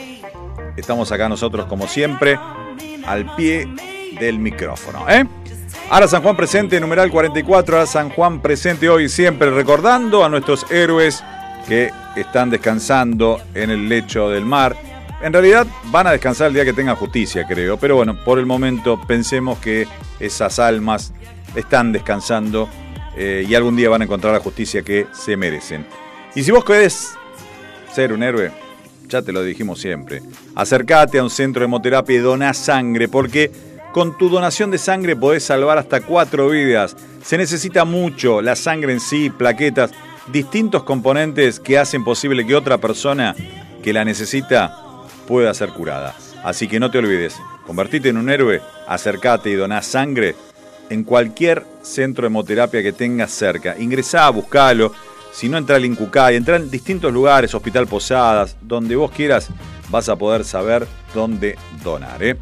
Estamos 0.76 1.10
acá 1.10 1.28
nosotros, 1.28 1.66
como 1.66 1.88
siempre, 1.88 2.38
al 3.04 3.34
pie 3.34 3.66
del 4.20 4.38
micrófono, 4.38 5.08
¿eh? 5.08 5.26
Ahora 5.92 6.08
San 6.08 6.22
Juan 6.22 6.38
presente, 6.38 6.80
numeral 6.80 7.10
44, 7.10 7.76
ahora 7.76 7.86
San 7.86 8.08
Juan 8.08 8.40
presente 8.40 8.88
hoy 8.88 9.10
siempre, 9.10 9.50
recordando 9.50 10.24
a 10.24 10.30
nuestros 10.30 10.64
héroes 10.70 11.22
que 11.68 11.90
están 12.16 12.48
descansando 12.48 13.42
en 13.52 13.68
el 13.68 13.90
lecho 13.90 14.30
del 14.30 14.46
mar. 14.46 14.74
En 15.22 15.34
realidad 15.34 15.66
van 15.90 16.06
a 16.06 16.12
descansar 16.12 16.46
el 16.46 16.54
día 16.54 16.64
que 16.64 16.72
tengan 16.72 16.96
justicia, 16.96 17.46
creo, 17.46 17.76
pero 17.76 17.96
bueno, 17.96 18.16
por 18.24 18.38
el 18.38 18.46
momento 18.46 18.98
pensemos 19.06 19.58
que 19.58 19.86
esas 20.18 20.58
almas 20.58 21.12
están 21.54 21.92
descansando 21.92 22.70
eh, 23.14 23.44
y 23.46 23.54
algún 23.54 23.76
día 23.76 23.90
van 23.90 24.00
a 24.00 24.04
encontrar 24.04 24.32
la 24.32 24.40
justicia 24.40 24.80
que 24.80 25.08
se 25.12 25.36
merecen. 25.36 25.86
Y 26.34 26.42
si 26.42 26.52
vos 26.52 26.64
querés 26.64 27.10
ser 27.92 28.14
un 28.14 28.22
héroe, 28.22 28.50
ya 29.08 29.20
te 29.20 29.30
lo 29.30 29.42
dijimos 29.42 29.78
siempre, 29.78 30.22
acércate 30.54 31.18
a 31.18 31.22
un 31.22 31.28
centro 31.28 31.60
de 31.60 31.66
hemoterapia 31.66 32.16
y 32.16 32.20
doná 32.20 32.54
sangre, 32.54 33.08
porque 33.08 33.71
con 33.92 34.16
tu 34.16 34.28
donación 34.28 34.70
de 34.70 34.78
sangre 34.78 35.14
podés 35.14 35.44
salvar 35.44 35.78
hasta 35.78 36.00
cuatro 36.00 36.48
vidas. 36.48 36.96
Se 37.22 37.38
necesita 37.38 37.84
mucho, 37.84 38.40
la 38.40 38.56
sangre 38.56 38.92
en 38.92 39.00
sí, 39.00 39.30
plaquetas, 39.30 39.92
distintos 40.32 40.82
componentes 40.82 41.60
que 41.60 41.78
hacen 41.78 42.02
posible 42.02 42.46
que 42.46 42.56
otra 42.56 42.78
persona 42.78 43.36
que 43.82 43.92
la 43.92 44.04
necesita 44.04 44.76
pueda 45.28 45.52
ser 45.54 45.70
curada. 45.70 46.16
Así 46.42 46.66
que 46.66 46.80
no 46.80 46.90
te 46.90 46.98
olvides, 46.98 47.36
convertite 47.66 48.08
en 48.08 48.16
un 48.16 48.30
héroe, 48.30 48.60
acércate 48.88 49.50
y 49.50 49.54
doná 49.54 49.82
sangre 49.82 50.34
en 50.88 51.04
cualquier 51.04 51.64
centro 51.82 52.22
de 52.22 52.28
hemoterapia 52.28 52.82
que 52.82 52.92
tengas 52.92 53.30
cerca. 53.30 53.78
Ingresá, 53.78 54.28
buscalo. 54.30 54.92
si 55.32 55.48
no 55.48 55.58
entra 55.58 55.76
al 55.76 55.84
Incucay, 55.84 56.36
entra 56.36 56.56
en 56.56 56.70
distintos 56.70 57.12
lugares, 57.12 57.54
Hospital 57.54 57.86
Posadas, 57.86 58.56
donde 58.60 58.96
vos 58.96 59.10
quieras, 59.10 59.48
vas 59.90 60.08
a 60.08 60.16
poder 60.16 60.44
saber 60.44 60.86
dónde 61.14 61.56
donar. 61.82 62.22
¿eh? 62.22 62.36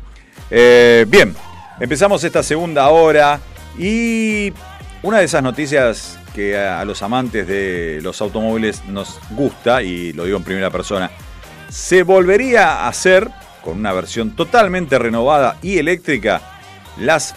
Eh, 0.51 1.07
bien, 1.09 1.35
empezamos 1.79 2.25
esta 2.25 2.43
segunda 2.43 2.89
hora 2.89 3.41
y 3.79 4.53
una 5.03 5.19
de 5.19 5.25
esas 5.25 5.43
noticias 5.43 6.19
que 6.35 6.59
a 6.59 6.85
los 6.85 7.03
amantes 7.03 7.47
de 7.47 8.01
los 8.03 8.21
automóviles 8.21 8.85
nos 8.87 9.19
gusta, 9.31 9.83
y 9.83 10.13
lo 10.13 10.25
digo 10.25 10.37
en 10.37 10.45
primera 10.45 10.71
persona, 10.71 11.11
se 11.69 12.03
volvería 12.03 12.85
a 12.85 12.89
hacer, 12.89 13.29
con 13.63 13.79
una 13.79 13.93
versión 13.93 14.35
totalmente 14.35 14.99
renovada 14.99 15.57
y 15.63 15.79
eléctrica, 15.79 16.41
las 16.99 17.35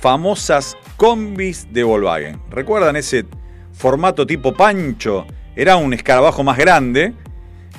famosas 0.00 0.76
combis 0.96 1.72
de 1.72 1.82
Volkswagen. 1.82 2.40
¿Recuerdan 2.50 2.96
ese 2.96 3.26
formato 3.72 4.26
tipo 4.26 4.54
pancho? 4.54 5.26
Era 5.56 5.76
un 5.76 5.92
escarabajo 5.92 6.42
más 6.42 6.58
grande 6.58 7.12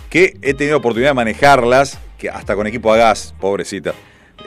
que 0.10 0.38
he 0.42 0.54
tenido 0.54 0.78
oportunidad 0.78 1.12
de 1.12 1.16
manejarlas, 1.16 1.98
que 2.18 2.30
hasta 2.30 2.56
con 2.56 2.68
equipo 2.68 2.94
a 2.94 2.98
gas, 2.98 3.34
pobrecita. 3.40 3.94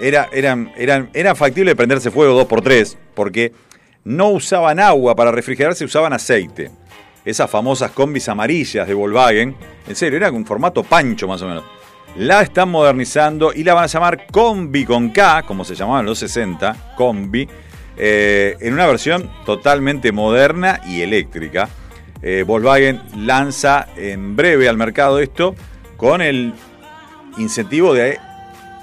Era, 0.00 0.28
eran, 0.32 0.72
era 1.12 1.34
factible 1.34 1.76
prenderse 1.76 2.10
fuego 2.10 2.40
2x3, 2.46 2.96
porque 3.14 3.52
no 4.04 4.28
usaban 4.30 4.80
agua 4.80 5.14
para 5.14 5.32
refrigerarse, 5.32 5.84
usaban 5.84 6.12
aceite. 6.12 6.70
Esas 7.24 7.50
famosas 7.50 7.90
combis 7.92 8.28
amarillas 8.28 8.86
de 8.86 8.92
Volkswagen, 8.92 9.56
en 9.88 9.96
serio, 9.96 10.18
era 10.18 10.30
un 10.30 10.44
formato 10.44 10.82
pancho 10.82 11.26
más 11.26 11.40
o 11.40 11.48
menos. 11.48 11.64
La 12.16 12.42
están 12.42 12.68
modernizando 12.68 13.52
y 13.52 13.64
la 13.64 13.74
van 13.74 13.84
a 13.84 13.88
llamar 13.88 14.26
Combi 14.30 14.84
con 14.84 15.08
K, 15.08 15.42
como 15.42 15.64
se 15.64 15.74
llamaban 15.74 16.00
en 16.00 16.06
los 16.06 16.18
60, 16.18 16.94
Combi, 16.96 17.48
eh, 17.96 18.56
en 18.60 18.74
una 18.74 18.86
versión 18.86 19.30
totalmente 19.46 20.12
moderna 20.12 20.80
y 20.86 21.00
eléctrica. 21.00 21.68
Eh, 22.22 22.44
Volkswagen 22.46 23.00
lanza 23.16 23.88
en 23.96 24.36
breve 24.36 24.68
al 24.68 24.76
mercado 24.76 25.18
esto 25.18 25.54
con 25.96 26.20
el 26.20 26.52
incentivo 27.38 27.94
de 27.94 28.18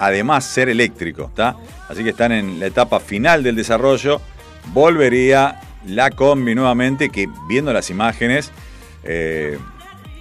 además 0.02 0.44
ser 0.46 0.68
eléctrico. 0.68 1.32
Así 1.88 2.04
que 2.04 2.10
están 2.10 2.32
en 2.32 2.60
la 2.60 2.66
etapa 2.66 3.00
final 3.00 3.44
del 3.44 3.56
desarrollo. 3.56 4.20
Volvería 4.74 5.60
la 5.86 6.10
combi 6.10 6.56
nuevamente, 6.56 7.10
que 7.10 7.28
viendo 7.48 7.72
las 7.72 7.90
imágenes 7.90 8.52
eh, 9.04 9.58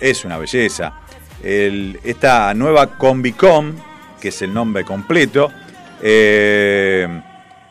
es 0.01 0.25
una 0.25 0.37
belleza. 0.39 0.93
El- 1.43 1.99
esta 2.05 2.53
nueva 2.55 2.99
Combicom, 2.99 3.73
que 4.21 4.29
es 4.29 4.43
el 4.43 4.53
nombre 4.53 4.85
completo, 4.85 5.51
eh, 6.03 7.09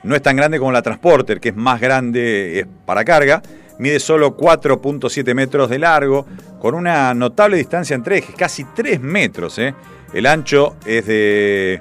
no 0.04 0.16
es 0.16 0.22
tan 0.22 0.36
grande 0.36 0.58
como 0.60 0.72
la 0.72 0.82
Transporter, 0.82 1.40
que 1.40 1.50
es 1.50 1.56
más 1.56 1.80
grande 1.80 2.60
es 2.62 2.68
para 2.86 3.06
carga. 3.06 3.42
Mide 3.78 4.00
solo 4.00 4.36
4.7 4.36 5.34
metros 5.36 5.70
de 5.70 5.80
largo, 5.80 6.26
con 6.60 6.74
una 6.74 7.14
notable 7.14 7.58
distancia 7.58 7.96
entre 7.96 8.18
ejes, 8.18 8.36
casi 8.36 8.64
3 8.76 9.00
metros. 9.00 9.58
¿eh? 9.60 9.74
El 10.14 10.26
ancho 10.26 10.76
es 10.86 11.06
de 11.06 11.80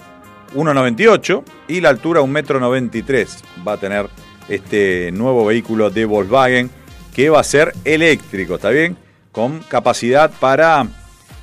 1,98 0.54 1.44
y 1.68 1.80
la 1.80 1.90
altura 1.90 2.20
1,93 2.20 3.08
m 3.10 3.26
va 3.66 3.72
a 3.72 3.76
tener 3.76 4.08
este 4.48 5.10
nuevo 5.12 5.44
vehículo 5.44 5.90
de 5.90 6.04
Volkswagen 6.04 6.70
que 7.14 7.30
va 7.30 7.40
a 7.40 7.44
ser 7.44 7.74
eléctrico, 7.84 8.56
¿está 8.56 8.70
bien? 8.70 8.96
Con 9.32 9.60
capacidad 9.60 10.30
para 10.40 10.86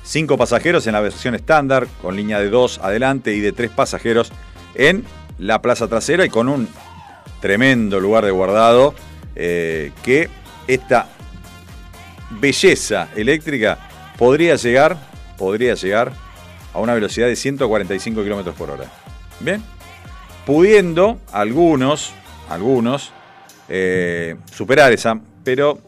5 0.02 0.36
pasajeros 0.36 0.86
en 0.86 0.94
la 0.94 1.00
versión 1.00 1.34
estándar, 1.34 1.86
con 2.00 2.16
línea 2.16 2.40
de 2.40 2.48
2 2.48 2.80
adelante 2.82 3.34
y 3.34 3.40
de 3.40 3.52
3 3.52 3.70
pasajeros 3.70 4.32
en 4.74 5.04
la 5.38 5.60
plaza 5.60 5.88
trasera 5.88 6.24
y 6.24 6.30
con 6.30 6.48
un 6.48 6.68
tremendo 7.40 8.00
lugar 8.00 8.24
de 8.24 8.30
guardado 8.30 8.94
eh, 9.34 9.92
que 10.02 10.28
esta 10.66 11.08
belleza 12.40 13.08
eléctrica 13.14 13.78
podría 14.16 14.56
llegar, 14.56 14.96
podría 15.36 15.74
llegar 15.74 16.12
a 16.76 16.80
una 16.80 16.92
velocidad 16.92 17.26
de 17.26 17.36
145 17.36 18.22
kilómetros 18.22 18.54
por 18.54 18.70
hora. 18.70 18.84
Bien, 19.40 19.62
pudiendo 20.44 21.18
algunos, 21.32 22.12
algunos 22.50 23.12
eh, 23.70 24.36
superar 24.52 24.92
esa, 24.92 25.18
pero 25.42 25.78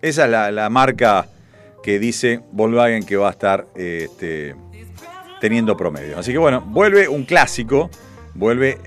esa 0.00 0.26
es 0.26 0.30
la, 0.30 0.52
la 0.52 0.70
marca 0.70 1.26
que 1.82 1.98
dice 1.98 2.40
Volkswagen 2.52 3.04
que 3.04 3.16
va 3.16 3.28
a 3.28 3.30
estar 3.32 3.66
eh, 3.74 4.06
este, 4.08 4.54
teniendo 5.40 5.76
promedio. 5.76 6.16
Así 6.18 6.30
que 6.30 6.38
bueno, 6.38 6.60
vuelve 6.60 7.08
un 7.08 7.24
clásico, 7.24 7.90
vuelve 8.34 8.78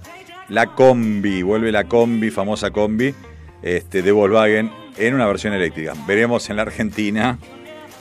la 0.47 0.67
combi, 0.67 1.41
vuelve 1.41 1.73
la 1.73 1.83
combi, 1.83 2.31
famosa 2.31 2.71
combi 2.71 3.13
este, 3.61 4.01
de 4.01 4.11
Volkswagen 4.13 4.71
en 4.97 5.15
una 5.15 5.25
versión 5.27 5.53
eléctrica. 5.53 5.93
Veremos 6.07 6.49
en 6.49 6.55
la 6.55 6.61
Argentina 6.61 7.37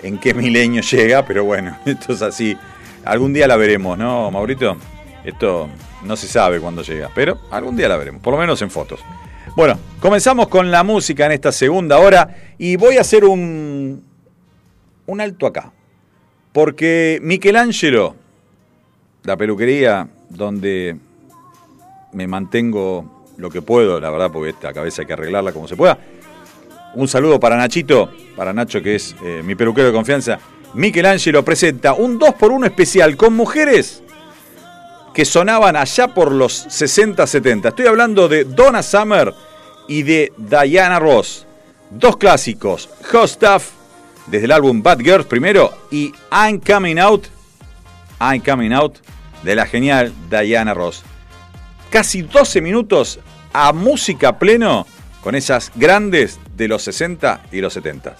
en 0.05 0.19
qué 0.19 0.35
milenio 0.35 0.83
llega, 0.83 1.27
pero 1.27 1.45
bueno, 1.45 1.77
esto 1.85 2.13
es 2.13 2.23
así. 2.23 2.57
Algún 3.05 3.33
día 3.33 3.47
la 3.47 3.57
veremos, 3.57 3.97
¿no, 3.97 4.31
Maurito? 4.31 4.77
Esto 5.25 5.69
no 6.05 6.17
se 6.17 6.27
sabe 6.27 6.61
cuándo 6.61 6.83
llega, 6.83 7.11
pero 7.15 7.39
algún 7.51 7.77
día 7.77 7.89
la 7.89 7.97
veremos, 7.97 8.23
por 8.23 8.35
lo 8.35 8.41
menos 8.41 8.61
en 8.63 8.71
fotos. 8.71 9.01
Bueno, 9.57 9.79
comenzamos 10.01 10.49
con 10.49 10.71
la 10.71 10.85
música 10.85 11.27
en 11.27 11.33
esta 11.33 11.51
segunda 11.53 11.99
hora 11.99 12.37
y 12.57 12.77
voy 12.77 12.97
a 12.97 13.01
hacer 13.01 13.25
un, 13.25 14.03
un 15.07 15.21
alto 15.21 15.47
acá. 15.47 15.73
Porque 16.53 17.19
Michelangelo, 17.23 18.17
la 19.25 19.37
peluquería 19.37 20.09
donde 20.29 20.97
me 22.13 22.27
mantengo 22.27 23.25
lo 23.37 23.51
que 23.51 23.63
puedo, 23.63 24.01
la 24.01 24.11
verdad, 24.11 24.31
porque 24.33 24.51
esta 24.51 24.73
cabeza 24.73 25.03
hay 25.03 25.07
que 25.07 25.13
arreglarla 25.13 25.53
como 25.53 25.67
se 25.67 25.77
pueda. 25.77 25.99
Un 26.95 27.09
saludo 27.09 27.39
para 27.39 27.57
Nachito, 27.57 28.11
para 28.37 28.53
Nacho, 28.53 28.83
que 28.83 28.97
es 28.97 29.15
eh, 29.25 29.43
mi 29.45 29.55
peluquero 29.55 29.89
de 29.89 29.93
confianza. 29.93 30.39
Michelangelo 30.75 31.45
presenta 31.45 31.95
un 31.95 32.19
2x1 32.21 32.67
especial 32.67 33.17
con 33.17 33.35
mujeres 33.35 34.03
que 35.13 35.25
sonaban 35.25 35.77
allá 35.77 36.09
por 36.09 36.31
los 36.31 36.67
60-70. 36.69 37.69
Estoy 37.69 37.87
hablando 37.87 38.29
de 38.29 38.45
Donna 38.45 38.83
Summer 38.83 39.35
y 39.89 40.03
de 40.05 40.33
Diana 40.37 41.01
Ross. 41.01 41.47
Dos 41.91 42.17
clásicos, 42.17 42.89
Hot 43.11 43.29
Stuff, 43.29 43.71
desde 44.29 44.45
el 44.45 44.53
álbum 44.53 44.81
Bad 44.83 45.01
Girls 45.01 45.27
primero, 45.27 45.73
y 45.91 46.13
I'm 46.31 46.61
Coming 46.61 46.99
Out, 46.99 47.27
I'm 48.21 48.41
Coming 48.41 48.73
Out, 48.73 48.99
de 49.43 49.57
la 49.57 49.67
genial 49.67 50.13
Diana 50.31 50.73
Ross. 50.73 51.03
Casi 51.91 52.23
12 52.23 52.61
minutos 52.61 53.19
a 53.53 53.73
música 53.73 54.39
pleno 54.39 54.87
con 55.21 55.35
esas 55.35 55.73
grandes 55.75 56.39
de 56.57 56.69
los 56.69 56.83
60 56.83 57.47
y 57.51 57.61
los 57.61 57.73
70. 57.73 58.17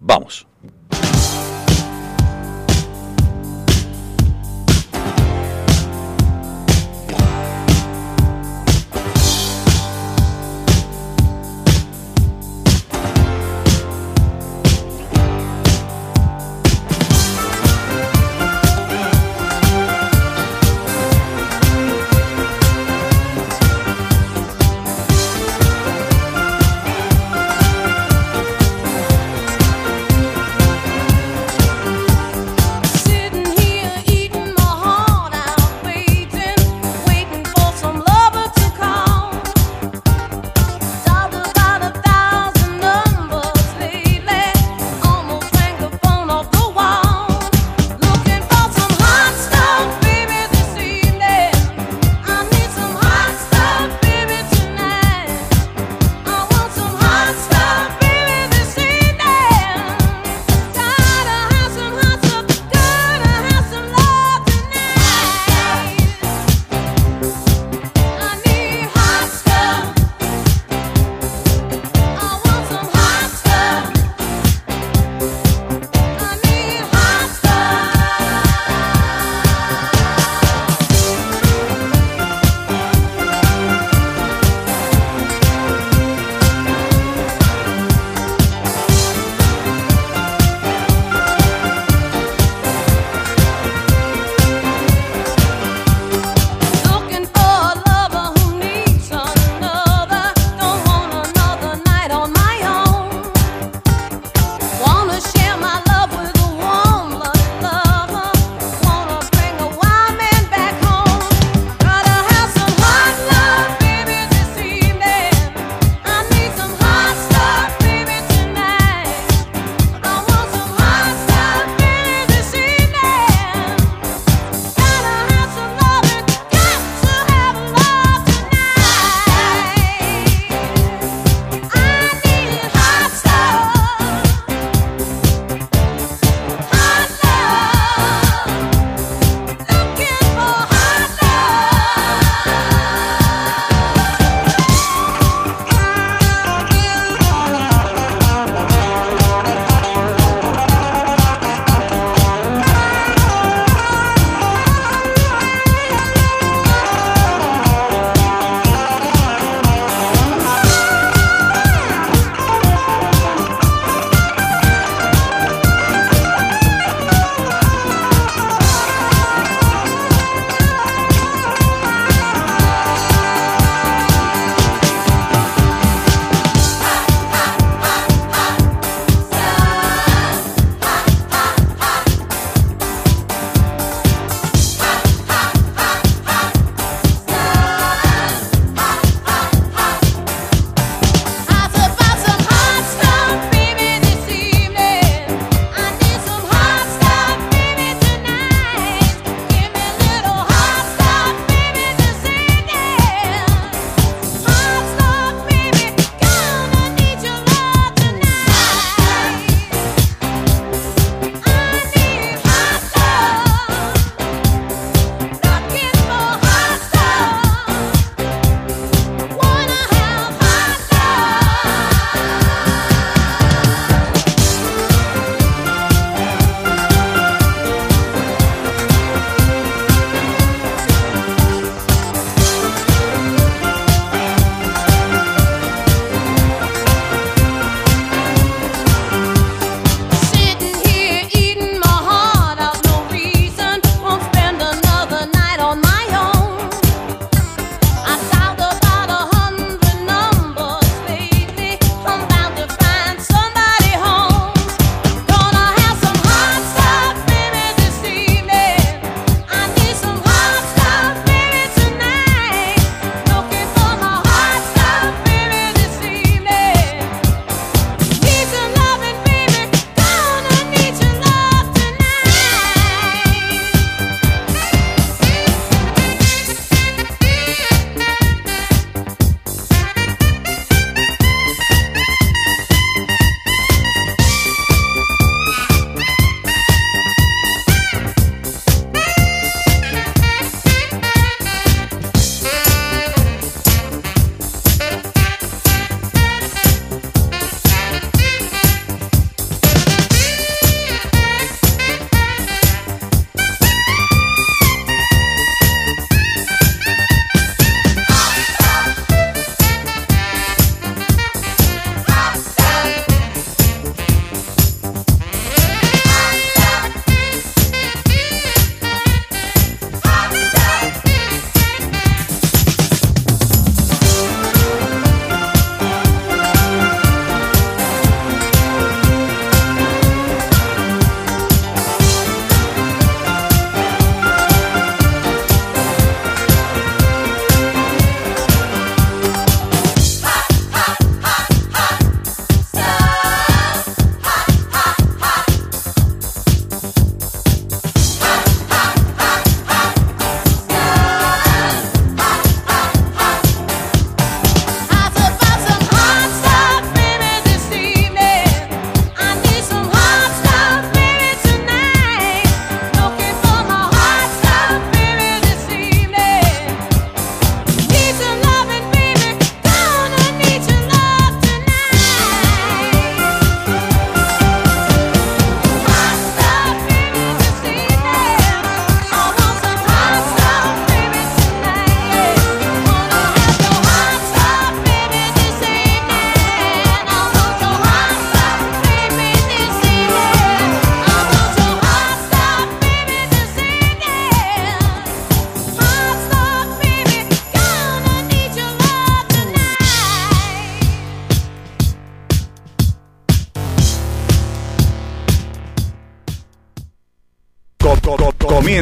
Vamos. 0.00 0.46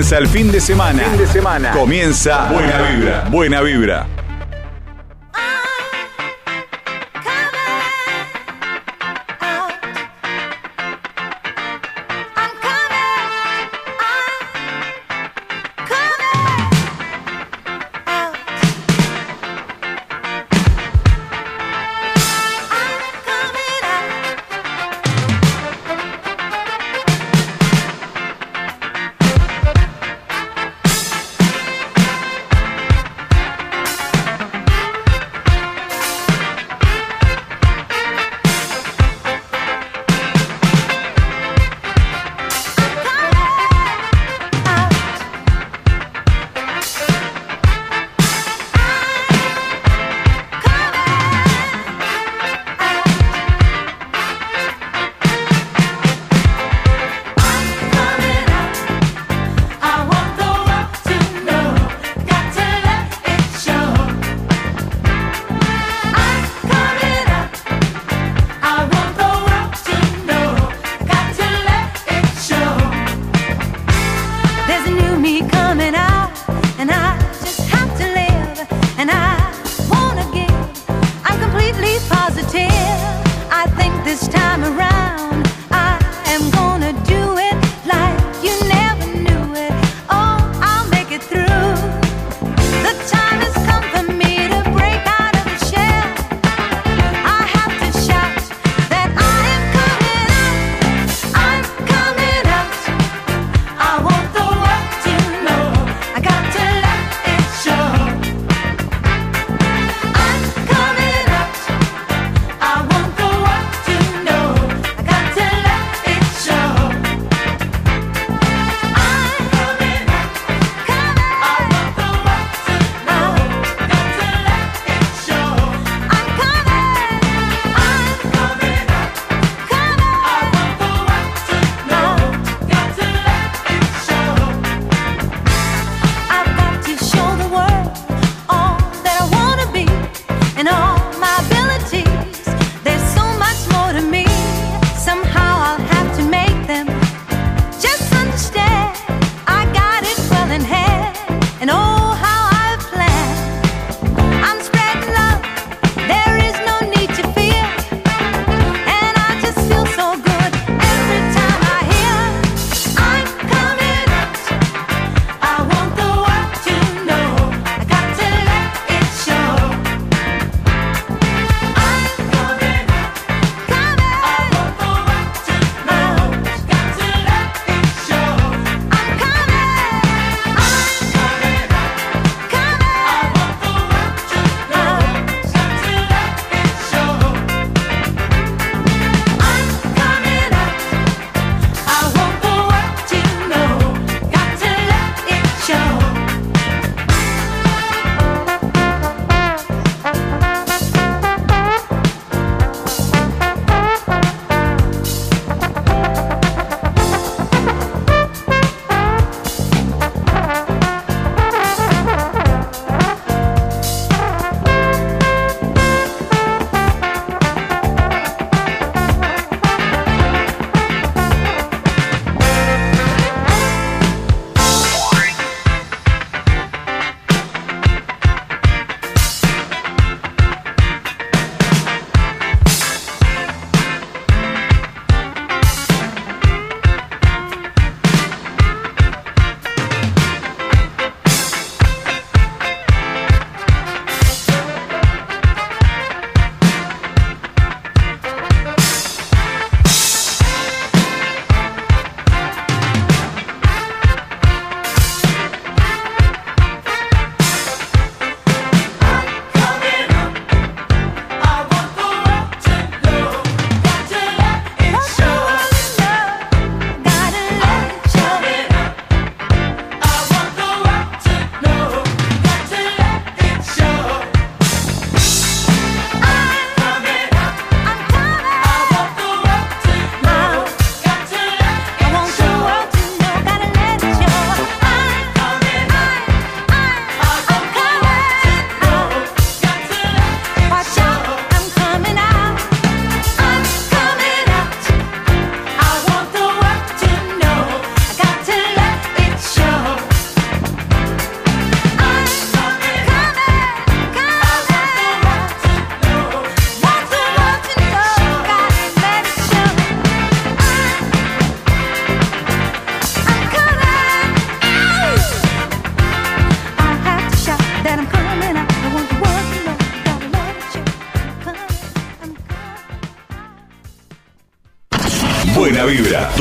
Comienza 0.03 0.19
el 0.19 0.27
fin 0.27 0.51
de 0.51 0.61
semana. 0.61 1.05
Fin 1.05 1.17
de 1.17 1.27
semana. 1.29 1.71
Comienza 1.71 2.49
Buena 2.51 2.83
Vibra. 2.83 3.25
Buena 3.31 3.61
Vibra. 3.61 4.12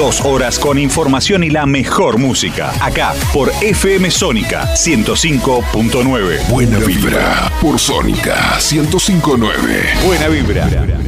Dos 0.01 0.21
horas 0.25 0.57
con 0.57 0.79
información 0.79 1.43
y 1.43 1.51
la 1.51 1.67
mejor 1.67 2.17
música. 2.17 2.73
Acá 2.83 3.13
por 3.31 3.51
FM 3.61 4.09
Sónica 4.09 4.67
105.9. 4.73 6.47
Buena 6.49 6.79
vibra 6.79 7.51
por 7.61 7.77
Sónica 7.77 8.57
1059. 8.57 9.83
Buena 10.03 10.27
Vibra. 10.27 11.00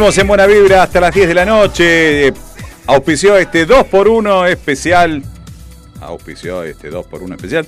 Seguimos 0.00 0.16
en 0.16 0.28
Buena 0.28 0.46
Vibra 0.46 0.82
hasta 0.84 0.98
las 0.98 1.14
10 1.14 1.28
de 1.28 1.34
la 1.34 1.44
noche. 1.44 2.32
Auspició 2.86 3.36
este 3.36 3.68
2x1 3.68 4.48
especial. 4.48 5.22
Auspició 6.00 6.62
este 6.62 6.90
2x1 6.90 7.34
especial. 7.34 7.66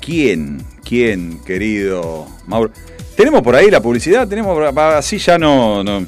¿Quién? 0.00 0.64
¿Quién, 0.82 1.44
querido 1.44 2.28
Mauro? 2.46 2.70
Tenemos 3.14 3.42
por 3.42 3.56
ahí 3.56 3.70
la 3.70 3.82
publicidad, 3.82 4.26
tenemos 4.26 4.58
así 4.74 5.18
ya 5.18 5.36
no, 5.36 5.84
no, 5.84 6.06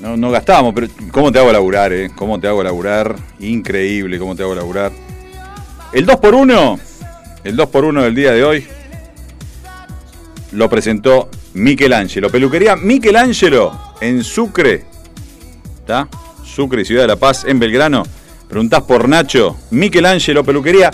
no, 0.00 0.16
no 0.16 0.30
gastamos, 0.32 0.74
pero 0.74 0.88
¿cómo 1.12 1.30
te 1.30 1.38
hago 1.38 1.52
laburar, 1.52 1.92
eh? 1.92 2.10
¿Cómo 2.12 2.40
te 2.40 2.48
hago 2.48 2.64
laburar? 2.64 3.14
Increíble 3.38 4.18
cómo 4.18 4.34
te 4.34 4.42
hago 4.42 4.56
laburar. 4.56 4.90
El 5.92 6.04
2x1, 6.04 6.80
el 7.44 7.56
2x1 7.56 8.02
del 8.02 8.14
día 8.16 8.32
de 8.32 8.42
hoy, 8.42 8.66
lo 10.50 10.68
presentó 10.68 11.30
Michelangelo. 11.52 12.28
Peluquería 12.28 12.74
Michelangelo 12.74 13.83
en 14.08 14.22
Sucre. 14.22 14.84
¿Está? 15.78 16.08
Sucre, 16.44 16.84
Ciudad 16.84 17.02
de 17.02 17.08
la 17.08 17.16
Paz, 17.16 17.44
en 17.46 17.58
Belgrano. 17.58 18.04
Preguntás 18.48 18.82
por 18.82 19.08
Nacho. 19.08 19.56
Michelangelo 19.70 20.44
Peluquería. 20.44 20.90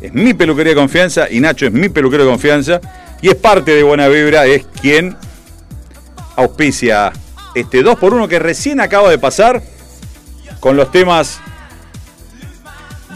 Es 0.00 0.12
mi 0.12 0.34
peluquería 0.34 0.74
de 0.74 0.76
confianza 0.76 1.28
y 1.30 1.40
Nacho 1.40 1.66
es 1.66 1.72
mi 1.72 1.88
peluquero 1.88 2.24
de 2.24 2.30
confianza. 2.30 2.80
Y 3.22 3.28
es 3.28 3.34
parte 3.34 3.72
de 3.72 3.82
Buena 3.82 4.08
Vibra, 4.08 4.46
es 4.46 4.66
quien 4.80 5.16
auspicia 6.36 7.12
este 7.54 7.84
2x1 7.84 8.28
que 8.28 8.38
recién 8.38 8.80
acaba 8.80 9.10
de 9.10 9.18
pasar 9.18 9.60
con 10.60 10.76
los 10.76 10.92
temas 10.92 11.40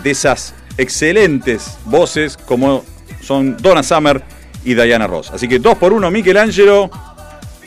de 0.02 0.10
esas 0.10 0.55
excelentes 0.77 1.78
voces 1.85 2.36
como 2.36 2.85
son 3.20 3.56
Donna 3.59 3.85
Summer 3.85 4.23
y 4.64 4.74
Diana 4.74 5.06
Ross. 5.06 5.31
Así 5.31 5.47
que 5.47 5.59
2 5.59 5.78
por 5.78 5.93
1 5.93 6.10
Michelangelo. 6.10 6.90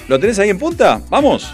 ¿Lo 0.07 0.19
tenés 0.19 0.38
ahí 0.39 0.49
en 0.49 0.60
punta? 0.60 1.02
Vamos. 1.10 1.53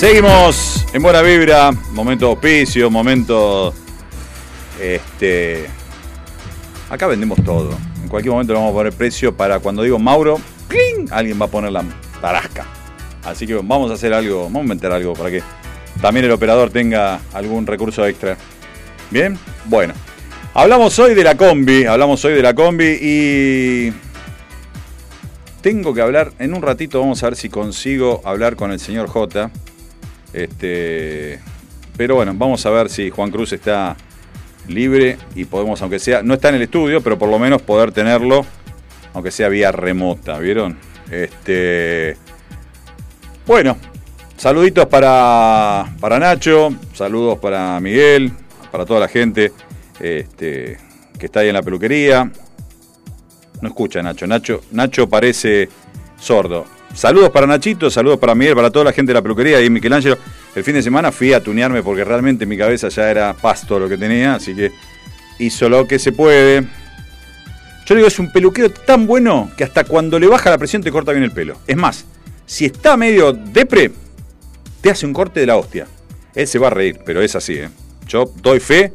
Seguimos 0.00 0.86
en 0.94 1.02
buena 1.02 1.20
vibra. 1.20 1.72
Momento 1.92 2.28
auspicio, 2.28 2.90
momento. 2.90 3.74
Este. 4.80 5.66
Acá 6.88 7.06
vendemos 7.06 7.44
todo. 7.44 7.76
En 8.02 8.08
cualquier 8.08 8.32
momento 8.32 8.54
le 8.54 8.60
vamos 8.60 8.72
a 8.72 8.76
poner 8.78 8.94
precio 8.94 9.36
para 9.36 9.58
cuando 9.58 9.82
digo 9.82 9.98
Mauro, 9.98 10.40
¡cling! 10.68 11.06
alguien 11.10 11.38
va 11.38 11.44
a 11.44 11.50
poner 11.50 11.70
la 11.72 11.84
tarasca. 12.18 12.64
Así 13.24 13.46
que 13.46 13.52
vamos 13.56 13.90
a 13.90 13.94
hacer 13.94 14.14
algo, 14.14 14.44
vamos 14.44 14.60
a 14.60 14.62
inventar 14.62 14.90
algo 14.90 15.12
para 15.12 15.30
que 15.32 15.42
también 16.00 16.24
el 16.24 16.32
operador 16.32 16.70
tenga 16.70 17.20
algún 17.34 17.66
recurso 17.66 18.06
extra. 18.06 18.38
Bien, 19.10 19.38
bueno. 19.66 19.92
Hablamos 20.54 20.98
hoy 20.98 21.12
de 21.12 21.24
la 21.24 21.36
combi, 21.36 21.84
hablamos 21.84 22.24
hoy 22.24 22.32
de 22.32 22.42
la 22.42 22.54
combi 22.54 22.96
y 23.02 23.92
tengo 25.60 25.92
que 25.92 26.00
hablar, 26.00 26.32
en 26.38 26.54
un 26.54 26.62
ratito 26.62 27.00
vamos 27.00 27.22
a 27.22 27.26
ver 27.26 27.36
si 27.36 27.50
consigo 27.50 28.22
hablar 28.24 28.56
con 28.56 28.72
el 28.72 28.80
señor 28.80 29.06
J. 29.06 29.50
Este, 30.32 31.40
pero 31.96 32.16
bueno, 32.16 32.32
vamos 32.34 32.64
a 32.66 32.70
ver 32.70 32.88
si 32.88 33.10
Juan 33.10 33.30
Cruz 33.30 33.52
está 33.52 33.96
libre 34.68 35.18
y 35.34 35.44
podemos, 35.44 35.80
aunque 35.82 35.98
sea, 35.98 36.22
no 36.22 36.34
está 36.34 36.48
en 36.50 36.56
el 36.56 36.62
estudio, 36.62 37.00
pero 37.00 37.18
por 37.18 37.28
lo 37.28 37.38
menos 37.38 37.62
poder 37.62 37.92
tenerlo, 37.92 38.46
aunque 39.12 39.30
sea 39.30 39.48
vía 39.48 39.72
remota, 39.72 40.38
¿vieron? 40.38 40.78
Este, 41.10 42.16
bueno, 43.46 43.76
saluditos 44.36 44.86
para, 44.86 45.92
para 46.00 46.18
Nacho, 46.18 46.72
saludos 46.94 47.38
para 47.38 47.80
Miguel, 47.80 48.32
para 48.70 48.86
toda 48.86 49.00
la 49.00 49.08
gente 49.08 49.52
este, 49.98 50.78
que 51.18 51.26
está 51.26 51.40
ahí 51.40 51.48
en 51.48 51.54
la 51.54 51.62
peluquería. 51.62 52.30
No 53.60 53.68
escucha 53.68 54.02
Nacho, 54.02 54.26
Nacho, 54.26 54.62
Nacho 54.70 55.08
parece 55.08 55.68
sordo. 56.18 56.79
Saludos 56.94 57.30
para 57.30 57.46
Nachito, 57.46 57.88
saludos 57.90 58.18
para 58.18 58.34
Miguel, 58.34 58.54
para 58.54 58.70
toda 58.70 58.86
la 58.86 58.92
gente 58.92 59.10
de 59.10 59.14
la 59.14 59.22
peluquería 59.22 59.62
y 59.62 59.70
Michelangelo. 59.70 60.18
El 60.54 60.64
fin 60.64 60.74
de 60.74 60.82
semana 60.82 61.12
fui 61.12 61.32
a 61.32 61.42
tunearme 61.42 61.82
porque 61.82 62.04
realmente 62.04 62.44
mi 62.46 62.56
cabeza 62.58 62.88
ya 62.88 63.10
era 63.10 63.32
pasto 63.32 63.78
lo 63.78 63.88
que 63.88 63.96
tenía, 63.96 64.34
así 64.34 64.54
que 64.54 64.72
hizo 65.38 65.68
lo 65.68 65.86
que 65.86 65.98
se 65.98 66.12
puede. 66.12 66.66
Yo 67.86 67.94
digo, 67.94 68.08
es 68.08 68.18
un 68.18 68.30
peluquero 68.32 68.70
tan 68.70 69.06
bueno 69.06 69.50
que 69.56 69.64
hasta 69.64 69.84
cuando 69.84 70.18
le 70.18 70.26
baja 70.26 70.50
la 70.50 70.58
presión 70.58 70.82
te 70.82 70.90
corta 70.90 71.12
bien 71.12 71.24
el 71.24 71.30
pelo. 71.30 71.58
Es 71.66 71.76
más, 71.76 72.04
si 72.44 72.66
está 72.66 72.96
medio 72.96 73.32
depre, 73.32 73.92
te 74.80 74.90
hace 74.90 75.06
un 75.06 75.12
corte 75.12 75.40
de 75.40 75.46
la 75.46 75.56
hostia. 75.56 75.86
Él 76.34 76.46
se 76.46 76.58
va 76.58 76.66
a 76.66 76.70
reír, 76.70 77.00
pero 77.06 77.22
es 77.22 77.34
así, 77.36 77.54
¿eh? 77.54 77.68
Yo 78.06 78.30
doy 78.42 78.60
fe 78.60 78.92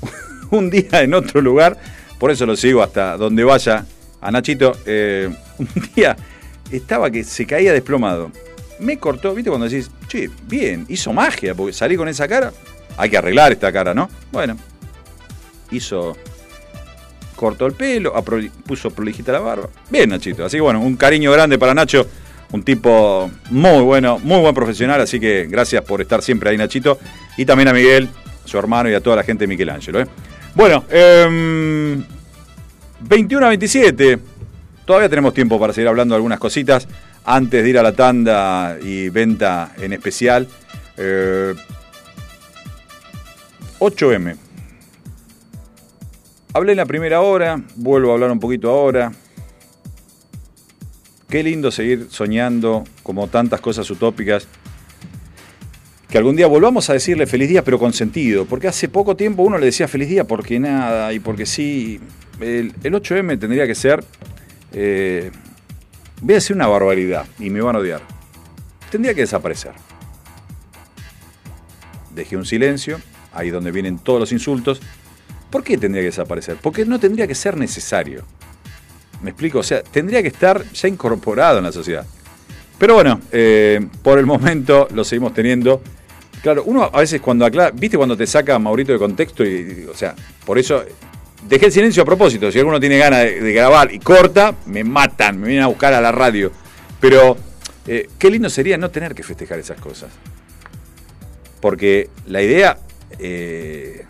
un 0.50 0.68
día 0.70 1.02
en 1.02 1.14
otro 1.14 1.40
lugar, 1.40 1.78
por 2.18 2.30
eso 2.30 2.44
lo 2.44 2.56
sigo 2.56 2.82
hasta 2.82 3.16
donde 3.16 3.44
vaya 3.44 3.86
a 4.20 4.30
Nachito. 4.30 4.76
eh, 4.84 5.30
un 5.58 5.68
día 5.94 6.16
estaba 6.70 7.10
que 7.10 7.24
se 7.24 7.46
caía 7.46 7.72
desplomado. 7.72 8.30
Me 8.78 8.98
cortó, 8.98 9.34
¿viste? 9.34 9.50
Cuando 9.50 9.68
decís, 9.68 9.90
che, 10.06 10.30
bien, 10.46 10.84
hizo 10.88 11.12
magia, 11.12 11.54
porque 11.54 11.72
salí 11.72 11.96
con 11.96 12.08
esa 12.08 12.28
cara. 12.28 12.52
Hay 12.96 13.10
que 13.10 13.16
arreglar 13.16 13.52
esta 13.52 13.72
cara, 13.72 13.94
¿no? 13.94 14.08
Bueno, 14.32 14.56
hizo. 15.70 16.16
Cortó 17.36 17.66
el 17.66 17.74
pelo, 17.74 18.12
puso 18.66 18.90
prolijita 18.90 19.30
la 19.30 19.38
barba. 19.38 19.68
Bien, 19.90 20.10
Nachito. 20.10 20.44
Así 20.44 20.56
que 20.56 20.60
bueno, 20.60 20.80
un 20.80 20.96
cariño 20.96 21.30
grande 21.30 21.56
para 21.56 21.72
Nacho. 21.72 22.06
Un 22.50 22.62
tipo 22.64 23.30
muy 23.50 23.82
bueno, 23.82 24.18
muy 24.18 24.40
buen 24.40 24.54
profesional. 24.54 25.00
Así 25.00 25.20
que 25.20 25.46
gracias 25.46 25.84
por 25.84 26.00
estar 26.00 26.20
siempre 26.20 26.50
ahí, 26.50 26.56
Nachito. 26.56 26.98
Y 27.36 27.44
también 27.44 27.68
a 27.68 27.72
Miguel, 27.72 28.08
su 28.44 28.58
hermano, 28.58 28.90
y 28.90 28.94
a 28.94 29.00
toda 29.00 29.16
la 29.16 29.22
gente 29.22 29.44
de 29.44 29.48
Michelangelo. 29.48 30.00
¿eh? 30.00 30.06
Bueno, 30.54 30.84
em, 30.90 32.02
21 33.00 33.46
a 33.46 33.48
27. 33.50 34.18
Todavía 34.88 35.10
tenemos 35.10 35.34
tiempo 35.34 35.60
para 35.60 35.74
seguir 35.74 35.86
hablando 35.86 36.14
de 36.14 36.16
algunas 36.16 36.38
cositas 36.38 36.88
antes 37.26 37.62
de 37.62 37.68
ir 37.68 37.76
a 37.78 37.82
la 37.82 37.92
tanda 37.92 38.78
y 38.82 39.10
venta 39.10 39.72
en 39.76 39.92
especial. 39.92 40.48
Eh, 40.96 41.54
8M. 43.80 44.34
Hablé 46.54 46.72
en 46.72 46.78
la 46.78 46.86
primera 46.86 47.20
hora, 47.20 47.60
vuelvo 47.76 48.12
a 48.12 48.14
hablar 48.14 48.30
un 48.30 48.40
poquito 48.40 48.70
ahora. 48.70 49.12
Qué 51.28 51.42
lindo 51.42 51.70
seguir 51.70 52.06
soñando 52.08 52.84
como 53.02 53.28
tantas 53.28 53.60
cosas 53.60 53.90
utópicas. 53.90 54.48
Que 56.08 56.16
algún 56.16 56.34
día 56.34 56.46
volvamos 56.46 56.88
a 56.88 56.94
decirle 56.94 57.26
feliz 57.26 57.50
día, 57.50 57.62
pero 57.62 57.78
con 57.78 57.92
sentido. 57.92 58.46
Porque 58.46 58.68
hace 58.68 58.88
poco 58.88 59.16
tiempo 59.16 59.42
uno 59.42 59.58
le 59.58 59.66
decía 59.66 59.86
feliz 59.86 60.08
día 60.08 60.24
porque 60.24 60.58
nada 60.58 61.12
y 61.12 61.20
porque 61.20 61.44
sí. 61.44 62.00
El 62.40 62.72
8M 62.72 63.38
tendría 63.38 63.66
que 63.66 63.74
ser. 63.74 64.02
Eh, 64.72 65.30
voy 66.20 66.34
a 66.34 66.52
una 66.52 66.66
barbaridad 66.66 67.26
y 67.38 67.50
me 67.50 67.60
van 67.60 67.76
a 67.76 67.78
odiar. 67.78 68.02
Tendría 68.90 69.14
que 69.14 69.22
desaparecer. 69.22 69.72
Dejé 72.14 72.36
un 72.36 72.44
silencio, 72.44 73.00
ahí 73.32 73.50
donde 73.50 73.70
vienen 73.70 73.98
todos 73.98 74.20
los 74.20 74.32
insultos. 74.32 74.80
¿Por 75.50 75.62
qué 75.62 75.78
tendría 75.78 76.02
que 76.02 76.06
desaparecer? 76.06 76.56
Porque 76.60 76.84
no 76.84 76.98
tendría 76.98 77.26
que 77.26 77.34
ser 77.34 77.56
necesario. 77.56 78.24
¿Me 79.22 79.30
explico? 79.30 79.60
O 79.60 79.62
sea, 79.62 79.82
tendría 79.82 80.22
que 80.22 80.28
estar 80.28 80.64
ya 80.72 80.88
incorporado 80.88 81.58
en 81.58 81.64
la 81.64 81.72
sociedad. 81.72 82.06
Pero 82.78 82.94
bueno, 82.94 83.20
eh, 83.32 83.86
por 84.02 84.18
el 84.18 84.26
momento 84.26 84.88
lo 84.94 85.04
seguimos 85.04 85.34
teniendo. 85.34 85.82
Claro, 86.42 86.62
uno 86.66 86.84
a 86.92 87.00
veces 87.00 87.20
cuando 87.20 87.44
aclara, 87.44 87.72
¿viste 87.72 87.96
cuando 87.96 88.16
te 88.16 88.26
saca 88.26 88.58
Maurito 88.58 88.92
de 88.92 88.98
contexto? 88.98 89.44
Y, 89.44 89.84
y, 89.84 89.86
o 89.90 89.94
sea, 89.94 90.14
por 90.46 90.58
eso 90.58 90.84
dejé 91.42 91.66
el 91.66 91.72
silencio 91.72 92.02
a 92.02 92.06
propósito. 92.06 92.50
Si 92.50 92.58
alguno 92.58 92.80
tiene 92.80 92.98
ganas 92.98 93.20
de, 93.20 93.52
grabar 93.52 93.92
y 93.92 93.98
corta, 93.98 94.54
me 94.66 94.84
matan, 94.84 95.40
me 95.40 95.48
vienen 95.48 95.64
a 95.64 95.68
buscar 95.68 95.94
a 95.94 96.00
la 96.00 96.12
radio. 96.12 96.52
Pero 97.00 97.36
eh, 97.86 98.08
qué 98.18 98.30
lindo 98.30 98.50
sería 98.50 98.76
no 98.76 98.90
tener 98.90 99.14
que 99.14 99.22
festejar 99.22 99.58
esas 99.58 99.80
cosas. 99.80 100.10
Porque 101.60 102.10
la 102.26 102.42
idea. 102.42 102.78
eh, 103.18 104.04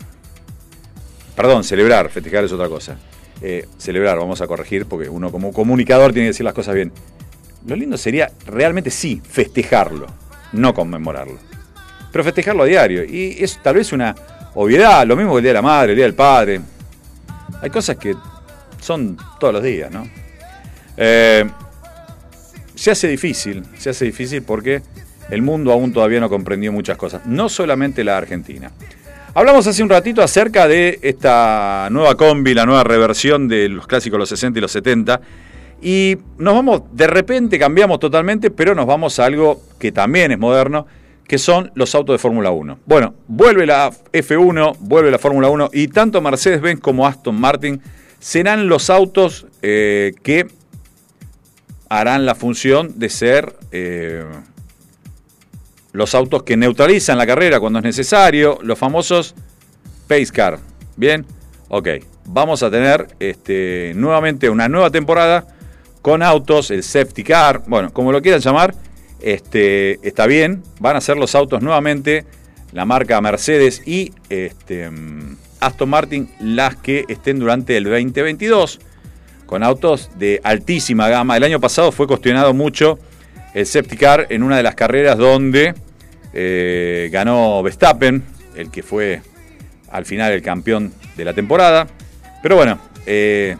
perdón, 1.35 1.63
celebrar, 1.63 2.09
festejar 2.09 2.43
es 2.43 2.51
otra 2.51 2.67
cosa. 2.67 2.97
Eh, 3.41 3.65
celebrar, 3.77 4.17
vamos 4.17 4.41
a 4.41 4.47
corregir, 4.47 4.85
porque 4.85 5.07
uno 5.07 5.31
como 5.31 5.53
comunicador 5.53 6.11
tiene 6.11 6.25
que 6.25 6.31
decir 6.31 6.43
las 6.43 6.53
cosas 6.53 6.75
bien. 6.75 6.91
Lo 7.65 7.75
lindo 7.75 7.97
sería 7.97 8.31
realmente 8.45 8.89
sí, 8.89 9.21
festejarlo, 9.23 10.07
no 10.51 10.73
conmemorarlo. 10.73 11.37
Pero 12.11 12.23
festejarlo 12.23 12.63
a 12.63 12.65
diario. 12.65 13.03
Y 13.05 13.37
es 13.39 13.59
tal 13.61 13.75
vez 13.75 13.93
una 13.93 14.15
obviedad, 14.55 15.05
lo 15.05 15.15
mismo 15.15 15.33
que 15.33 15.37
el 15.37 15.43
Día 15.43 15.51
de 15.51 15.55
la 15.55 15.61
Madre, 15.61 15.91
el 15.91 15.95
Día 15.95 16.05
del 16.05 16.15
Padre. 16.15 16.61
Hay 17.61 17.69
cosas 17.69 17.97
que 17.97 18.15
son 18.81 19.17
todos 19.39 19.53
los 19.53 19.63
días, 19.63 19.91
¿no? 19.91 20.07
Eh, 20.97 21.45
se 22.75 22.91
hace 22.91 23.07
difícil, 23.07 23.63
se 23.77 23.89
hace 23.89 24.05
difícil 24.05 24.43
porque 24.43 24.81
el 25.29 25.41
mundo 25.41 25.71
aún 25.71 25.93
todavía 25.93 26.19
no 26.19 26.29
comprendió 26.29 26.71
muchas 26.71 26.97
cosas, 26.97 27.25
no 27.25 27.49
solamente 27.49 28.03
la 28.03 28.17
Argentina. 28.17 28.71
Hablamos 29.33 29.67
hace 29.67 29.83
un 29.83 29.89
ratito 29.89 30.23
acerca 30.23 30.67
de 30.67 30.99
esta 31.01 31.87
nueva 31.91 32.15
combi, 32.15 32.53
la 32.53 32.65
nueva 32.65 32.83
reversión 32.83 33.47
de 33.47 33.69
los 33.69 33.85
clásicos 33.85 34.15
de 34.15 34.19
los 34.19 34.29
60 34.29 34.57
y 34.57 34.61
los 34.61 34.71
70. 34.71 35.21
Y 35.81 36.17
nos 36.37 36.55
vamos, 36.55 36.83
de 36.91 37.07
repente 37.07 37.59
cambiamos 37.59 37.99
totalmente, 37.99 38.49
pero 38.49 38.73
nos 38.73 38.85
vamos 38.85 39.19
a 39.19 39.25
algo 39.25 39.61
que 39.77 39.91
también 39.91 40.31
es 40.31 40.39
moderno, 40.39 40.87
que 41.29 41.37
son 41.37 41.71
los 41.75 41.93
autos 41.93 42.15
de 42.15 42.17
Fórmula 42.17 42.49
1. 42.49 42.79
Bueno, 42.87 43.13
vuelve 43.27 43.67
la 43.67 43.91
F1, 44.11 44.77
vuelve 44.79 45.11
la 45.11 45.19
Fórmula 45.19 45.47
1 45.47 45.69
y 45.73 45.87
tanto 45.87 46.21
Mercedes-Benz 46.21 46.81
como 46.81 47.05
Aston 47.05 47.39
Martin 47.39 47.79
serán 48.19 48.67
los 48.67 48.89
autos 48.89 49.45
eh, 49.61 50.13
que 50.23 50.47
harán 51.87 52.25
la 52.25 52.33
función 52.33 52.97
de 52.97 53.09
ser 53.09 53.55
eh, 53.71 54.25
los 55.91 56.15
autos 56.15 56.41
que 56.41 56.57
neutralizan 56.57 57.19
la 57.19 57.27
carrera 57.27 57.59
cuando 57.59 57.77
es 57.77 57.85
necesario, 57.85 58.57
los 58.63 58.79
famosos 58.79 59.35
Pace 60.07 60.31
Car. 60.33 60.57
Bien, 60.95 61.27
ok, 61.67 61.89
vamos 62.25 62.63
a 62.63 62.71
tener 62.71 63.05
este, 63.19 63.93
nuevamente 63.95 64.49
una 64.49 64.67
nueva 64.67 64.89
temporada 64.89 65.45
con 66.01 66.23
autos, 66.23 66.71
el 66.71 66.81
Safety 66.81 67.23
Car, 67.23 67.61
bueno, 67.67 67.93
como 67.93 68.11
lo 68.11 68.19
quieran 68.19 68.41
llamar, 68.41 68.73
este, 69.21 70.05
está 70.07 70.27
bien, 70.27 70.63
van 70.79 70.95
a 70.95 71.01
ser 71.01 71.17
los 71.17 71.35
autos 71.35 71.61
nuevamente, 71.61 72.25
la 72.71 72.85
marca 72.85 73.19
Mercedes 73.21 73.81
y 73.85 74.13
este, 74.29 74.89
Aston 75.59 75.89
Martin, 75.89 76.29
las 76.39 76.75
que 76.75 77.05
estén 77.07 77.39
durante 77.39 77.75
el 77.77 77.83
2022, 77.85 78.79
con 79.45 79.63
autos 79.63 80.11
de 80.17 80.39
altísima 80.43 81.09
gama. 81.09 81.35
El 81.35 81.43
año 81.43 81.59
pasado 81.59 81.91
fue 81.91 82.07
cuestionado 82.07 82.53
mucho 82.53 82.99
el 83.53 83.65
Safety 83.65 83.97
Car 83.97 84.27
en 84.29 84.43
una 84.43 84.57
de 84.57 84.63
las 84.63 84.75
carreras 84.75 85.17
donde 85.17 85.73
eh, 86.33 87.09
ganó 87.11 87.61
Verstappen, 87.63 88.23
el 88.55 88.69
que 88.69 88.83
fue 88.83 89.21
al 89.91 90.05
final 90.05 90.31
el 90.31 90.41
campeón 90.41 90.93
de 91.17 91.25
la 91.25 91.33
temporada. 91.33 91.87
Pero 92.41 92.55
bueno, 92.55 92.79
eh, 93.05 93.57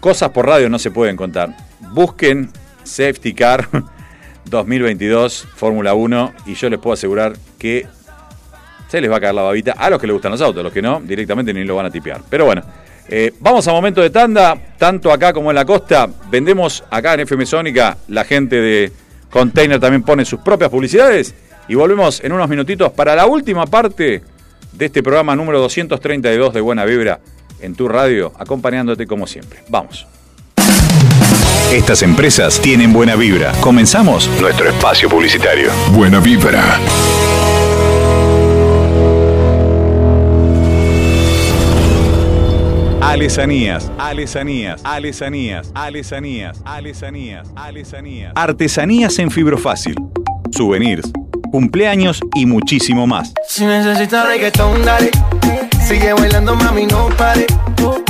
cosas 0.00 0.30
por 0.30 0.46
radio 0.46 0.68
no 0.68 0.78
se 0.78 0.90
pueden 0.90 1.16
contar. 1.16 1.56
Busquen 1.92 2.50
Safety 2.88 3.34
Car 3.34 3.68
2022 4.44 5.46
Fórmula 5.54 5.94
1 5.94 6.34
y 6.46 6.54
yo 6.54 6.70
les 6.70 6.78
puedo 6.78 6.94
asegurar 6.94 7.34
que 7.58 7.86
se 8.88 9.00
les 9.00 9.10
va 9.10 9.16
a 9.16 9.20
caer 9.20 9.34
la 9.34 9.42
babita 9.42 9.72
a 9.72 9.90
los 9.90 10.00
que 10.00 10.06
les 10.06 10.14
gustan 10.14 10.32
los 10.32 10.40
autos, 10.40 10.64
los 10.64 10.72
que 10.72 10.82
no, 10.82 11.00
directamente 11.00 11.52
ni 11.52 11.64
lo 11.64 11.76
van 11.76 11.86
a 11.86 11.90
tipear. 11.90 12.22
Pero 12.28 12.46
bueno, 12.46 12.62
eh, 13.08 13.32
vamos 13.40 13.66
a 13.68 13.72
momento 13.72 14.00
de 14.00 14.10
tanda, 14.10 14.56
tanto 14.78 15.12
acá 15.12 15.32
como 15.32 15.50
en 15.50 15.56
la 15.56 15.64
costa. 15.64 16.08
Vendemos 16.30 16.84
acá 16.90 17.14
en 17.14 17.20
FM 17.20 17.46
Sónica, 17.46 17.98
la 18.08 18.24
gente 18.24 18.56
de 18.56 18.92
Container 19.30 19.78
también 19.78 20.02
pone 20.02 20.24
sus 20.24 20.40
propias 20.40 20.70
publicidades. 20.70 21.34
Y 21.68 21.74
volvemos 21.74 22.24
en 22.24 22.32
unos 22.32 22.48
minutitos 22.48 22.92
para 22.92 23.14
la 23.14 23.26
última 23.26 23.66
parte 23.66 24.22
de 24.72 24.84
este 24.86 25.02
programa 25.02 25.36
número 25.36 25.60
232 25.60 26.54
de 26.54 26.60
Buena 26.62 26.84
Vibra 26.84 27.20
en 27.60 27.74
tu 27.74 27.88
radio, 27.88 28.32
acompañándote 28.38 29.06
como 29.06 29.26
siempre. 29.26 29.60
Vamos. 29.68 30.06
Estas 31.72 32.02
empresas 32.02 32.58
tienen 32.62 32.94
buena 32.94 33.14
vibra. 33.14 33.52
Comenzamos 33.60 34.26
nuestro 34.40 34.70
espacio 34.70 35.06
publicitario. 35.10 35.70
Buena 35.92 36.18
vibra. 36.18 36.80
Alesanías, 43.02 43.92
alesanías, 43.98 44.80
alesanías, 44.82 45.70
alesanías, 45.74 46.62
alesanías, 46.64 47.52
alesanías. 47.54 48.32
Artesanías 48.34 49.18
en 49.18 49.30
fibrofácil. 49.30 49.94
Souvenirs, 50.50 51.12
cumpleaños 51.52 52.20
y 52.34 52.46
muchísimo 52.46 53.06
más. 53.06 53.34
Si 53.46 53.66
necesitas 53.66 54.26
reggaetón. 54.26 54.80
Sigue 55.86 56.14
bailando, 56.14 56.54
mami, 56.54 56.86
no 56.86 57.10
pare. 57.10 57.46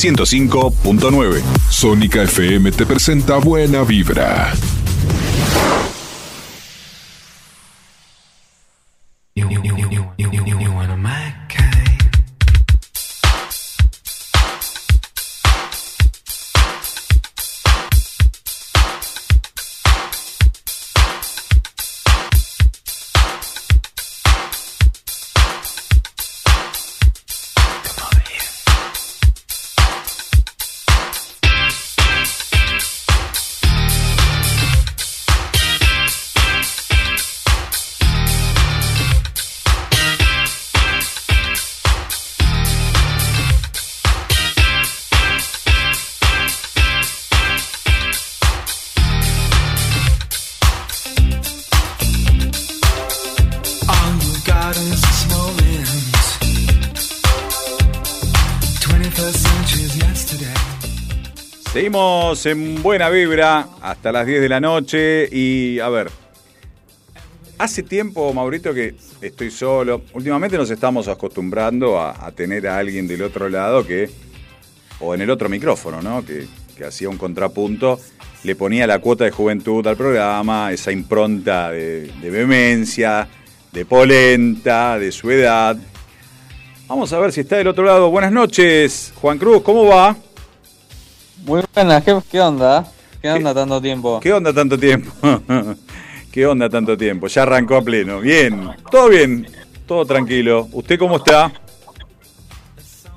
105.9. 0.00 1.42
Sónica 1.68 2.22
FM 2.22 2.72
te 2.72 2.86
presenta 2.86 3.36
Buena 3.36 3.82
Vibra. 3.84 4.50
Seguimos 61.90 62.46
en 62.46 62.82
buena 62.84 63.08
vibra 63.08 63.66
hasta 63.82 64.12
las 64.12 64.24
10 64.24 64.42
de 64.42 64.48
la 64.48 64.60
noche 64.60 65.28
y 65.28 65.80
a 65.80 65.88
ver, 65.88 66.08
hace 67.58 67.82
tiempo, 67.82 68.32
Maurito, 68.32 68.72
que 68.72 68.94
estoy 69.20 69.50
solo. 69.50 70.02
Últimamente 70.14 70.56
nos 70.56 70.70
estamos 70.70 71.08
acostumbrando 71.08 72.00
a, 72.00 72.30
tener 72.30 72.68
a 72.68 72.78
alguien 72.78 73.08
del 73.08 73.22
otro 73.22 73.48
lado 73.48 73.84
que, 73.84 74.08
o 75.00 75.16
en 75.16 75.22
el 75.22 75.30
otro 75.30 75.48
micrófono, 75.48 76.00
¿no? 76.00 76.24
Que, 76.24 76.46
que 76.76 76.84
hacía 76.84 77.08
un 77.08 77.16
contrapunto, 77.16 77.98
le 78.44 78.54
ponía 78.54 78.86
la 78.86 79.00
cuota 79.00 79.24
de 79.24 79.32
juventud 79.32 79.84
al 79.84 79.96
programa, 79.96 80.70
esa 80.70 80.92
impronta 80.92 81.72
de, 81.72 82.02
de 82.02 82.30
vehemencia, 82.30 83.26
de 83.72 83.84
polenta, 83.84 84.96
de 84.96 85.10
su 85.10 85.28
edad. 85.28 85.76
Vamos 86.86 87.12
a 87.12 87.18
ver 87.18 87.32
si 87.32 87.40
está 87.40 87.56
del 87.56 87.66
otro 87.66 87.82
lado. 87.82 88.10
Buenas 88.12 88.30
noches, 88.30 89.12
Juan 89.20 89.38
Cruz, 89.38 89.62
¿cómo 89.62 89.86
va? 89.86 90.16
Muy 91.44 91.62
buenas, 91.74 92.04
¿qué, 92.04 92.18
qué 92.30 92.40
onda? 92.40 92.86
¿Qué 93.22 93.30
onda 93.30 93.54
tanto 93.54 93.80
tiempo? 93.80 94.20
¿Qué 94.20 94.32
onda 94.32 94.52
tanto 94.52 94.78
tiempo? 94.78 95.10
¿Qué 96.32 96.46
onda 96.46 96.68
tanto 96.68 96.96
tiempo? 96.96 97.26
Ya 97.26 97.42
arrancó 97.42 97.76
a 97.76 97.82
pleno. 97.82 98.20
Bien, 98.20 98.70
todo 98.90 99.08
bien, 99.08 99.46
todo 99.86 100.04
tranquilo. 100.04 100.68
¿Usted 100.72 100.98
cómo 100.98 101.16
está? 101.16 101.52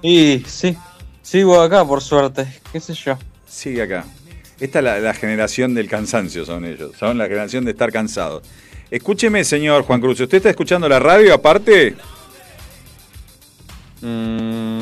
Y 0.02 0.44
sí, 0.48 0.76
sigo 1.22 1.62
acá 1.62 1.86
por 1.86 2.02
suerte, 2.02 2.48
qué 2.72 2.80
sé 2.80 2.94
yo. 2.94 3.18
Sigue 3.48 3.84
acá. 3.84 4.06
Esta 4.60 4.80
es 4.80 4.86
la, 4.86 5.00
la 5.00 5.14
generación 5.14 5.74
del 5.74 5.90
cansancio, 5.90 6.46
son 6.46 6.66
ellos. 6.66 6.92
Son 6.98 7.18
la 7.18 7.26
generación 7.26 7.66
de 7.66 7.72
estar 7.72 7.92
cansados. 7.92 8.44
Escúcheme, 8.90 9.44
señor 9.44 9.84
Juan 9.84 10.00
Cruz. 10.00 10.20
¿Usted 10.20 10.38
está 10.38 10.50
escuchando 10.50 10.88
la 10.88 11.00
radio 11.00 11.34
aparte? 11.34 11.96
Mm, 14.02 14.82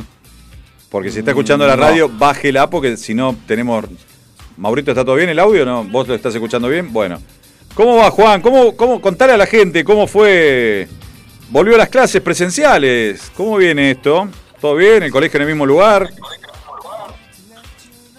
Porque 0.91 1.09
si 1.09 1.19
está 1.19 1.31
escuchando 1.31 1.65
la 1.65 1.77
no. 1.77 1.83
radio, 1.83 2.09
bájela 2.09 2.69
porque 2.69 2.97
si 2.97 3.13
no 3.13 3.33
tenemos... 3.47 3.85
Maurito, 4.57 4.91
¿está 4.91 5.05
todo 5.05 5.15
bien 5.15 5.29
el 5.29 5.39
audio? 5.39 5.65
¿No? 5.65 5.85
¿Vos 5.85 6.05
lo 6.05 6.13
estás 6.13 6.35
escuchando 6.35 6.67
bien? 6.67 6.91
Bueno. 6.91 7.19
¿Cómo 7.73 7.95
va, 7.95 8.11
Juan? 8.11 8.41
¿Cómo, 8.41 8.75
cómo 8.75 8.99
contale 8.99 9.31
a 9.31 9.37
la 9.37 9.45
gente 9.45 9.85
cómo 9.85 10.05
fue? 10.05 10.89
¿Volvió 11.49 11.75
a 11.75 11.77
las 11.77 11.87
clases 11.89 12.21
presenciales? 12.21 13.31
¿Cómo 13.37 13.55
viene 13.55 13.91
esto? 13.91 14.27
¿Todo 14.59 14.75
bien? 14.75 15.03
¿El 15.03 15.11
colegio 15.11 15.37
en 15.37 15.43
el 15.43 15.47
mismo 15.47 15.65
lugar? 15.65 16.09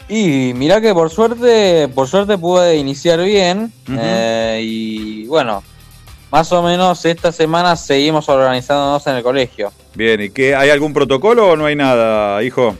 Y 0.08 0.54
mirá 0.54 0.80
que 0.80 0.94
por 0.94 1.10
suerte, 1.10 1.88
por 1.88 2.08
suerte 2.08 2.38
pude 2.38 2.76
iniciar 2.76 3.22
bien. 3.22 3.70
Eh, 3.90 4.60
y 4.64 5.26
bueno, 5.26 5.62
más 6.32 6.50
o 6.50 6.62
menos 6.62 7.04
esta 7.04 7.30
semana 7.30 7.76
seguimos 7.76 8.28
organizándonos 8.28 9.06
en 9.06 9.16
el 9.16 9.22
colegio. 9.22 9.70
Bien, 9.94 10.20
¿y 10.20 10.30
qué? 10.30 10.56
¿Hay 10.56 10.70
algún 10.70 10.92
protocolo 10.94 11.50
o 11.50 11.56
no 11.56 11.66
hay 11.66 11.76
nada, 11.76 12.42
hijo? 12.42 12.74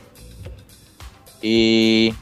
Y 1.40 2.14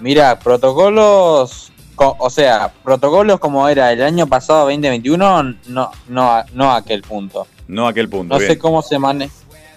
mira, 0.00 0.38
protocolos, 0.38 1.72
co- 1.94 2.16
o 2.18 2.30
sea, 2.30 2.72
protocolos 2.82 3.38
como 3.38 3.68
era 3.68 3.92
el 3.92 4.02
año 4.02 4.26
pasado 4.26 4.60
2021, 4.60 5.42
no, 5.66 5.90
no, 6.08 6.42
no 6.54 6.72
aquel 6.72 7.02
punto. 7.02 7.46
No 7.68 7.86
aquel 7.86 8.08
punto. 8.08 8.34
No 8.34 8.38
bien. 8.38 8.50
sé 8.52 8.58
cómo 8.58 8.82
se 8.82 8.98
mane 8.98 9.30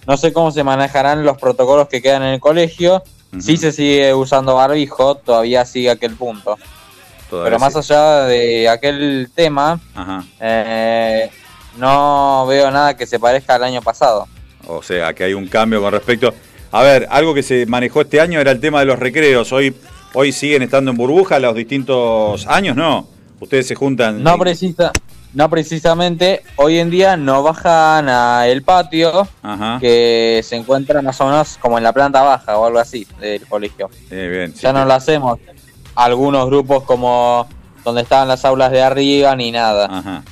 no 0.08 0.18
sé 0.18 0.32
cómo 0.34 0.52
se 0.52 0.64
manejarán 0.64 1.24
los 1.26 1.36
protocolos 1.40 1.88
que 1.88 2.00
quedan 2.00 2.22
en 2.22 2.34
el 2.36 2.40
colegio. 2.40 3.02
Ujú. 3.34 3.42
Sí 3.42 3.58
se 3.58 3.72
sigue 3.72 4.14
usando 4.14 4.54
barbijo, 4.54 5.16
todavía 5.16 5.66
sigue 5.66 5.90
aquel 5.90 6.16
punto. 6.16 6.60
Todavía 7.30 7.50
Pero 7.52 7.60
más 7.60 7.76
allá 7.76 8.26
de 8.26 8.70
aquel 8.70 9.30
tema, 9.34 9.80
Ajá. 9.96 10.24
eh, 10.40 11.30
no 11.78 12.46
veo 12.48 12.70
nada 12.72 12.96
que 12.96 13.06
se 13.06 13.20
parezca 13.20 13.56
al 13.56 13.64
año 13.64 13.82
pasado. 13.82 14.28
O 14.68 14.82
sea, 14.82 15.14
que 15.14 15.24
hay 15.24 15.34
un 15.34 15.48
cambio 15.48 15.82
con 15.82 15.92
respecto. 15.92 16.34
A 16.72 16.82
ver, 16.84 17.08
algo 17.10 17.34
que 17.34 17.44
se 17.44 17.66
manejó 17.66 18.02
este 18.02 18.20
año 18.20 18.40
era 18.40 18.52
el 18.52 18.60
tema 18.60 18.80
de 18.80 18.86
los 18.86 19.00
recreos. 19.00 19.52
Hoy, 19.54 19.76
hoy 20.14 20.32
siguen 20.32 20.62
estando 20.64 20.92
en 20.92 20.98
burbuja 20.98 21.40
los 21.40 21.56
distintos 21.56 22.46
años, 22.48 22.76
¿no? 22.76 23.08
Ustedes 23.40 23.68
se 23.68 23.76
juntan. 23.76 24.24
No 24.24 24.38
precisa, 24.38 24.92
no 25.34 25.50
precisamente, 25.50 26.42
hoy 26.56 26.80
en 26.80 26.90
día 26.90 27.18
no 27.18 27.44
bajan 27.44 28.08
al 28.10 28.62
patio, 28.64 29.28
Ajá. 29.44 29.78
que 29.80 30.42
se 30.44 30.56
encuentra 30.56 31.02
más 31.02 31.20
o 31.22 31.26
menos 31.26 31.58
como 31.62 31.78
en 31.78 31.84
la 31.84 31.92
planta 31.94 32.22
baja 32.24 32.58
o 32.58 32.66
algo 32.66 32.80
así 32.80 33.06
del 33.20 33.46
colegio. 33.46 33.90
Eh, 34.10 34.30
bien. 34.32 34.54
sí, 34.56 34.62
Ya 34.62 34.72
no 34.74 34.86
lo 34.86 34.94
hacemos. 34.94 35.40
Algunos 35.96 36.46
grupos 36.48 36.84
como 36.84 37.48
donde 37.84 38.02
estaban 38.02 38.28
las 38.28 38.44
aulas 38.46 38.72
de 38.72 38.82
arriba 38.82 39.36
ni 39.36 39.52
nada. 39.52 39.86
Ajá. 39.90 40.24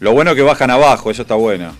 Lo 0.00 0.12
bueno 0.12 0.30
es 0.30 0.36
que 0.36 0.42
bajan 0.42 0.70
abajo, 0.70 1.10
eso 1.10 1.22
está 1.22 1.34
bueno. 1.34 1.72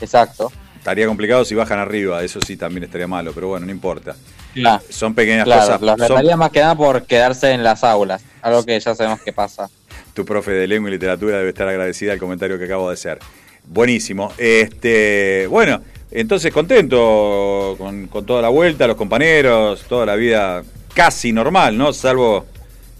Exacto. 0.00 0.52
estaría 0.76 1.06
complicado 1.06 1.44
si 1.44 1.54
bajan 1.54 1.78
arriba, 1.78 2.22
eso 2.22 2.38
sí 2.46 2.56
también 2.56 2.84
estaría 2.84 3.06
malo, 3.08 3.32
pero 3.34 3.48
bueno, 3.48 3.66
no 3.66 3.72
importa. 3.72 4.14
Claro. 4.54 4.82
Son 4.88 5.14
pequeñas 5.14 5.44
Claro, 5.44 5.62
cosas. 5.62 5.80
los 5.80 5.96
son- 5.98 6.08
retaría 6.08 6.36
más 6.36 6.50
que 6.50 6.60
nada 6.60 6.74
por 6.76 7.02
quedarse 7.04 7.50
en 7.52 7.62
las 7.64 7.82
aulas, 7.82 8.22
algo 8.42 8.62
que 8.64 8.78
ya 8.78 8.94
sabemos 8.94 9.20
que 9.20 9.32
pasa. 9.32 9.68
Tu 10.14 10.24
profe 10.24 10.52
de 10.52 10.66
lengua 10.66 10.88
y 10.88 10.92
literatura 10.92 11.38
debe 11.38 11.48
estar 11.50 11.68
agradecida 11.68 12.12
al 12.12 12.18
comentario 12.18 12.58
que 12.58 12.64
acabo 12.64 12.88
de 12.88 12.94
hacer. 12.94 13.18
Buenísimo. 13.66 14.32
Este, 14.38 15.46
bueno, 15.48 15.80
entonces 16.10 16.52
contento 16.52 17.74
con, 17.78 18.06
con 18.06 18.24
toda 18.24 18.40
la 18.40 18.48
vuelta, 18.48 18.86
los 18.86 18.96
compañeros, 18.96 19.84
toda 19.88 20.06
la 20.06 20.14
vida 20.14 20.62
casi 20.96 21.30
normal, 21.30 21.76
¿no? 21.76 21.92
Salvo 21.92 22.46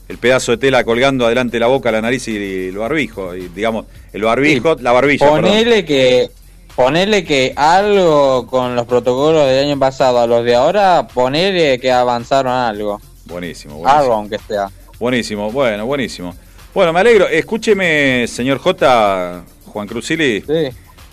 el 0.07 0.19
pedazo 0.19 0.53
de 0.53 0.59
tela 0.59 0.85
colgando 0.85 1.25
adelante 1.25 1.57
de 1.57 1.61
la 1.61 1.67
boca, 1.67 1.91
la 1.91 2.03
nariz 2.03 2.29
y 2.29 2.69
el 2.69 2.77
barbijo. 2.77 3.35
Y, 3.35 3.49
digamos, 3.49 3.87
el 4.13 4.23
barbijo, 4.23 4.77
la 4.81 4.93
barbilla, 4.93 5.27
perdón. 5.27 5.51
Ponele 5.51 5.85
que, 5.87 6.31
ponele 6.77 7.25
que 7.25 7.55
algo 7.57 8.47
con 8.47 8.77
los 8.77 8.87
protocolos 8.87 9.47
del 9.49 9.65
año 9.67 9.79
pasado 9.79 10.21
a 10.21 10.27
los 10.27 10.45
de 10.45 10.55
ahora, 10.55 11.09
ponele 11.13 11.81
que 11.81 11.91
avanzaron 11.91 12.53
algo. 12.53 13.01
Buenísimo, 13.25 13.77
buenísimo. 13.77 14.01
Algo 14.01 14.13
aunque 14.13 14.39
sea. 14.47 14.69
Buenísimo, 15.01 15.51
bueno, 15.51 15.87
buenísimo. 15.87 16.35
Bueno, 16.75 16.93
me 16.93 17.01
alegro. 17.01 17.27
Escúcheme, 17.27 18.27
señor 18.29 18.59
J. 18.59 19.43
Juan 19.65 19.89
Cruzili. 19.89 20.43
Sí. 20.43 20.69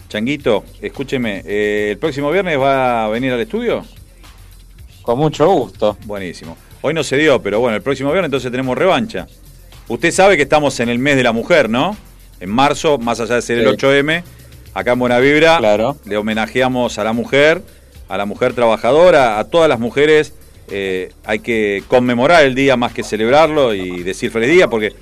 Changuito, 0.10 0.66
escúcheme. 0.82 1.42
eh, 1.46 1.90
¿El 1.92 1.98
próximo 1.98 2.30
viernes 2.30 2.60
va 2.60 3.06
a 3.06 3.08
venir 3.08 3.32
al 3.32 3.40
estudio? 3.40 3.84
Con 5.02 5.18
mucho 5.18 5.50
gusto. 5.50 5.98
Buenísimo. 6.06 6.56
Hoy 6.86 6.94
no 6.94 7.04
se 7.04 7.16
dio, 7.18 7.42
pero 7.42 7.60
bueno, 7.62 7.78
el 7.78 7.82
próximo 7.82 8.12
viernes 8.12 8.28
entonces 8.28 8.52
tenemos 8.52 8.78
revancha. 8.78 9.26
Usted 9.88 10.12
sabe 10.12 10.36
que 10.36 10.44
estamos 10.44 10.80
en 10.82 10.90
el 10.90 11.00
mes 11.00 11.16
de 11.16 11.24
la 11.24 11.32
mujer, 11.32 11.70
¿no? 11.70 11.96
En 12.42 12.50
marzo, 12.50 12.98
más 12.98 13.20
allá 13.22 13.36
de 13.36 13.42
ser 13.42 13.58
el 13.60 13.64
Sí. 13.66 13.72
8M, 13.72 14.22
acá 14.74 14.92
en 14.92 15.00
Buena 15.00 15.20
Vibra, 15.20 15.58
Claro. 15.60 15.98
le 16.06 16.18
homenajeamos 16.18 16.98
a 17.00 17.04
la 17.06 17.14
mujer, 17.14 17.62
a 18.10 18.18
la 18.18 18.26
mujer 18.26 18.54
trabajadora, 18.54 19.40
a 19.40 19.46
todas 19.46 19.70
las 19.70 19.80
mujeres. 19.80 20.34
eh, 20.70 21.12
hay 21.26 21.40
que 21.40 21.84
conmemorar 21.90 22.46
el 22.46 22.56
día 22.56 22.78
más 22.78 22.94
que 22.94 23.04
celebrarlo 23.04 23.74
y 23.74 24.02
decir 24.02 24.32
feliz 24.32 24.50
día, 24.50 24.70
porque 24.70 24.94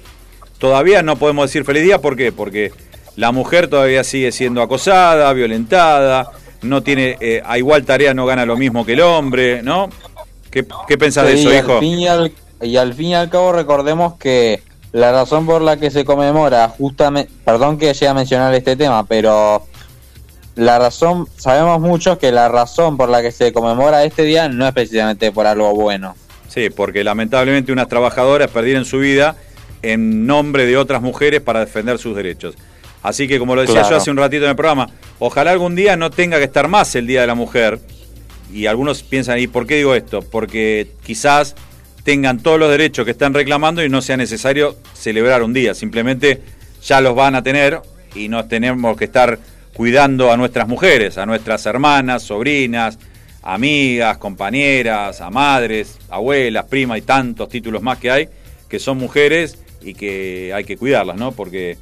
todavía 0.57 1.03
no 1.03 1.17
podemos 1.17 1.47
decir 1.49 1.63
feliz 1.65 1.83
día, 1.83 1.99
¿por 1.99 2.17
qué? 2.17 2.31
Porque 2.31 2.71
la 3.15 3.31
mujer 3.31 3.67
todavía 3.67 4.03
sigue 4.03 4.31
siendo 4.31 4.63
acosada, 4.63 5.31
violentada, 5.33 6.31
no 6.63 6.81
tiene, 6.81 7.15
eh, 7.21 7.41
a 7.45 7.59
igual 7.59 7.85
tarea 7.85 8.13
no 8.15 8.25
gana 8.25 8.45
lo 8.45 8.57
mismo 8.57 8.85
que 8.87 8.93
el 8.93 9.01
hombre, 9.01 9.61
¿no? 9.61 9.89
¿Qué, 10.51 10.65
qué 10.87 10.97
pensás 10.97 11.25
de 11.27 11.33
eso, 11.33 11.51
y 11.51 11.57
hijo? 11.57 11.73
Al 11.75 11.79
fin 11.79 11.99
y, 11.99 12.07
al, 12.07 12.31
y 12.61 12.77
al 12.77 12.93
fin 12.93 13.07
y 13.07 13.15
al 13.15 13.29
cabo 13.29 13.53
recordemos 13.53 14.15
que 14.15 14.61
la 14.91 15.11
razón 15.11 15.45
por 15.45 15.61
la 15.61 15.77
que 15.77 15.89
se 15.89 16.03
conmemora 16.05 16.67
justamente, 16.69 17.31
perdón 17.45 17.77
que 17.77 17.93
llegue 17.93 18.07
a 18.07 18.13
mencionar 18.13 18.53
este 18.53 18.75
tema, 18.75 19.05
pero 19.05 19.65
la 20.55 20.77
razón, 20.77 21.27
sabemos 21.37 21.79
muchos 21.79 22.17
que 22.17 22.31
la 22.31 22.49
razón 22.49 22.97
por 22.97 23.09
la 23.09 23.21
que 23.21 23.31
se 23.31 23.53
conmemora 23.53 24.03
este 24.03 24.23
día 24.23 24.49
no 24.49 24.67
es 24.67 24.73
precisamente 24.73 25.31
por 25.31 25.47
algo 25.47 25.73
bueno. 25.73 26.15
Sí, 26.49 26.69
porque 26.69 27.03
lamentablemente 27.05 27.71
unas 27.71 27.87
trabajadoras 27.87 28.51
perdieron 28.51 28.83
su 28.83 28.99
vida 28.99 29.37
en 29.81 30.27
nombre 30.27 30.65
de 30.65 30.75
otras 30.75 31.01
mujeres 31.01 31.39
para 31.39 31.61
defender 31.61 31.97
sus 31.97 32.15
derechos. 32.15 32.55
Así 33.01 33.27
que, 33.27 33.39
como 33.39 33.55
lo 33.55 33.61
decía 33.61 33.75
Claro. 33.79 33.89
yo 33.91 33.95
hace 33.95 34.11
un 34.11 34.17
ratito 34.17 34.43
en 34.43 34.49
el 34.51 34.55
programa, 34.55 34.89
ojalá 35.19 35.51
algún 35.51 35.75
día 35.75 35.95
no 35.95 36.11
tenga 36.11 36.37
que 36.37 36.43
estar 36.43 36.67
más 36.67 36.93
el 36.95 37.07
Día 37.07 37.21
de 37.21 37.27
la 37.27 37.35
Mujer. 37.35 37.79
Y 38.51 38.65
algunos 38.65 39.03
piensan, 39.03 39.39
¿y 39.39 39.47
por 39.47 39.65
qué 39.65 39.77
digo 39.77 39.95
esto? 39.95 40.21
Porque 40.21 40.91
quizás 41.03 41.55
tengan 42.03 42.41
todos 42.41 42.59
los 42.59 42.69
derechos 42.69 43.05
que 43.05 43.11
están 43.11 43.33
reclamando 43.33 43.83
y 43.83 43.89
no 43.89 44.01
sea 44.01 44.17
necesario 44.17 44.75
celebrar 44.93 45.43
un 45.43 45.53
día. 45.53 45.73
Simplemente 45.73 46.41
ya 46.83 46.99
los 47.01 47.15
van 47.15 47.35
a 47.35 47.43
tener 47.43 47.79
y 48.15 48.27
no 48.27 48.45
tenemos 48.45 48.97
que 48.97 49.05
estar 49.05 49.39
cuidando 49.73 50.31
a 50.31 50.37
nuestras 50.37 50.67
mujeres, 50.67 51.17
a 51.17 51.25
nuestras 51.25 51.65
hermanas, 51.65 52.23
sobrinas, 52.23 52.99
amigas, 53.41 54.17
compañeras, 54.17 55.21
a 55.21 55.29
madres, 55.29 55.97
abuelas, 56.09 56.65
primas 56.65 56.97
y 56.97 57.01
tantos 57.01 57.49
títulos 57.49 57.81
más 57.81 57.97
que 57.97 58.11
hay, 58.11 58.29
que 58.67 58.79
son 58.79 58.97
mujeres 58.97 59.57
y 59.81 59.93
que 59.93 60.51
hay 60.53 60.63
que 60.63 60.77
cuidarlas, 60.77 61.17
¿no? 61.17 61.31
Porque 61.31 61.77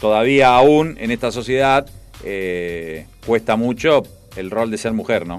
todavía 0.00 0.54
aún 0.54 0.96
en 1.00 1.10
esta 1.10 1.30
sociedad 1.32 1.86
eh, 2.24 3.06
cuesta 3.26 3.56
mucho 3.56 4.04
el 4.36 4.50
rol 4.50 4.70
de 4.70 4.78
ser 4.78 4.92
mujer, 4.92 5.26
¿no? 5.26 5.38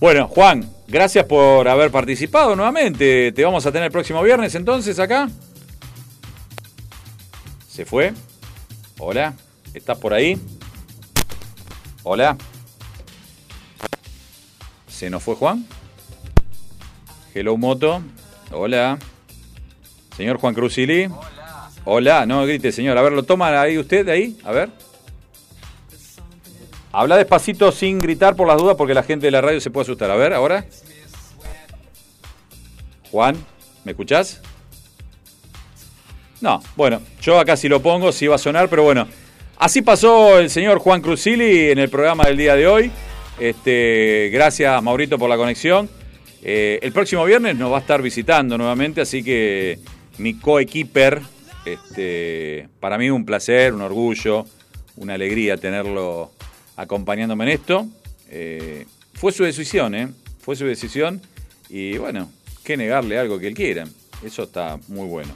Bueno, 0.00 0.28
Juan, 0.28 0.64
gracias 0.86 1.24
por 1.24 1.66
haber 1.66 1.90
participado 1.90 2.54
nuevamente. 2.54 3.32
Te 3.32 3.44
vamos 3.44 3.66
a 3.66 3.72
tener 3.72 3.86
el 3.86 3.92
próximo 3.92 4.22
viernes 4.22 4.54
entonces 4.54 4.96
acá. 5.00 5.28
¿Se 7.68 7.84
fue? 7.84 8.12
Hola, 8.98 9.34
¿estás 9.74 9.98
por 9.98 10.14
ahí? 10.14 10.40
Hola. 12.04 12.36
¿Se 14.86 15.10
nos 15.10 15.20
fue 15.20 15.34
Juan? 15.34 15.66
Hello 17.34 17.56
Moto. 17.56 18.00
Hola. 18.52 18.98
Señor 20.16 20.38
Juan 20.38 20.54
Cruzili. 20.54 21.06
Hola. 21.06 21.70
Hola, 21.84 22.26
no 22.26 22.46
grite, 22.46 22.70
señor. 22.70 22.96
A 22.98 23.02
ver, 23.02 23.12
¿lo 23.12 23.24
toma 23.24 23.60
ahí 23.60 23.78
usted 23.78 24.06
de 24.06 24.12
ahí? 24.12 24.38
A 24.44 24.52
ver. 24.52 24.70
Habla 26.98 27.16
despacito 27.16 27.70
sin 27.70 28.00
gritar 28.00 28.34
por 28.34 28.48
las 28.48 28.56
dudas 28.56 28.74
porque 28.74 28.92
la 28.92 29.04
gente 29.04 29.26
de 29.26 29.30
la 29.30 29.40
radio 29.40 29.60
se 29.60 29.70
puede 29.70 29.84
asustar. 29.84 30.10
A 30.10 30.16
ver, 30.16 30.32
ahora. 30.32 30.64
Juan, 33.12 33.36
¿me 33.84 33.92
escuchás? 33.92 34.42
No, 36.40 36.60
bueno, 36.74 37.00
yo 37.20 37.38
acá 37.38 37.56
sí 37.56 37.68
lo 37.68 37.80
pongo, 37.80 38.10
sí 38.10 38.26
va 38.26 38.34
a 38.34 38.38
sonar, 38.38 38.68
pero 38.68 38.82
bueno. 38.82 39.06
Así 39.58 39.80
pasó 39.80 40.40
el 40.40 40.50
señor 40.50 40.80
Juan 40.80 41.00
Cruzili 41.00 41.70
en 41.70 41.78
el 41.78 41.88
programa 41.88 42.24
del 42.24 42.36
día 42.36 42.56
de 42.56 42.66
hoy. 42.66 42.90
Este, 43.38 44.30
gracias, 44.32 44.82
Maurito, 44.82 45.20
por 45.20 45.30
la 45.30 45.36
conexión. 45.36 45.88
Eh, 46.42 46.80
el 46.82 46.92
próximo 46.92 47.24
viernes 47.24 47.54
nos 47.54 47.70
va 47.70 47.76
a 47.76 47.80
estar 47.80 48.02
visitando 48.02 48.58
nuevamente, 48.58 49.02
así 49.02 49.22
que 49.22 49.78
mi 50.18 50.34
coequiper, 50.34 51.22
este, 51.64 52.68
para 52.80 52.98
mí 52.98 53.08
un 53.08 53.24
placer, 53.24 53.72
un 53.72 53.82
orgullo, 53.82 54.46
una 54.96 55.14
alegría 55.14 55.56
tenerlo 55.56 56.32
acompañándome 56.78 57.44
en 57.44 57.50
esto. 57.50 57.86
Eh, 58.30 58.86
fue 59.14 59.32
su 59.32 59.44
decisión, 59.44 59.94
¿eh? 59.94 60.08
Fue 60.40 60.56
su 60.56 60.64
decisión 60.64 61.20
y 61.68 61.98
bueno, 61.98 62.30
que 62.64 62.76
negarle 62.76 63.18
algo 63.18 63.38
que 63.38 63.48
él 63.48 63.54
quiera. 63.54 63.84
Eso 64.24 64.44
está 64.44 64.78
muy 64.88 65.06
bueno. 65.08 65.32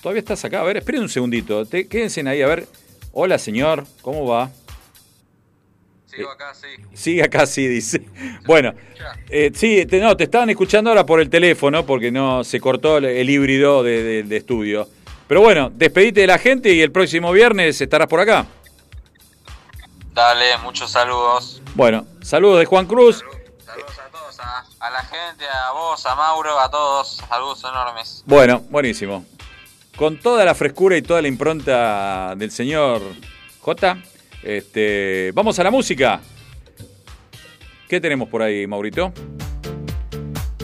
Todavía 0.00 0.20
estás 0.20 0.44
acá. 0.44 0.60
A 0.60 0.64
ver, 0.64 0.78
esperen 0.78 1.02
un 1.02 1.08
segundito. 1.08 1.66
Te- 1.66 1.86
quédense 1.86 2.26
ahí. 2.26 2.40
A 2.42 2.46
ver. 2.46 2.66
Hola, 3.12 3.38
señor. 3.38 3.86
¿Cómo 4.00 4.26
va? 4.26 4.50
Sigo 6.06 6.30
acá, 6.30 6.52
sí. 6.54 6.66
Sigue 6.94 7.22
acá, 7.22 7.46
sí, 7.46 7.66
dice. 7.68 8.02
Bueno, 8.46 8.74
eh, 9.28 9.50
sí, 9.54 9.84
te, 9.86 10.00
no, 10.00 10.16
te 10.16 10.24
estaban 10.24 10.50
escuchando 10.50 10.90
ahora 10.90 11.04
por 11.06 11.20
el 11.20 11.28
teléfono 11.30 11.84
porque 11.86 12.10
no 12.10 12.42
se 12.44 12.58
cortó 12.60 12.98
el, 12.98 13.04
el 13.04 13.28
híbrido 13.30 13.82
de, 13.82 14.02
de- 14.02 14.22
de 14.24 14.36
estudio. 14.36 14.88
Pero 15.28 15.40
bueno, 15.42 15.70
despedite 15.74 16.22
de 16.22 16.26
la 16.26 16.38
gente 16.38 16.72
y 16.72 16.80
el 16.80 16.90
próximo 16.90 17.30
viernes 17.32 17.80
estarás 17.80 18.08
por 18.08 18.18
acá. 18.20 18.46
Dale, 20.20 20.58
muchos 20.58 20.90
saludos. 20.90 21.62
Bueno, 21.74 22.06
saludos 22.20 22.58
de 22.58 22.66
Juan 22.66 22.84
Cruz. 22.84 23.24
Saludos 23.64 23.98
a 23.98 24.10
todos, 24.10 24.38
a, 24.38 24.66
a 24.78 24.90
la 24.90 25.00
gente, 25.00 25.46
a 25.46 25.72
vos, 25.72 26.04
a 26.04 26.14
Mauro, 26.14 26.60
a 26.60 26.70
todos. 26.70 27.22
Saludos 27.26 27.64
enormes. 27.64 28.22
Bueno, 28.26 28.60
buenísimo. 28.68 29.24
Con 29.96 30.20
toda 30.20 30.44
la 30.44 30.54
frescura 30.54 30.98
y 30.98 31.00
toda 31.00 31.22
la 31.22 31.28
impronta 31.28 32.34
del 32.36 32.50
señor 32.50 33.00
J, 33.62 33.96
este, 34.42 35.32
vamos 35.32 35.58
a 35.58 35.64
la 35.64 35.70
música. 35.70 36.20
¿Qué 37.88 37.98
tenemos 37.98 38.28
por 38.28 38.42
ahí, 38.42 38.66
Maurito? 38.66 39.14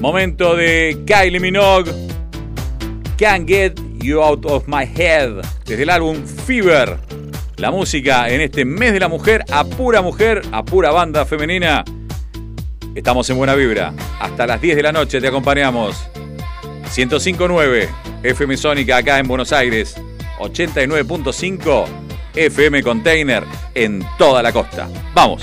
Momento 0.03 0.55
de 0.55 1.03
Kylie 1.07 1.41
Minogue. 1.41 1.93
Can't 3.17 3.49
Get 3.49 3.81
You 4.03 4.21
Out 4.21 4.45
of 4.45 4.65
My 4.69 4.85
Head. 4.85 5.41
Desde 5.65 5.85
el 5.85 5.89
álbum 5.89 6.27
Fever. 6.27 7.16
La 7.59 7.71
música 7.71 8.29
en 8.29 8.43
este 8.43 8.67
mes 8.67 8.93
de 8.93 9.01
la 9.01 9.09
mujer, 9.09 9.43
a 9.51 9.65
pura 9.65 10.03
mujer, 10.03 10.43
a 10.53 10.63
pura 10.63 10.91
banda 10.91 11.25
femenina. 11.25 11.85
Estamos 12.95 13.31
en 13.31 13.39
buena 13.39 13.55
vibra. 13.55 13.95
Hasta 14.21 14.47
las 14.47 14.61
10 14.61 14.77
de 14.77 14.83
la 14.83 14.93
noche 14.93 15.23
te 15.23 15.29
acompañamos. 15.29 16.07
105.9 16.95 17.89
FM 18.23 18.57
Sónica 18.59 18.99
acá 18.99 19.19
en 19.19 19.27
Buenos 19.27 19.53
Aires. 19.53 19.97
89.5 20.39 21.87
FM 22.35 22.83
Container 22.83 23.45
en 23.75 24.05
toda 24.19 24.43
la 24.43 24.53
costa. 24.53 24.91
Vamos. 25.15 25.43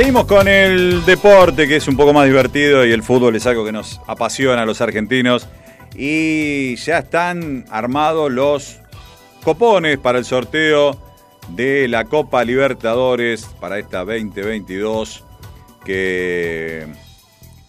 Seguimos 0.00 0.24
con 0.24 0.48
el 0.48 1.04
deporte, 1.04 1.68
que 1.68 1.76
es 1.76 1.86
un 1.86 1.94
poco 1.94 2.14
más 2.14 2.24
divertido, 2.24 2.86
y 2.86 2.90
el 2.90 3.02
fútbol 3.02 3.36
es 3.36 3.44
algo 3.44 3.66
que 3.66 3.70
nos 3.70 4.00
apasiona 4.06 4.62
a 4.62 4.64
los 4.64 4.80
argentinos. 4.80 5.46
Y 5.94 6.76
ya 6.76 7.00
están 7.00 7.66
armados 7.68 8.32
los 8.32 8.78
copones 9.44 9.98
para 9.98 10.18
el 10.18 10.24
sorteo 10.24 10.98
de 11.50 11.86
la 11.86 12.06
Copa 12.06 12.42
Libertadores 12.46 13.44
para 13.60 13.78
esta 13.78 13.98
2022 13.98 15.22
que 15.84 16.86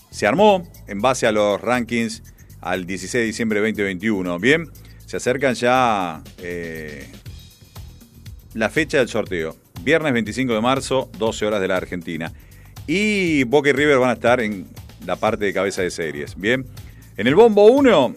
se 0.10 0.26
armó 0.26 0.66
en 0.88 1.02
base 1.02 1.28
a 1.28 1.34
los 1.34 1.60
rankings 1.60 2.24
al 2.62 2.86
16 2.86 3.24
de 3.24 3.26
diciembre 3.26 3.60
de 3.60 3.72
2021. 3.72 4.40
Bien, 4.40 4.72
se 5.06 5.18
acercan 5.18 5.53
ya 5.56 6.22
eh, 6.38 7.12
la 8.53 8.70
fecha 8.70 8.99
del 8.99 9.10
sorteo. 9.10 9.60
Viernes 9.81 10.14
25 10.14 10.53
de 10.53 10.61
marzo, 10.61 11.10
12 11.18 11.45
horas 11.45 11.61
de 11.61 11.68
la 11.68 11.77
Argentina. 11.77 12.31
Y 12.88 13.43
Boca 13.45 13.69
y 13.69 13.73
River 13.73 13.99
van 13.99 14.10
a 14.10 14.14
estar 14.14 14.41
en 14.41 14.68
la 15.06 15.15
parte 15.15 15.45
de 15.45 15.53
cabeza 15.53 15.81
de 15.81 15.89
series. 15.89 16.35
Bien, 16.35 16.65
en 17.18 17.27
el 17.27 17.35
bombo 17.35 17.65
1 17.68 18.15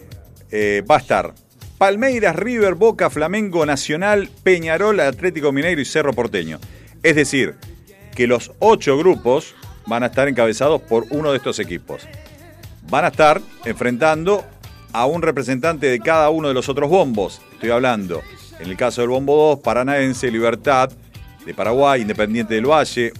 eh, 0.51 0.83
va 0.89 0.95
a 0.95 0.99
estar 0.99 1.33
Palmeiras, 1.77 2.35
River, 2.35 2.75
Boca, 2.75 3.09
Flamengo, 3.09 3.65
Nacional, 3.65 4.29
Peñarol, 4.43 4.99
Atlético 4.99 5.51
Mineiro 5.51 5.81
y 5.81 5.85
Cerro 5.85 6.13
Porteño. 6.13 6.59
Es 7.03 7.15
decir, 7.15 7.55
que 8.15 8.27
los 8.27 8.51
ocho 8.59 8.97
grupos 8.97 9.55
van 9.85 10.03
a 10.03 10.07
estar 10.07 10.27
encabezados 10.27 10.81
por 10.81 11.05
uno 11.09 11.31
de 11.31 11.37
estos 11.37 11.59
equipos. 11.59 12.07
Van 12.89 13.05
a 13.05 13.09
estar 13.09 13.41
enfrentando 13.65 14.45
a 14.93 15.05
un 15.05 15.21
representante 15.21 15.87
de 15.87 15.99
cada 15.99 16.29
uno 16.29 16.47
de 16.47 16.53
los 16.53 16.69
otros 16.69 16.89
bombos. 16.89 17.41
Estoy 17.53 17.71
hablando, 17.71 18.21
en 18.59 18.69
el 18.69 18.77
caso 18.77 19.01
del 19.01 19.09
bombo 19.09 19.35
2, 19.55 19.59
Paranaense, 19.59 20.31
Libertad, 20.31 20.91
de 21.45 21.53
Paraguay, 21.53 22.01
Independiente 22.01 22.55
del 22.55 22.65
Valle, 22.65 23.13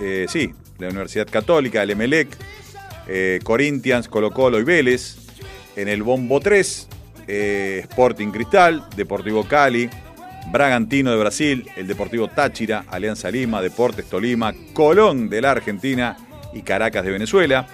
eh, 0.00 0.26
sí, 0.28 0.52
de 0.78 0.86
la 0.86 0.88
Universidad 0.88 1.28
Católica, 1.28 1.82
el 1.82 1.90
Emelec, 1.90 2.28
eh, 3.06 3.40
Corinthians, 3.42 4.08
Colo 4.08 4.30
Colo 4.30 4.58
y 4.58 4.64
Vélez. 4.64 5.16
En 5.76 5.88
el 5.88 6.02
Bombo 6.02 6.40
3, 6.40 6.88
eh, 7.28 7.80
Sporting 7.88 8.32
Cristal, 8.32 8.84
Deportivo 8.96 9.44
Cali, 9.44 9.88
Bragantino 10.50 11.12
de 11.12 11.16
Brasil, 11.16 11.66
el 11.76 11.86
Deportivo 11.86 12.28
Táchira, 12.28 12.84
Alianza 12.88 13.30
Lima, 13.30 13.62
Deportes 13.62 14.06
Tolima, 14.06 14.52
Colón 14.72 15.30
de 15.30 15.40
la 15.40 15.52
Argentina 15.52 16.16
y 16.52 16.62
Caracas 16.62 17.04
de 17.04 17.12
Venezuela. 17.12 17.68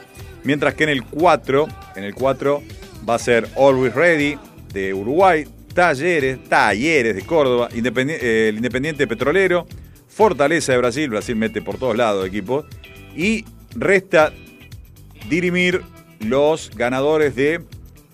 Mientras 0.44 0.74
que 0.74 0.84
en 0.84 0.90
el 0.90 1.04
4, 1.04 1.66
en 1.96 2.04
el 2.04 2.14
4 2.14 2.62
va 3.08 3.14
a 3.14 3.18
ser 3.18 3.48
Always 3.56 3.94
Ready 3.94 4.38
de 4.72 4.92
Uruguay, 4.92 5.46
Talleres, 5.74 6.42
Talleres 6.48 7.14
de 7.14 7.22
Córdoba, 7.22 7.68
eh, 7.72 8.46
el 8.48 8.56
Independiente 8.56 9.06
Petrolero, 9.06 9.66
Fortaleza 10.16 10.72
de 10.72 10.78
Brasil, 10.78 11.10
Brasil 11.10 11.36
mete 11.36 11.60
por 11.60 11.76
todos 11.76 11.94
lados 11.94 12.26
equipos, 12.26 12.64
y 13.14 13.44
resta 13.74 14.32
dirimir 15.28 15.82
los 16.20 16.70
ganadores 16.74 17.36
de 17.36 17.60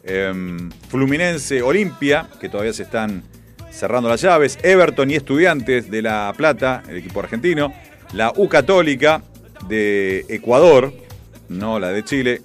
em, 0.02 0.68
Fluminense 0.88 1.62
Olimpia, 1.62 2.28
que 2.40 2.48
todavía 2.48 2.72
se 2.72 2.82
están 2.82 3.22
cerrando 3.70 4.08
las 4.08 4.20
llaves, 4.20 4.58
Everton 4.64 5.12
y 5.12 5.14
Estudiantes 5.14 5.92
de 5.92 6.02
La 6.02 6.34
Plata, 6.36 6.82
el 6.88 6.96
equipo 6.96 7.20
argentino, 7.20 7.72
la 8.14 8.32
U 8.34 8.48
Católica 8.48 9.22
de 9.68 10.26
Ecuador, 10.28 10.92
no 11.50 11.78
la 11.78 11.90
de 11.90 12.02
Chile, 12.02 12.42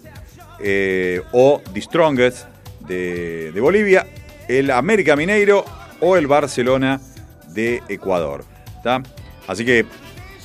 eh, 0.59 1.19
o 1.31 1.63
The 1.73 1.81
Strongest 1.81 2.45
de, 2.81 3.51
de 3.51 3.59
Bolivia, 3.59 4.05
el 4.47 4.69
América 4.69 5.15
Mineiro 5.15 5.65
o 5.99 6.15
el 6.15 6.27
Barcelona 6.27 7.01
de 7.49 7.81
Ecuador. 7.89 8.45
¿tá? 8.83 9.01
Así 9.47 9.65
que, 9.65 9.85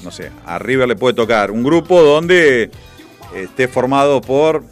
no 0.03 0.11
sé, 0.11 0.31
a 0.47 0.59
River 0.59 0.89
le 0.89 0.97
puede 0.97 1.15
tocar 1.15 1.51
un 1.51 1.63
grupo 1.63 2.01
donde 2.03 2.71
esté 3.35 3.69
formado 3.69 4.21
por 4.21 4.65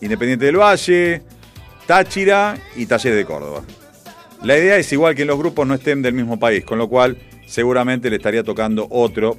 Independiente 0.00 0.46
del 0.46 0.56
Valle, 0.56 1.22
Táchira 1.86 2.58
y 2.76 2.86
Talleres 2.86 3.18
de 3.18 3.24
Córdoba. 3.24 3.62
La 4.42 4.58
idea 4.58 4.76
es 4.76 4.92
igual 4.92 5.14
que 5.14 5.24
los 5.24 5.38
grupos 5.38 5.66
no 5.66 5.74
estén 5.74 6.02
del 6.02 6.12
mismo 6.12 6.38
país, 6.38 6.64
con 6.64 6.78
lo 6.78 6.88
cual 6.88 7.16
seguramente 7.46 8.10
le 8.10 8.16
estaría 8.16 8.42
tocando 8.42 8.86
otro. 8.90 9.38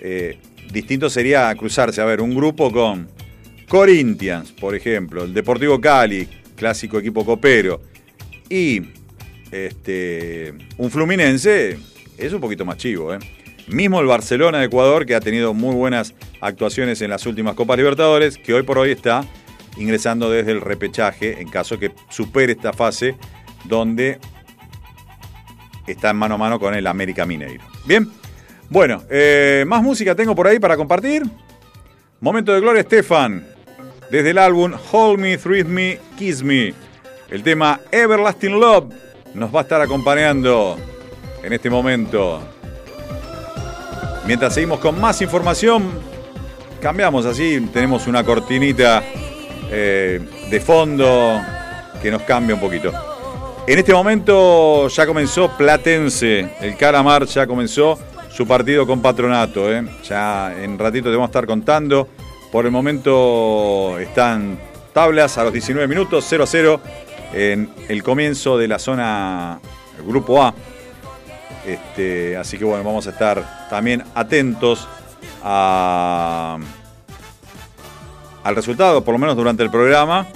Eh, 0.00 0.38
distinto 0.72 1.10
sería 1.10 1.54
cruzarse, 1.54 2.00
a 2.00 2.04
ver, 2.04 2.20
un 2.20 2.34
grupo 2.34 2.72
con 2.72 3.08
Corinthians, 3.68 4.52
por 4.52 4.74
ejemplo, 4.74 5.24
el 5.24 5.34
Deportivo 5.34 5.80
Cali, 5.80 6.28
clásico 6.54 6.98
equipo 6.98 7.24
copero, 7.24 7.82
y 8.48 8.80
este, 9.50 10.54
un 10.78 10.90
Fluminense, 10.90 11.78
es 12.16 12.32
un 12.32 12.40
poquito 12.40 12.64
más 12.64 12.78
chivo. 12.78 13.12
¿eh? 13.12 13.18
Mismo 13.68 14.00
el 14.00 14.06
Barcelona 14.06 14.58
de 14.58 14.66
Ecuador, 14.66 15.06
que 15.06 15.14
ha 15.14 15.20
tenido 15.20 15.52
muy 15.52 15.74
buenas 15.74 16.14
actuaciones 16.40 17.00
en 17.02 17.10
las 17.10 17.26
últimas 17.26 17.54
Copas 17.54 17.76
Libertadores, 17.76 18.38
que 18.38 18.54
hoy 18.54 18.62
por 18.62 18.78
hoy 18.78 18.92
está 18.92 19.24
ingresando 19.76 20.30
desde 20.30 20.52
el 20.52 20.60
repechaje, 20.60 21.40
en 21.40 21.48
caso 21.48 21.78
que 21.78 21.92
supere 22.08 22.52
esta 22.52 22.72
fase, 22.72 23.16
donde 23.64 24.18
está 25.86 26.10
en 26.10 26.16
mano 26.16 26.36
a 26.36 26.38
mano 26.38 26.60
con 26.60 26.74
el 26.74 26.86
América 26.86 27.26
Mineiro. 27.26 27.64
Bien, 27.84 28.08
bueno, 28.68 29.02
eh, 29.10 29.64
más 29.66 29.82
música 29.82 30.14
tengo 30.14 30.34
por 30.34 30.46
ahí 30.46 30.58
para 30.58 30.76
compartir. 30.76 31.24
Momento 32.20 32.52
de 32.52 32.60
gloria, 32.60 32.80
Estefan. 32.80 33.46
Desde 34.10 34.30
el 34.30 34.38
álbum 34.38 34.72
Hold 34.92 35.18
Me, 35.18 35.36
Thrill 35.36 35.66
Me, 35.66 35.98
Kiss 36.16 36.42
Me. 36.42 36.72
El 37.28 37.42
tema 37.42 37.80
Everlasting 37.90 38.58
Love 38.58 38.92
nos 39.34 39.54
va 39.54 39.60
a 39.60 39.62
estar 39.62 39.80
acompañando 39.80 40.76
en 41.42 41.52
este 41.52 41.68
momento. 41.68 42.55
Mientras 44.26 44.54
seguimos 44.54 44.80
con 44.80 45.00
más 45.00 45.22
información, 45.22 45.88
cambiamos 46.80 47.24
así, 47.26 47.60
tenemos 47.72 48.08
una 48.08 48.24
cortinita 48.24 49.02
eh, 49.70 50.20
de 50.50 50.60
fondo 50.60 51.40
que 52.02 52.10
nos 52.10 52.22
cambia 52.22 52.56
un 52.56 52.60
poquito. 52.60 52.92
En 53.68 53.78
este 53.78 53.92
momento 53.92 54.88
ya 54.88 55.06
comenzó 55.06 55.56
Platense, 55.56 56.56
el 56.60 56.76
Calamar 56.76 57.26
ya 57.26 57.46
comenzó 57.46 57.98
su 58.28 58.46
partido 58.46 58.86
con 58.86 59.00
Patronato. 59.00 59.72
¿eh? 59.72 59.84
Ya 60.04 60.54
en 60.60 60.76
ratito 60.76 61.04
te 61.04 61.16
vamos 61.16 61.28
a 61.28 61.30
estar 61.30 61.46
contando. 61.46 62.08
Por 62.50 62.66
el 62.66 62.72
momento 62.72 63.96
están 63.98 64.58
tablas 64.92 65.38
a 65.38 65.44
los 65.44 65.52
19 65.52 65.86
minutos, 65.86 66.26
0 66.28 66.44
a 66.44 66.46
0 66.46 66.80
en 67.32 67.70
el 67.88 68.02
comienzo 68.02 68.58
de 68.58 68.68
la 68.68 68.78
zona 68.78 69.60
Grupo 70.06 70.42
A. 70.42 70.52
Este, 71.66 72.36
así 72.36 72.56
que 72.58 72.64
bueno, 72.64 72.84
vamos 72.84 73.06
a 73.08 73.10
estar 73.10 73.68
también 73.68 74.04
atentos 74.14 74.86
al 75.42 76.60
resultado, 78.54 79.02
por 79.02 79.12
lo 79.12 79.18
menos 79.18 79.36
durante 79.36 79.62
el 79.62 79.70
programa. 79.70 80.26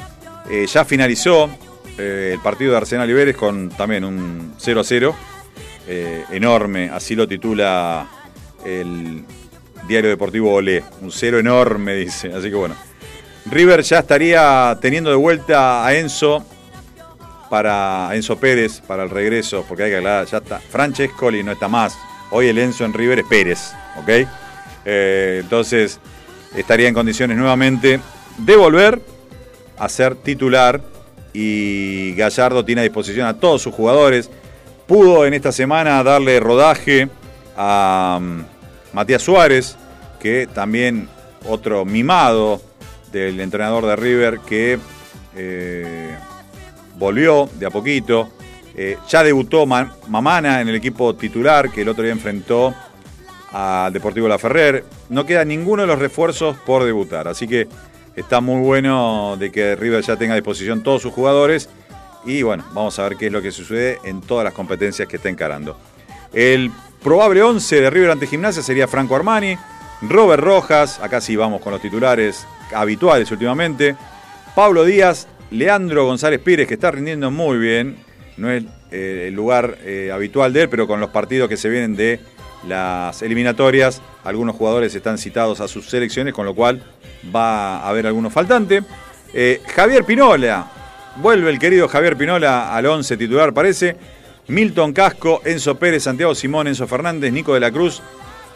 Eh, 0.51 0.67
ya 0.67 0.85
finalizó 0.85 1.49
eh, 1.97 2.33
el 2.35 2.41
partido 2.41 2.73
de 2.73 2.79
Arsenal 2.79 3.09
y 3.09 3.13
Vélez 3.13 3.37
con 3.37 3.69
también 3.69 4.05
un 4.05 4.55
0 4.59 4.81
a 4.81 4.85
0. 4.85 5.15
eh, 5.87 6.25
enorme, 6.31 6.91
así 6.91 7.15
lo 7.17 7.27
titula 7.27 8.07
el 8.65 9.25
diario 9.89 10.11
deportivo 10.11 10.53
Olé. 10.55 10.83
Un 11.01 11.11
cero 11.11 11.39
enorme, 11.39 11.95
dice. 11.97 12.33
Así 12.33 12.49
que 12.51 12.57
bueno. 12.57 12.75
River 13.47 13.83
ya 13.83 14.01
estaría 14.01 14.79
teniendo 14.81 15.11
de 15.11 15.17
vuelta 15.17 15.85
a 15.85 15.95
Enzo 15.95 16.45
para 17.51 18.09
Enzo 18.15 18.39
Pérez 18.39 18.81
para 18.81 19.03
el 19.03 19.11
regreso, 19.11 19.65
porque 19.69 19.83
hay 19.83 19.91
que 19.91 19.97
aclarar, 19.97 20.27
ya 20.27 20.39
está. 20.39 20.61
Francescoli 20.61 21.43
no 21.43 21.53
está 21.53 21.69
más. 21.69 21.99
Hoy 22.31 22.47
el 22.47 22.59
Enzo 22.59 22.85
en 22.85 22.95
River 22.95 23.19
es 23.19 23.27
Pérez, 23.27 23.73
¿ok? 23.99 24.09
Eh, 24.85 25.41
entonces 25.43 26.01
estaría 26.57 26.89
en 26.89 26.95
condiciones 26.95 27.37
nuevamente 27.37 28.01
de 28.39 28.57
volver 28.57 29.03
a 29.77 29.89
ser 29.89 30.15
titular 30.15 30.81
y 31.33 32.15
Gallardo 32.15 32.65
tiene 32.65 32.83
a 32.83 32.85
disposición 32.85 33.27
a 33.27 33.39
todos 33.39 33.63
sus 33.63 33.75
jugadores. 33.75 34.31
Pudo 34.87 35.27
en 35.27 35.35
esta 35.35 35.53
semana 35.53 36.03
darle 36.03 36.39
rodaje 36.41 37.09
a 37.57 38.19
mm, 38.21 38.45
Matías 38.93 39.23
Suárez, 39.23 39.77
que 40.21 40.47
también 40.47 41.09
otro 41.49 41.85
mimado 41.85 42.63
del 43.11 43.41
entrenador 43.41 43.87
de 43.87 43.97
River 43.97 44.41
que 44.47 44.79
eh, 45.37 46.17
volvió 47.01 47.49
de 47.59 47.67
a 47.67 47.71
poquito. 47.71 48.29
Eh, 48.77 48.97
ya 49.09 49.25
debutó 49.25 49.67
Ma- 49.67 49.93
Mamana 50.07 50.61
en 50.61 50.69
el 50.69 50.77
equipo 50.77 51.17
titular 51.17 51.71
que 51.73 51.83
el 51.83 51.89
otro 51.89 52.05
día 52.05 52.13
enfrentó 52.13 52.73
al 53.51 53.93
Deportivo 53.93 54.29
La 54.29 54.39
Ferrer. 54.39 54.85
No 55.09 55.27
queda 55.27 55.45
ninguno 55.45 55.83
de 55.83 55.89
los 55.89 55.99
refuerzos 55.99 56.57
por 56.59 56.85
debutar, 56.85 57.27
así 57.27 57.49
que 57.49 57.67
está 58.15 58.41
muy 58.41 58.61
bueno 58.61 59.37
de 59.39 59.51
que 59.51 59.75
River 59.75 60.05
ya 60.05 60.15
tenga 60.17 60.35
a 60.35 60.37
disposición 60.37 60.83
todos 60.85 61.03
sus 61.03 61.13
jugadores 61.13 61.69
y 62.25 62.43
bueno, 62.43 62.65
vamos 62.75 62.99
a 62.99 63.05
ver 63.09 63.17
qué 63.17 63.27
es 63.27 63.33
lo 63.33 63.41
que 63.43 63.51
sucede 63.51 63.99
en 64.05 64.21
todas 64.21 64.45
las 64.45 64.53
competencias 64.55 65.09
que 65.09 65.17
está 65.17 65.29
encarando. 65.31 65.77
El 66.33 66.71
probable 67.03 67.43
11 67.43 67.81
de 67.81 67.91
River 67.91 68.11
ante 68.11 68.27
Gimnasia 68.29 68.63
sería 68.63 68.87
Franco 68.87 69.17
Armani, 69.17 69.57
Robert 70.03 70.43
Rojas, 70.43 71.01
acá 71.01 71.21
sí 71.21 71.35
vamos 71.35 71.61
con 71.61 71.73
los 71.73 71.81
titulares 71.83 72.47
habituales 72.75 73.31
últimamente, 73.33 73.97
Pablo 74.55 74.85
Díaz, 74.85 75.27
Leandro 75.51 76.05
González 76.07 76.41
Pires, 76.41 76.69
que 76.69 76.75
está 76.75 76.91
rindiendo 76.91 77.31
muy 77.31 77.59
bien, 77.59 77.97
no 78.37 78.51
es 78.51 78.65
eh, 78.91 79.27
el 79.29 79.35
lugar 79.35 79.79
eh, 79.85 80.11
habitual 80.13 80.53
de 80.53 80.63
él, 80.63 80.69
pero 80.69 80.87
con 80.87 81.01
los 81.01 81.11
partidos 81.11 81.49
que 81.49 81.57
se 81.57 81.69
vienen 81.69 81.97
de 81.97 82.21
las 82.67 83.23
eliminatorias, 83.23 84.01
algunos 84.25 84.55
jugadores 84.55 84.95
están 84.95 85.19
citados 85.19 85.61
a 85.61 85.69
sus 85.69 85.89
selecciones, 85.89 86.35
con 86.35 86.47
lo 86.47 86.55
cual 86.55 86.83
va 87.35 87.79
a 87.79 87.89
haber 87.89 88.07
algunos 88.07 88.33
faltantes. 88.33 88.85
Eh, 89.33 89.61
Javier 89.75 90.05
Pinola, 90.05 90.71
vuelve 91.17 91.51
el 91.51 91.59
querido 91.59 91.89
Javier 91.89 92.17
Pinola 92.17 92.75
al 92.75 92.87
11 92.87 93.17
titular, 93.17 93.53
parece. 93.53 93.97
Milton 94.49 94.93
Casco, 94.93 95.43
Enzo 95.45 95.79
Pérez, 95.79 96.03
Santiago 96.03 96.35
Simón, 96.35 96.67
Enzo 96.67 96.89
Fernández, 96.89 97.33
Nico 97.33 97.55
de 97.55 97.61
la 97.61 97.71
Cruz, 97.71 98.03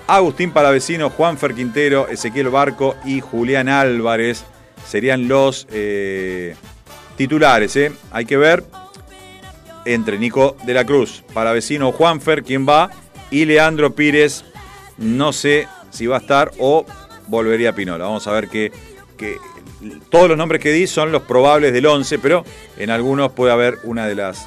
Agustín 0.09 0.51
Palavecino, 0.51 1.11
Juan 1.11 1.39
Fer 1.39 1.55
Quintero, 1.55 2.09
Ezequiel 2.09 2.49
Barco 2.49 2.97
y 3.05 3.21
Julián 3.21 3.69
Álvarez 3.69 4.45
serían 4.85 5.29
los 5.29 5.69
titulares. 7.17 7.77
¿eh? 7.77 7.93
Hay 8.11 8.25
que 8.25 8.37
ver 8.37 8.65
entre 9.85 10.19
Nico 10.19 10.57
de 10.65 10.75
la 10.75 10.85
Cruz, 10.85 11.23
Palavecino 11.33 11.89
o 11.89 11.93
Juanfer, 11.93 12.43
quién 12.43 12.67
va, 12.67 12.91
y 13.31 13.45
Leandro 13.45 13.95
Pires, 13.95 14.45
no 14.97 15.33
sé 15.33 15.69
si 15.91 16.07
va 16.07 16.17
a 16.17 16.21
estar 16.21 16.51
o 16.59 16.87
volvería 17.27 17.71
a 17.71 17.73
Pinola. 17.75 18.05
Vamos 18.05 18.27
a 18.27 18.33
ver 18.33 18.49
que, 18.49 18.73
que 19.17 19.37
todos 20.11 20.29
los 20.29 20.39
nombres 20.39 20.63
que 20.63 20.73
di 20.73 20.87
son 20.87 21.13
los 21.13 21.23
probables 21.23 21.73
del 21.73 21.87
11, 21.87 22.19
pero 22.19 22.45
en 22.79 22.91
algunos 22.91 23.33
puede 23.33 23.53
haber 23.53 23.79
una 23.85 24.07
de 24.07 24.15
las 24.15 24.47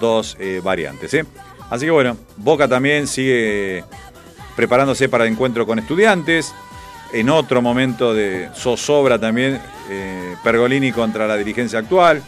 dos 0.00 0.36
eh, 0.38 0.60
variantes. 0.62 1.12
¿eh? 1.14 1.24
Así 1.70 1.84
que 1.84 1.90
bueno, 1.90 2.16
Boca 2.36 2.68
también 2.68 3.06
sigue 3.06 3.84
preparándose 4.56 5.08
para 5.08 5.24
el 5.24 5.32
encuentro 5.32 5.66
con 5.66 5.78
estudiantes. 5.78 6.54
En 7.12 7.30
otro 7.30 7.62
momento 7.62 8.12
de 8.12 8.50
zozobra 8.54 9.18
también, 9.18 9.58
eh, 9.88 10.36
Pergolini 10.44 10.92
contra 10.92 11.26
la 11.26 11.36
dirigencia 11.36 11.78
actual. 11.78 12.22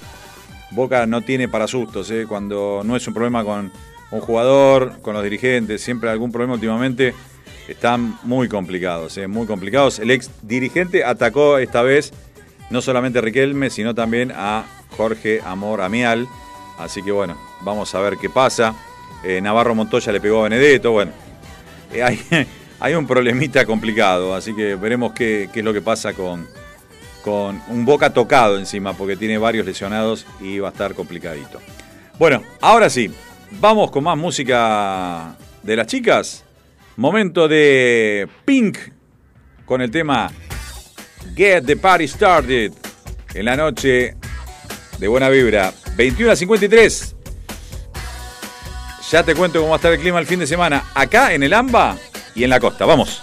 Boca 0.71 1.07
no 1.07 1.21
tiene 1.21 1.49
para 1.49 1.67
sustos, 1.67 2.11
¿eh? 2.11 2.25
cuando 2.27 2.81
no 2.85 2.97
es 2.97 3.07
un 3.07 3.13
problema 3.13 3.45
con 3.45 3.71
un 4.11 4.21
jugador, 4.21 5.01
con 5.03 5.15
los 5.15 5.23
dirigentes, 5.23 5.83
siempre 5.83 6.09
algún 6.09 6.33
problema 6.33 6.55
últimamente, 6.55 7.13
están 7.69 8.19
muy 8.23 8.49
complicados, 8.49 9.19
¿eh? 9.19 9.27
muy 9.27 9.47
complicados. 9.47 9.99
El 9.99 10.11
ex 10.11 10.31
dirigente 10.43 11.05
atacó 11.05 11.59
esta 11.59 11.83
vez 11.83 12.13
no 12.71 12.81
solamente 12.81 13.19
a 13.19 13.23
Riquelme, 13.23 13.69
sino 13.69 13.95
también 13.95 14.33
a 14.35 14.65
Jorge 14.97 15.41
Amor 15.45 15.83
Amial. 15.83 16.27
Así 16.79 17.03
que 17.03 17.13
bueno, 17.13 17.37
vamos 17.61 17.95
a 17.95 18.01
ver 18.01 18.17
qué 18.17 18.31
pasa. 18.31 18.75
Navarro 19.43 19.75
Montoya 19.75 20.13
le 20.13 20.21
pegó 20.21 20.41
a 20.41 20.45
Benedetto, 20.45 20.93
bueno, 20.93 21.13
hay, 22.03 22.19
hay 22.81 22.95
un 22.95 23.07
problemita 23.07 23.67
complicado, 23.67 24.35
así 24.35 24.57
que 24.57 24.75
veremos 24.75 25.13
qué, 25.13 25.51
es 25.55 25.65
lo 25.65 25.73
que 25.75 25.83
pasa 25.83 26.15
con, 26.15 26.49
con 27.23 27.61
un 27.69 27.85
Boca 27.85 28.13
tocado 28.13 28.59
encima, 28.59 28.95
porque 28.95 29.17
tiene 29.17 29.37
varios 29.37 29.67
lesionados 29.67 30.27
y 30.41 30.59
va 30.59 30.69
a 30.69 30.73
estar 30.73 30.95
complicadito. 30.95 31.61
Bueno, 32.19 32.43
ahora 32.61 32.89
sí, 32.89 33.11
vamos 33.61 33.91
con 33.91 34.05
más 34.05 34.17
música 34.17 35.37
de 35.63 35.77
las 35.77 35.87
chicas. 35.87 36.45
Momento 36.97 37.49
de 37.49 38.27
Pink 38.45 38.79
con 39.67 39.83
el 39.83 39.91
tema 39.91 40.31
Get 41.37 41.65
the 41.65 41.77
Party 41.77 42.09
Started 42.09 42.73
en 43.35 43.45
la 43.45 43.57
noche 43.57 44.17
de 44.99 45.09
buena 45.09 45.29
vibra. 45.29 45.73
21 45.97 46.33
a 46.33 46.37
53. 46.37 47.17
Ya 49.11 49.23
te 49.23 49.35
cuento 49.35 49.59
cómo 49.59 49.71
va 49.71 49.77
a 49.77 49.79
estar 49.79 49.93
el 49.93 49.99
clima 49.99 50.19
el 50.19 50.27
fin 50.27 50.39
de 50.39 50.47
semana 50.47 50.85
acá 50.95 51.35
en 51.35 51.43
el 51.43 51.53
AMBA 51.53 51.97
y 52.35 52.45
en 52.45 52.51
la 52.51 52.61
costa. 52.61 52.85
Vamos. 52.87 53.23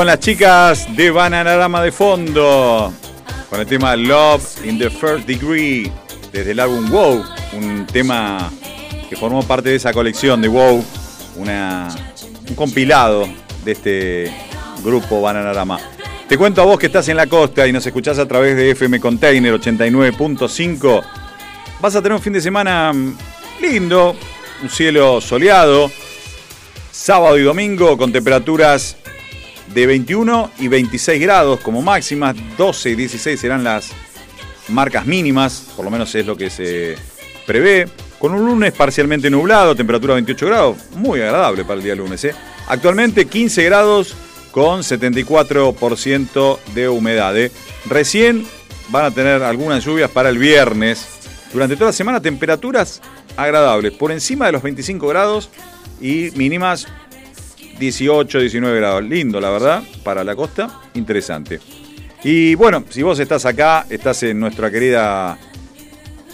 Con 0.00 0.06
las 0.06 0.20
chicas 0.20 0.96
de 0.96 1.10
Bananarama 1.10 1.82
de 1.82 1.92
fondo, 1.92 2.90
con 3.50 3.60
el 3.60 3.66
tema 3.66 3.94
Love 3.96 4.64
in 4.64 4.78
the 4.78 4.88
First 4.88 5.26
Degree, 5.26 5.92
desde 6.32 6.52
el 6.52 6.60
álbum 6.60 6.88
Wow, 6.88 7.22
un 7.52 7.86
tema 7.86 8.50
que 9.10 9.16
formó 9.16 9.42
parte 9.42 9.68
de 9.68 9.74
esa 9.74 9.92
colección 9.92 10.40
de 10.40 10.48
Wow, 10.48 10.82
una, 11.36 11.94
un 12.48 12.54
compilado 12.54 13.28
de 13.62 13.72
este 13.72 14.32
grupo 14.82 15.20
Bananarama. 15.20 15.78
Te 16.26 16.38
cuento 16.38 16.62
a 16.62 16.64
vos 16.64 16.78
que 16.78 16.86
estás 16.86 17.06
en 17.10 17.18
la 17.18 17.26
costa 17.26 17.66
y 17.66 17.72
nos 17.72 17.86
escuchás 17.86 18.18
a 18.18 18.26
través 18.26 18.56
de 18.56 18.70
FM 18.70 19.00
Container 19.00 19.52
89.5. 19.52 21.04
Vas 21.78 21.94
a 21.94 22.00
tener 22.00 22.16
un 22.16 22.22
fin 22.22 22.32
de 22.32 22.40
semana 22.40 22.90
lindo, 23.60 24.16
un 24.62 24.70
cielo 24.70 25.20
soleado, 25.20 25.90
sábado 26.90 27.36
y 27.36 27.42
domingo 27.42 27.98
con 27.98 28.10
temperaturas 28.10 28.96
de 29.74 29.86
21 29.86 30.50
y 30.58 30.68
26 30.68 31.20
grados 31.20 31.60
como 31.60 31.82
máximas, 31.82 32.36
12 32.56 32.90
y 32.90 32.94
16 32.96 33.40
serán 33.40 33.64
las 33.64 33.90
marcas 34.68 35.06
mínimas, 35.06 35.66
por 35.76 35.84
lo 35.84 35.90
menos 35.90 36.14
es 36.14 36.26
lo 36.26 36.36
que 36.36 36.50
se 36.50 36.96
prevé. 37.46 37.88
Con 38.18 38.34
un 38.34 38.44
lunes 38.44 38.72
parcialmente 38.72 39.30
nublado, 39.30 39.74
temperatura 39.74 40.14
28 40.14 40.46
grados, 40.46 40.76
muy 40.94 41.22
agradable 41.22 41.64
para 41.64 41.78
el 41.78 41.82
día 41.82 41.94
lunes. 41.94 42.22
¿eh? 42.24 42.34
Actualmente 42.68 43.26
15 43.26 43.64
grados 43.64 44.14
con 44.50 44.80
74% 44.80 46.58
de 46.74 46.88
humedad. 46.88 47.36
¿eh? 47.38 47.50
Recién 47.86 48.46
van 48.90 49.06
a 49.06 49.10
tener 49.10 49.42
algunas 49.42 49.84
lluvias 49.84 50.10
para 50.10 50.28
el 50.28 50.36
viernes. 50.38 51.06
Durante 51.52 51.76
toda 51.76 51.86
la 51.86 51.92
semana 51.94 52.20
temperaturas 52.20 53.00
agradables, 53.36 53.92
por 53.92 54.12
encima 54.12 54.46
de 54.46 54.52
los 54.52 54.62
25 54.62 55.08
grados 55.08 55.48
y 56.00 56.30
mínimas 56.34 56.88
18, 57.80 58.38
19 58.38 58.78
grados. 58.78 59.02
Lindo, 59.02 59.40
la 59.40 59.50
verdad, 59.50 59.82
para 60.04 60.22
la 60.22 60.36
costa. 60.36 60.80
Interesante. 60.94 61.58
Y 62.22 62.54
bueno, 62.54 62.84
si 62.90 63.02
vos 63.02 63.18
estás 63.18 63.46
acá, 63.46 63.86
estás 63.88 64.22
en 64.22 64.38
nuestra 64.38 64.70
querida 64.70 65.38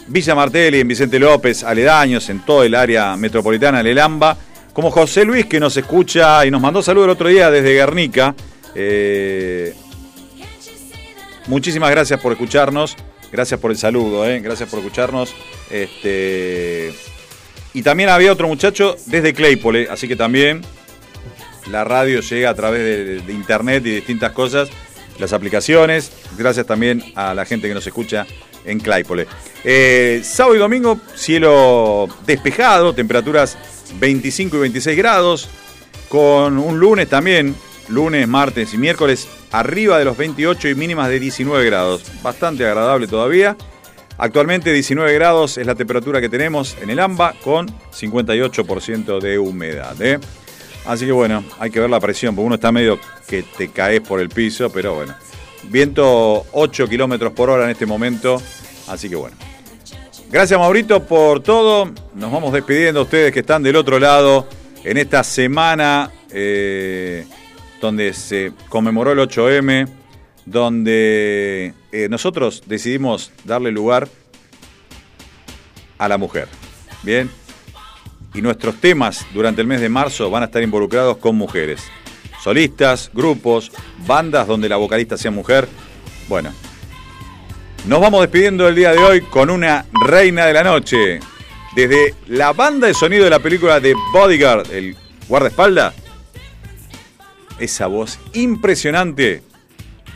Villa 0.09 0.35
Martelli, 0.35 0.81
en 0.81 0.89
Vicente 0.89 1.19
López, 1.19 1.63
aledaños, 1.63 2.29
en 2.29 2.45
todo 2.45 2.65
el 2.65 2.75
área 2.75 3.17
metropolitana 3.17 3.79
del 3.79 3.89
Elamba, 3.89 4.37
como 4.73 4.91
José 4.91 5.25
Luis 5.25 5.47
que 5.47 5.61
nos 5.61 5.77
escucha 5.77 6.45
y 6.45 6.51
nos 6.51 6.61
mandó 6.61 6.83
saludos 6.83 7.07
el 7.07 7.11
otro 7.13 7.29
día 7.29 7.51
desde 7.51 7.73
Guernica. 7.73 8.35
Eh, 8.75 9.73
muchísimas 11.47 11.91
gracias 11.93 12.21
por 12.21 12.33
escucharnos, 12.33 12.97
gracias 13.31 13.59
por 13.61 13.71
el 13.71 13.79
saludo, 13.79 14.29
eh, 14.29 14.41
gracias 14.41 14.69
por 14.69 14.81
escucharnos. 14.81 15.35
Este, 15.71 16.93
y 17.75 17.83
también 17.83 18.09
había 18.09 18.33
otro 18.33 18.49
muchacho 18.49 18.97
desde 19.07 19.35
Claypole, 19.35 19.89
así 19.89 20.09
que 20.09 20.17
también 20.17 20.63
la 21.71 21.85
radio 21.85 22.21
llega 22.21 22.51
a 22.51 22.55
través 22.55 23.25
de, 23.27 23.33
internet 23.33 23.85
y 23.87 23.91
distintas 23.91 24.33
cosas, 24.33 24.69
las 25.19 25.33
aplicaciones. 25.33 26.13
Gracias 26.37 26.67
también 26.67 27.03
a 27.15 27.35
la 27.35 27.45
gente 27.45 27.69
que 27.69 27.75
nos 27.75 27.87
escucha 27.87 28.27
en 28.65 28.81
Claypole. 28.81 29.27
Eh, 29.65 30.21
sábado 30.25 30.57
y 30.57 30.59
domingo, 30.59 31.01
cielo 31.15 32.09
despejado, 32.27 32.95
temperaturas 32.95 33.57
25 33.99 34.57
y 34.57 34.61
26 34.61 34.99
grados, 34.99 35.49
con 36.09 36.59
un 36.59 36.79
lunes 36.79 37.09
también, 37.09 37.55
lunes, 37.89 38.27
martes 38.29 38.75
y 38.75 38.79
miércoles, 38.79 39.29
arriba 39.53 39.99
de 39.99 40.05
los 40.05 40.17
28 40.17 40.69
y 40.69 40.75
mínimas 40.75 41.09
de 41.09 41.21
19 41.21 41.65
grados. 41.65 42.03
Bastante 42.23 42.67
agradable 42.67 43.07
todavía. 43.07 43.57
Actualmente 44.19 44.73
19 44.73 45.13
grados 45.13 45.59
es 45.59 45.67
la 45.67 45.75
temperatura 45.75 46.21
que 46.21 46.29
tenemos 46.29 46.77
en 46.81 46.91
el 46.91 47.01
AMBA 47.01 47.35
con 47.45 47.69
58% 47.69 49.21
de 49.21 49.39
humedad. 49.39 50.01
¿eh? 50.01 50.19
Así 50.87 51.05
que 51.07 51.13
bueno, 51.13 51.45
hay 51.59 51.71
que 51.71 51.81
ver 51.81 51.91
la 51.91 52.01
presión, 52.01 52.35
porque 52.35 52.47
uno 52.47 52.55
está 52.55 52.71
medio 52.71 52.99
que 53.27 53.43
te 53.43 53.69
caes 53.69 54.01
por 54.01 54.21
el 54.21 54.29
piso, 54.29 54.71
pero 54.71 54.95
bueno. 54.95 55.15
Viento 55.65 56.47
8 56.53 56.89
kilómetros 56.89 57.33
por 57.33 57.51
hora 57.51 57.65
en 57.65 57.71
este 57.71 57.87
momento, 57.87 58.41
así 58.87 59.09
que 59.09 59.17
bueno. 59.17 59.37
Gracias 60.31 60.59
Maurito 60.59 61.05
por 61.05 61.43
todo. 61.43 61.93
Nos 62.15 62.31
vamos 62.33 62.53
despidiendo 62.53 63.01
a 63.01 63.03
ustedes 63.05 63.33
que 63.33 63.41
están 63.41 63.63
del 63.63 63.77
otro 63.77 63.99
lado 63.99 64.49
en 64.85 64.97
esta 64.97 65.25
semana 65.25 66.11
eh, 66.31 67.27
donde 67.81 68.13
se 68.13 68.53
conmemoró 68.69 69.13
el 69.13 69.19
8M, 69.19 69.89
donde 70.45 71.75
eh, 71.93 72.09
nosotros 72.09 72.63
decidimos 72.67 73.33
darle 73.45 73.71
lugar 73.73 74.09
a 75.99 76.09
la 76.09 76.19
mujer. 76.19 76.49
Bien. 77.03 77.31
Y 78.37 78.43
nuestros 78.43 78.77
temas 78.77 79.27
durante 79.33 79.63
el 79.63 79.67
mes 79.67 79.81
de 79.81 79.89
marzo 79.89 80.31
van 80.31 80.43
a 80.43 80.47
estar 80.47 80.63
involucrados 80.63 81.17
con 81.17 81.37
mujeres. 81.37 81.83
Solistas, 82.45 83.11
grupos, 83.15 83.73
bandas 84.07 84.47
donde 84.47 84.69
la 84.69 84.77
vocalista 84.77 85.17
sea 85.17 85.31
mujer. 85.31 85.67
Bueno, 86.29 86.53
nos 87.87 88.01
vamos 88.01 88.21
despidiendo 88.21 88.69
el 88.69 88.75
día 88.75 88.93
de 88.93 88.99
hoy 88.99 89.21
con 89.23 89.49
una 89.49 89.87
reina 90.05 90.45
de 90.45 90.53
la 90.53 90.63
noche. 90.63 91.21
Desde 91.75 92.15
la 92.27 92.53
banda 92.53 92.87
de 92.87 92.95
sonido 92.95 93.25
de 93.25 93.31
la 93.31 93.39
película 93.39 93.81
de 93.81 93.95
Bodyguard, 94.13 94.71
el 94.71 94.97
guardaespaldas, 95.29 95.95
esa 97.59 97.87
voz 97.87 98.19
impresionante 98.35 99.43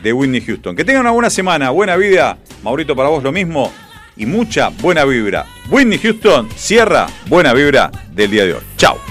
de 0.03 0.13
Whitney 0.13 0.41
Houston. 0.41 0.75
Que 0.75 0.85
tengan 0.85 1.01
una 1.01 1.11
buena 1.11 1.29
semana, 1.31 1.71
buena 1.71 1.95
vida. 1.95 2.37
Maurito, 2.63 2.95
para 2.95 3.09
vos 3.09 3.23
lo 3.23 3.31
mismo. 3.31 3.73
Y 4.15 4.25
mucha 4.25 4.69
buena 4.69 5.05
vibra. 5.05 5.45
Whitney 5.69 5.99
Houston 5.99 6.49
cierra 6.55 7.07
buena 7.27 7.53
vibra 7.53 7.91
del 8.13 8.31
día 8.31 8.45
de 8.45 8.53
hoy. 8.53 8.63
Chao. 8.77 9.10